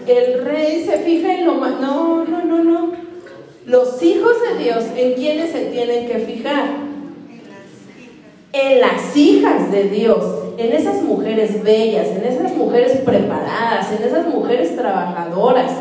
el 0.08 0.46
rey 0.46 0.86
se 0.86 1.00
fija 1.00 1.34
en 1.34 1.46
lo 1.46 1.56
más... 1.56 1.80
No, 1.82 2.24
no, 2.24 2.44
no, 2.44 2.64
no. 2.64 2.94
Los 3.66 4.02
hijos 4.02 4.34
de 4.42 4.64
Dios, 4.64 4.84
¿en 4.96 5.14
quiénes 5.14 5.52
se 5.52 5.66
tienen 5.66 6.08
que 6.08 6.20
fijar? 6.20 6.66
En 8.54 8.82
las 8.82 9.16
hijas 9.16 9.72
de 9.72 9.86
Dios, 9.86 10.24
en 10.58 10.74
esas 10.74 11.02
mujeres 11.02 11.64
bellas, 11.64 12.08
en 12.08 12.24
esas 12.24 12.56
mujeres 12.56 13.00
preparadas, 13.00 13.92
en 13.92 14.08
esas 14.08 14.28
mujeres 14.28 14.76
trabajadoras. 14.76 15.72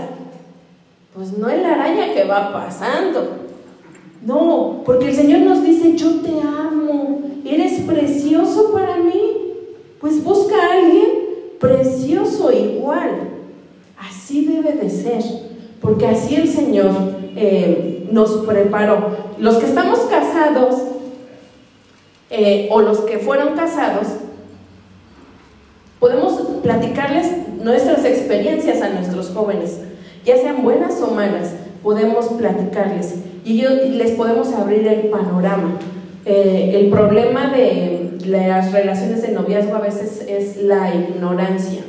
Pues 1.15 1.37
no 1.37 1.51
en 1.51 1.63
la 1.63 1.75
araña 1.75 2.15
que 2.15 2.25
va 2.25 2.53
pasando. 2.53 3.42
No, 4.25 4.83
porque 4.85 5.09
el 5.09 5.15
Señor 5.15 5.41
nos 5.41 5.65
dice, 5.65 5.97
yo 5.97 6.21
te 6.21 6.41
amo, 6.41 7.23
eres 7.45 7.81
precioso 7.81 8.73
para 8.73 8.97
mí. 8.97 9.13
Pues 10.01 10.23
busca 10.23 10.55
a 10.57 10.73
alguien 10.75 11.09
precioso 11.59 12.53
igual. 12.53 13.31
Así 13.99 14.47
debe 14.47 14.73
de 14.73 14.91
ser, 14.91 15.23
porque 15.81 16.07
así 16.07 16.35
el 16.37 16.49
Señor 16.49 16.91
eh, 17.37 18.09
nos 18.11 18.31
preparó. 18.47 19.17
Los 19.39 19.57
que 19.57 19.67
estamos 19.67 20.01
casados 20.01 20.75
eh, 22.31 22.69
o 22.71 22.81
los 22.81 23.01
que 23.01 23.19
fueron 23.19 23.55
casados, 23.55 24.07
podemos 26.01 26.33
platicarles 26.63 27.31
nuestras 27.63 28.05
experiencias 28.05 28.83
a 28.83 28.89
nuestros 28.89 29.31
jóvenes, 29.31 29.79
ya 30.25 30.37
sean 30.37 30.63
buenas 30.63 31.01
o 31.01 31.13
malas, 31.13 31.53
podemos 31.83 32.27
platicarles 32.27 33.15
y 33.45 33.63
les 33.63 34.13
podemos 34.13 34.53
abrir 34.53 34.87
el 34.87 35.11
panorama. 35.11 35.79
Eh, 36.25 36.81
el 36.81 36.91
problema 36.91 37.51
de 37.51 38.19
las 38.27 38.73
relaciones 38.73 39.23
de 39.23 39.33
noviazgo 39.33 39.75
a 39.75 39.81
veces 39.81 40.25
es 40.29 40.57
la 40.63 40.95
ignorancia 40.95 41.83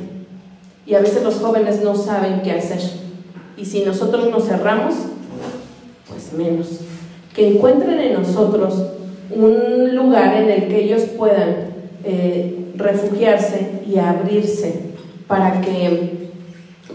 y 0.86 0.94
a 0.94 1.00
veces 1.00 1.22
los 1.22 1.36
jóvenes 1.36 1.82
no 1.82 1.94
saben 1.94 2.42
qué 2.42 2.52
hacer. 2.52 2.80
Y 3.56 3.64
si 3.64 3.84
nosotros 3.84 4.30
nos 4.30 4.46
cerramos, 4.46 4.94
pues 6.08 6.32
menos. 6.32 6.80
Que 7.34 7.48
encuentren 7.48 8.00
en 8.00 8.14
nosotros 8.14 8.82
un 9.34 9.94
lugar 9.94 10.36
en 10.36 10.50
el 10.50 10.68
que 10.68 10.84
ellos 10.84 11.02
puedan 11.16 11.74
eh, 12.04 12.72
refugiarse 12.76 13.82
y 13.86 13.98
abrirse 13.98 14.80
para 15.26 15.60
que 15.60 16.23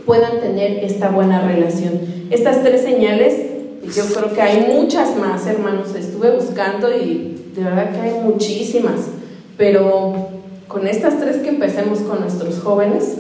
puedan 0.06 0.40
tener 0.40 0.84
esta 0.84 1.10
buena 1.10 1.48
relación. 1.48 2.02
Estas 2.30 2.64
tres 2.64 2.82
señales 2.82 3.50
yo 3.96 4.06
creo 4.06 4.34
que 4.34 4.42
hay 4.42 4.74
muchas 4.74 5.16
más, 5.18 5.46
hermanos. 5.48 5.96
Estuve 5.96 6.32
buscando 6.32 6.96
y 6.96 7.52
de 7.56 7.64
verdad 7.64 7.92
que 7.92 8.00
hay 8.00 8.14
muchísimas. 8.22 9.08
Pero 9.58 10.30
con 10.68 10.88
estas 10.88 11.20
tres 11.20 11.38
que 11.38 11.50
empecemos 11.50 12.00
con 12.00 12.22
nuestros 12.22 12.60
jóvenes, 12.60 13.18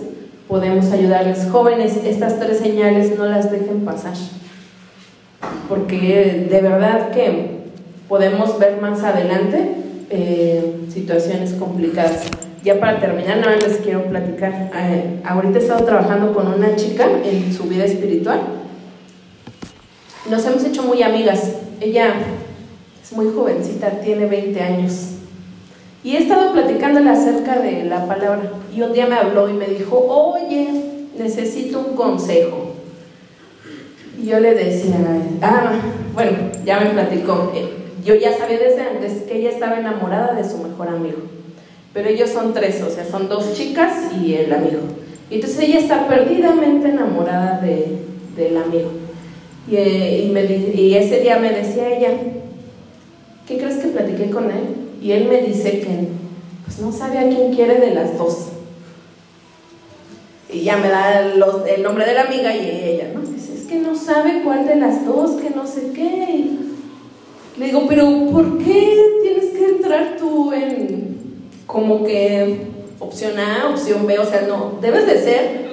podemos 0.47 0.91
ayudarles. 0.91 1.47
Jóvenes, 1.51 1.97
estas 2.05 2.39
tres 2.39 2.59
señales 2.59 3.17
no 3.17 3.26
las 3.26 3.51
dejen 3.51 3.86
pasar. 3.86 4.13
Porque 5.67 6.47
de 6.49 6.61
verdad 6.61 7.11
que 7.11 7.59
podemos 8.07 8.57
ver 8.59 8.82
más 8.82 9.03
adelante 9.03 9.76
eh, 10.09 10.86
situaciones 10.91 11.53
complicadas. 11.53 12.26
Ya 12.64 12.78
para 12.78 12.99
terminar, 12.99 13.38
nada 13.38 13.55
más 13.55 13.66
les 13.66 13.78
quiero 13.78 14.03
platicar. 14.03 14.70
Eh, 14.76 15.22
ahorita 15.24 15.60
he 15.60 15.62
estado 15.62 15.86
trabajando 15.86 16.34
con 16.34 16.47
una 16.47 16.76
chica 16.76 17.07
en 17.24 17.53
su 17.53 17.64
vida 17.64 17.86
espiritual 17.86 18.41
Nos 20.30 20.45
hemos 20.45 20.66
hecho 20.66 20.84
muy 20.84 21.01
amigas. 21.01 21.53
Ella 21.80 22.14
es 23.01 23.14
muy 23.14 23.32
jovencita, 23.34 24.01
tiene 24.01 24.26
20 24.26 24.62
años. 24.62 25.12
Y 26.03 26.16
he 26.16 26.20
estado 26.20 26.51
platicándole 26.51 27.10
acerca 27.10 27.60
de 27.60 27.86
la 27.86 28.05
palabra. 28.05 28.51
Y 28.76 28.82
un 28.82 28.91
día 28.91 29.07
me 29.07 29.16
habló 29.16 29.49
y 29.49 29.53
me 29.53 29.68
dijo, 29.68 29.97
oye, 29.97 30.68
necesito 31.18 31.80
un 31.80 31.95
consejo. 31.95 32.74
Y 34.22 34.26
yo 34.26 34.39
le 34.41 34.53
decía, 34.53 34.97
ah, 35.41 35.72
bueno, 36.14 36.32
ya 36.66 36.82
me 36.82 36.89
platicó. 36.89 37.53
Eh, 37.55 37.70
yo 38.03 38.16
ya 38.16 38.38
sabía 38.38 38.60
desde 38.60 38.82
antes 38.82 39.24
que 39.24 39.38
ella 39.38 39.49
estaba 39.49 39.80
enamorada 39.80 40.34
de 40.34 40.43
su 40.43 40.57
mejor 40.57 40.89
amigo. 40.89 41.39
Pero 41.94 42.10
ellos 42.10 42.30
son 42.30 42.54
tres, 42.54 42.82
o 42.84 42.90
sea, 42.90 43.06
son 43.06 43.28
dos 43.28 43.54
chicas 43.54 44.14
y 44.22 44.36
el 44.36 44.54
amigo. 44.54 44.80
Y 45.30 45.36
entonces 45.36 45.60
ella 45.60 45.80
está 45.80 46.08
perdidamente 46.08 46.90
enamorada 46.90 47.60
de, 47.62 47.98
del 48.36 48.58
amigo. 48.58 48.92
Y, 49.70 49.76
eh, 49.76 50.74
y, 50.76 50.96
ese 50.96 51.20
día 51.20 51.38
me 51.38 51.52
decía 51.52 51.96
ella, 51.96 52.10
¿qué 53.48 53.58
crees 53.58 53.78
que 53.78 53.90
platiqué 53.90 54.30
con 54.30 54.46
él? 54.46 54.76
Y 55.02 55.12
él 55.12 55.28
me 55.28 55.42
dice 55.42 55.80
que 55.80 56.08
pues 56.66 56.80
no 56.80 56.92
sabe 56.92 57.20
a 57.20 57.30
quién 57.30 57.54
quiere 57.54 57.80
de 57.80 57.94
las 57.94 58.18
dos. 58.18 58.50
Y 60.52 60.62
ya 60.62 60.78
me 60.78 60.90
da 60.90 61.22
el 61.22 61.84
nombre 61.84 62.06
de 62.06 62.14
la 62.14 62.24
amiga 62.24 62.56
y 62.56 62.70
ella, 62.84 63.12
¿no? 63.14 63.22
Dice, 63.22 63.54
es 63.56 63.66
que 63.66 63.76
no 63.76 63.96
sabe 63.96 64.42
cuál 64.44 64.68
de 64.68 64.76
las 64.76 65.06
dos, 65.06 65.40
que 65.42 65.52
no 65.52 65.68
sé 65.68 65.92
qué. 65.94 66.46
le 67.58 67.66
digo, 67.66 67.86
pero 67.88 68.08
¿por 68.32 68.58
qué 68.58 68.98
tienes 69.22 69.46
que 69.46 69.66
entrar 69.66 70.16
tú 70.18 70.52
en 70.54 71.09
como 71.70 72.03
que 72.03 72.61
opción 72.99 73.38
A, 73.38 73.70
opción 73.70 74.07
B? 74.07 74.17
O 74.17 74.26
sea, 74.26 74.41
no, 74.41 74.80
debes 74.82 75.05
de 75.05 75.22
ser 75.22 75.70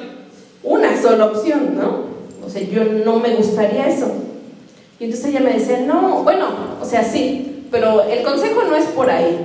una 0.63 1.01
sola 1.01 1.25
opción, 1.25 1.75
¿no? 1.75 2.05
O 2.45 2.51
sea, 2.51 2.61
yo 2.61 2.85
no 2.85 3.19
me 3.19 3.35
gustaría 3.35 3.89
eso. 3.89 4.13
Y 5.01 5.05
entonces 5.05 5.31
ella 5.31 5.41
me 5.41 5.55
decía, 5.55 5.81
no, 5.81 6.23
bueno, 6.23 6.49
o 6.83 6.85
sea, 6.85 7.03
sí, 7.03 7.65
pero 7.71 8.03
el 8.03 8.23
consejo 8.23 8.65
no 8.65 8.77
es 8.77 8.85
por 8.87 9.09
ahí. 9.09 9.39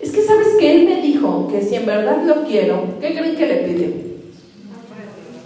Es 0.00 0.10
que 0.10 0.22
sabes 0.22 0.48
que 0.58 0.74
él 0.74 0.88
me 0.88 1.00
dijo 1.00 1.46
que 1.46 1.62
si 1.62 1.76
en 1.76 1.86
verdad 1.86 2.24
lo 2.24 2.42
quiero, 2.42 2.98
¿qué 3.00 3.14
creen 3.14 3.36
que 3.36 3.46
le 3.46 3.56
pide? 3.58 3.94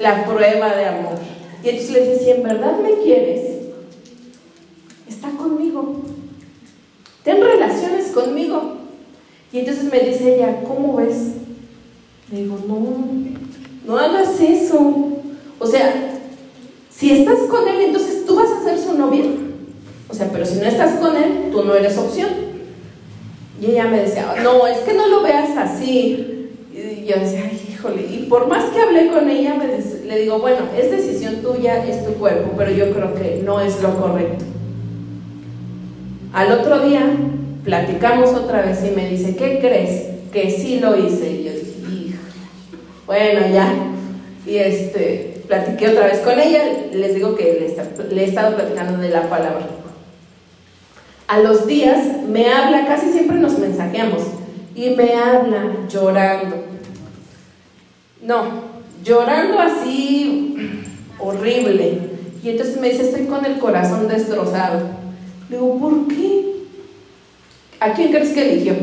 La 0.01 0.25
prueba 0.25 0.75
de 0.75 0.87
amor. 0.87 1.19
Y 1.63 1.69
entonces 1.69 1.93
le 1.93 2.09
dice, 2.09 2.25
si 2.25 2.31
en 2.31 2.43
verdad 2.45 2.79
me 2.79 2.95
quieres, 3.03 3.43
está 5.07 5.29
conmigo. 5.33 5.97
Ten 7.25 7.43
relaciones 7.43 8.07
conmigo. 8.07 8.78
Y 9.53 9.61
entonces 9.61 9.85
me 9.85 10.01
dice 10.01 10.37
ella, 10.37 10.63
¿cómo 10.67 10.97
ves? 10.97 11.33
Le 12.31 12.43
digo, 12.43 12.59
no, 12.67 13.07
no 13.87 13.99
hagas 13.99 14.39
eso. 14.41 14.79
O 15.59 15.67
sea, 15.67 16.21
si 16.91 17.13
estás 17.13 17.39
con 17.49 17.67
él, 17.67 17.87
entonces 17.87 18.27
tú 18.27 18.37
vas 18.37 18.51
a 18.51 18.63
ser 18.63 18.79
su 18.79 18.95
novia. 18.99 19.25
O 20.09 20.15
sea, 20.15 20.29
pero 20.31 20.45
si 20.45 20.57
no 20.57 20.67
estás 20.67 20.99
con 21.01 21.17
él, 21.17 21.49
tú 21.51 21.65
no 21.65 21.75
eres 21.75 21.97
opción. 21.97 22.29
Y 23.61 23.67
ella 23.67 23.87
me 23.87 24.01
decía, 24.01 24.35
no, 24.43 24.67
es 24.67 24.79
que 24.81 24.93
no 24.93 25.09
lo 25.09 25.23
veas 25.23 25.57
así. 25.57 26.51
Y 26.73 27.07
yo 27.07 27.19
decía, 27.19 27.45
ay, 27.51 27.61
híjole. 27.73 28.03
Y 28.03 28.27
por 28.29 28.47
más 28.49 28.67
que 28.67 28.81
hablé 28.81 29.09
con 29.09 29.29
ella, 29.29 29.57
le 30.07 30.19
digo, 30.19 30.39
bueno, 30.39 30.61
es 30.77 30.91
decisión 30.91 31.37
tuya, 31.37 31.85
es 31.87 32.05
tu 32.05 32.13
cuerpo, 32.15 32.53
pero 32.57 32.71
yo 32.71 32.93
creo 32.93 33.15
que 33.15 33.43
no 33.45 33.61
es 33.61 33.81
lo 33.83 33.99
correcto. 33.99 34.45
Al 36.33 36.53
otro 36.53 36.81
día 36.81 37.03
platicamos 37.65 38.31
otra 38.31 38.63
vez 38.63 38.79
y 38.85 38.95
me 38.95 39.09
dice, 39.09 39.37
¿qué 39.37 39.59
crees? 39.61 40.07
Que 40.33 40.51
sí 40.51 40.81
lo 40.81 40.97
hice. 40.97 41.31
Y 41.31 41.45
yo 41.45 41.53
dije, 41.53 42.19
bueno, 43.07 43.41
ya. 43.53 43.73
Y 44.47 44.57
este, 44.57 45.43
platiqué 45.47 45.89
otra 45.89 46.07
vez 46.07 46.21
con 46.21 46.39
ella, 46.39 46.63
les 46.93 47.15
digo 47.15 47.35
que 47.35 47.75
le, 48.11 48.23
he 48.23 48.25
estado 48.25 48.55
platicando 48.55 48.99
de 48.99 49.09
la 49.09 49.29
palabra. 49.29 49.67
A 51.27 51.41
los 51.41 51.67
días 51.67 51.99
me 52.29 52.51
habla, 52.51 52.87
casi 52.87 53.11
siempre 53.11 53.39
nos 53.39 53.59
mensajeamos, 53.59 54.23
y 54.75 54.91
me 54.91 55.15
habla 55.15 55.87
llorando. 55.89 56.57
No, 58.23 58.63
llorando 59.05 59.59
así 59.59 60.85
horrible. 61.19 61.99
Y 62.43 62.51
entonces 62.51 62.81
me 62.81 62.91
dice, 62.91 63.03
estoy 63.03 63.27
con 63.27 63.45
el 63.45 63.59
corazón 63.59 64.07
destrozado. 64.09 64.81
Le 65.51 65.57
digo, 65.57 65.79
¿por 65.79 66.09
qué? 66.09 66.38
¿A 67.81 67.93
quién 67.93 68.11
crees 68.11 68.31
que 68.31 68.53
eligió? 68.53 68.75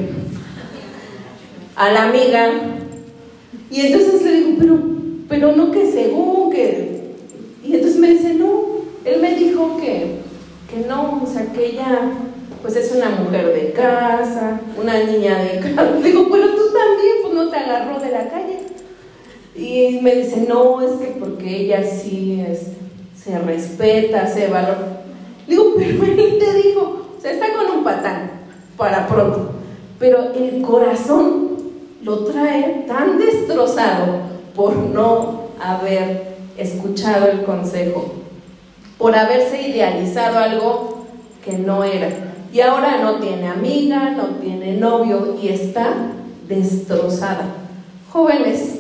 A 1.76 1.92
la 1.92 2.04
amiga. 2.04 2.52
Y 3.70 3.82
entonces 3.82 4.22
le 4.22 4.32
digo, 4.32 4.56
pero 4.60 4.96
pero 5.28 5.56
no 5.56 5.72
que 5.72 5.92
según 5.92 6.52
que... 6.52 7.16
Y 7.64 7.74
entonces 7.74 8.00
me 8.00 8.10
dice, 8.10 8.34
no, 8.36 8.62
él 9.04 9.20
me 9.22 9.36
dijo 9.36 9.78
que, 9.78 10.18
que 10.70 10.88
no, 10.88 11.24
o 11.24 11.28
sea, 11.28 11.52
que 11.52 11.66
ella 11.68 12.12
pues 12.62 12.76
es 12.76 12.92
una 12.96 13.10
mujer 13.10 13.54
de 13.54 13.72
casa, 13.74 14.60
una 14.80 15.04
niña 15.04 15.40
de 15.40 15.60
casa. 15.76 15.98
Digo, 16.04 16.28
pero 16.32 16.50
tú 16.50 16.64
también, 16.74 17.16
pues 17.22 17.34
no 17.34 17.50
te 17.50 17.58
agarró 17.58 18.00
de 18.00 18.12
la 18.12 18.30
calle. 18.30 18.60
Y 19.56 20.00
me 20.02 20.16
dice, 20.16 20.46
no, 20.48 20.82
es 20.82 21.00
que 21.00 21.16
porque 21.20 21.62
ella 21.62 21.84
sí 21.84 22.44
es, 22.48 22.68
se 23.16 23.38
respeta, 23.40 24.28
se 24.28 24.48
valora. 24.48 25.02
Digo, 25.48 25.74
pero 25.78 26.04
él 26.04 26.38
te 26.40 26.68
dijo, 26.68 27.06
o 27.18 27.22
sea, 27.22 27.32
está 27.32 27.48
con 27.54 27.78
un 27.78 27.84
patán, 27.84 28.35
para 28.78 29.08
pronto. 29.08 29.52
Pero 30.00 30.34
el 30.34 30.62
corazón 30.62 31.50
lo 32.04 32.26
trae 32.26 32.86
tan 32.88 33.18
destrozado 33.18 34.06
por 34.56 34.76
no 34.76 35.46
haber 35.60 36.36
escuchado 36.58 37.28
el 37.28 37.44
consejo, 37.44 38.14
por 38.98 39.16
haberse 39.16 39.70
idealizado 39.70 40.38
algo 40.38 41.06
que 41.44 41.58
no 41.58 41.84
era. 41.84 42.10
Y 42.52 42.62
ahora 42.62 43.02
no 43.02 43.20
tiene 43.20 43.48
amiga, 43.48 44.12
no 44.12 44.28
tiene 44.42 44.78
novio 44.78 45.36
y 45.42 45.50
está 45.50 45.94
destrozada. 46.48 47.48
Jóvenes, 48.12 48.80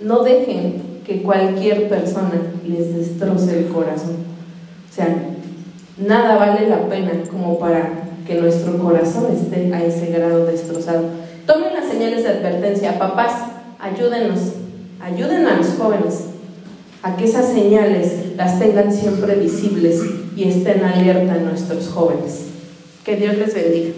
no 0.00 0.22
dejen 0.22 1.00
que 1.04 1.22
cualquier 1.22 1.88
persona 1.88 2.40
les 2.64 2.94
destroce 2.94 3.58
el 3.58 3.68
corazón. 3.68 4.16
O 4.88 4.94
sea, 4.94 5.08
nada 5.98 6.36
vale 6.36 6.68
la 6.68 6.88
pena 6.88 7.12
como 7.30 7.58
para 7.58 8.09
que 8.26 8.40
nuestro 8.40 8.78
corazón 8.78 9.26
esté 9.34 9.72
a 9.74 9.84
ese 9.84 10.06
grado 10.06 10.46
destrozado. 10.46 11.04
Tomen 11.46 11.74
las 11.74 11.88
señales 11.88 12.22
de 12.22 12.28
advertencia, 12.30 12.98
papás, 12.98 13.32
ayúdenos 13.78 14.40
Ayuden 15.02 15.46
a 15.46 15.56
los 15.56 15.68
jóvenes 15.78 16.24
a 17.02 17.16
que 17.16 17.24
esas 17.24 17.48
señales 17.48 18.36
las 18.36 18.58
tengan 18.58 18.92
siempre 18.92 19.34
visibles 19.34 19.98
y 20.36 20.44
estén 20.44 20.84
alerta 20.84 21.36
en 21.36 21.46
nuestros 21.46 21.88
jóvenes. 21.88 22.48
Que 23.02 23.16
Dios 23.16 23.38
les 23.38 23.54
bendiga. 23.54 23.92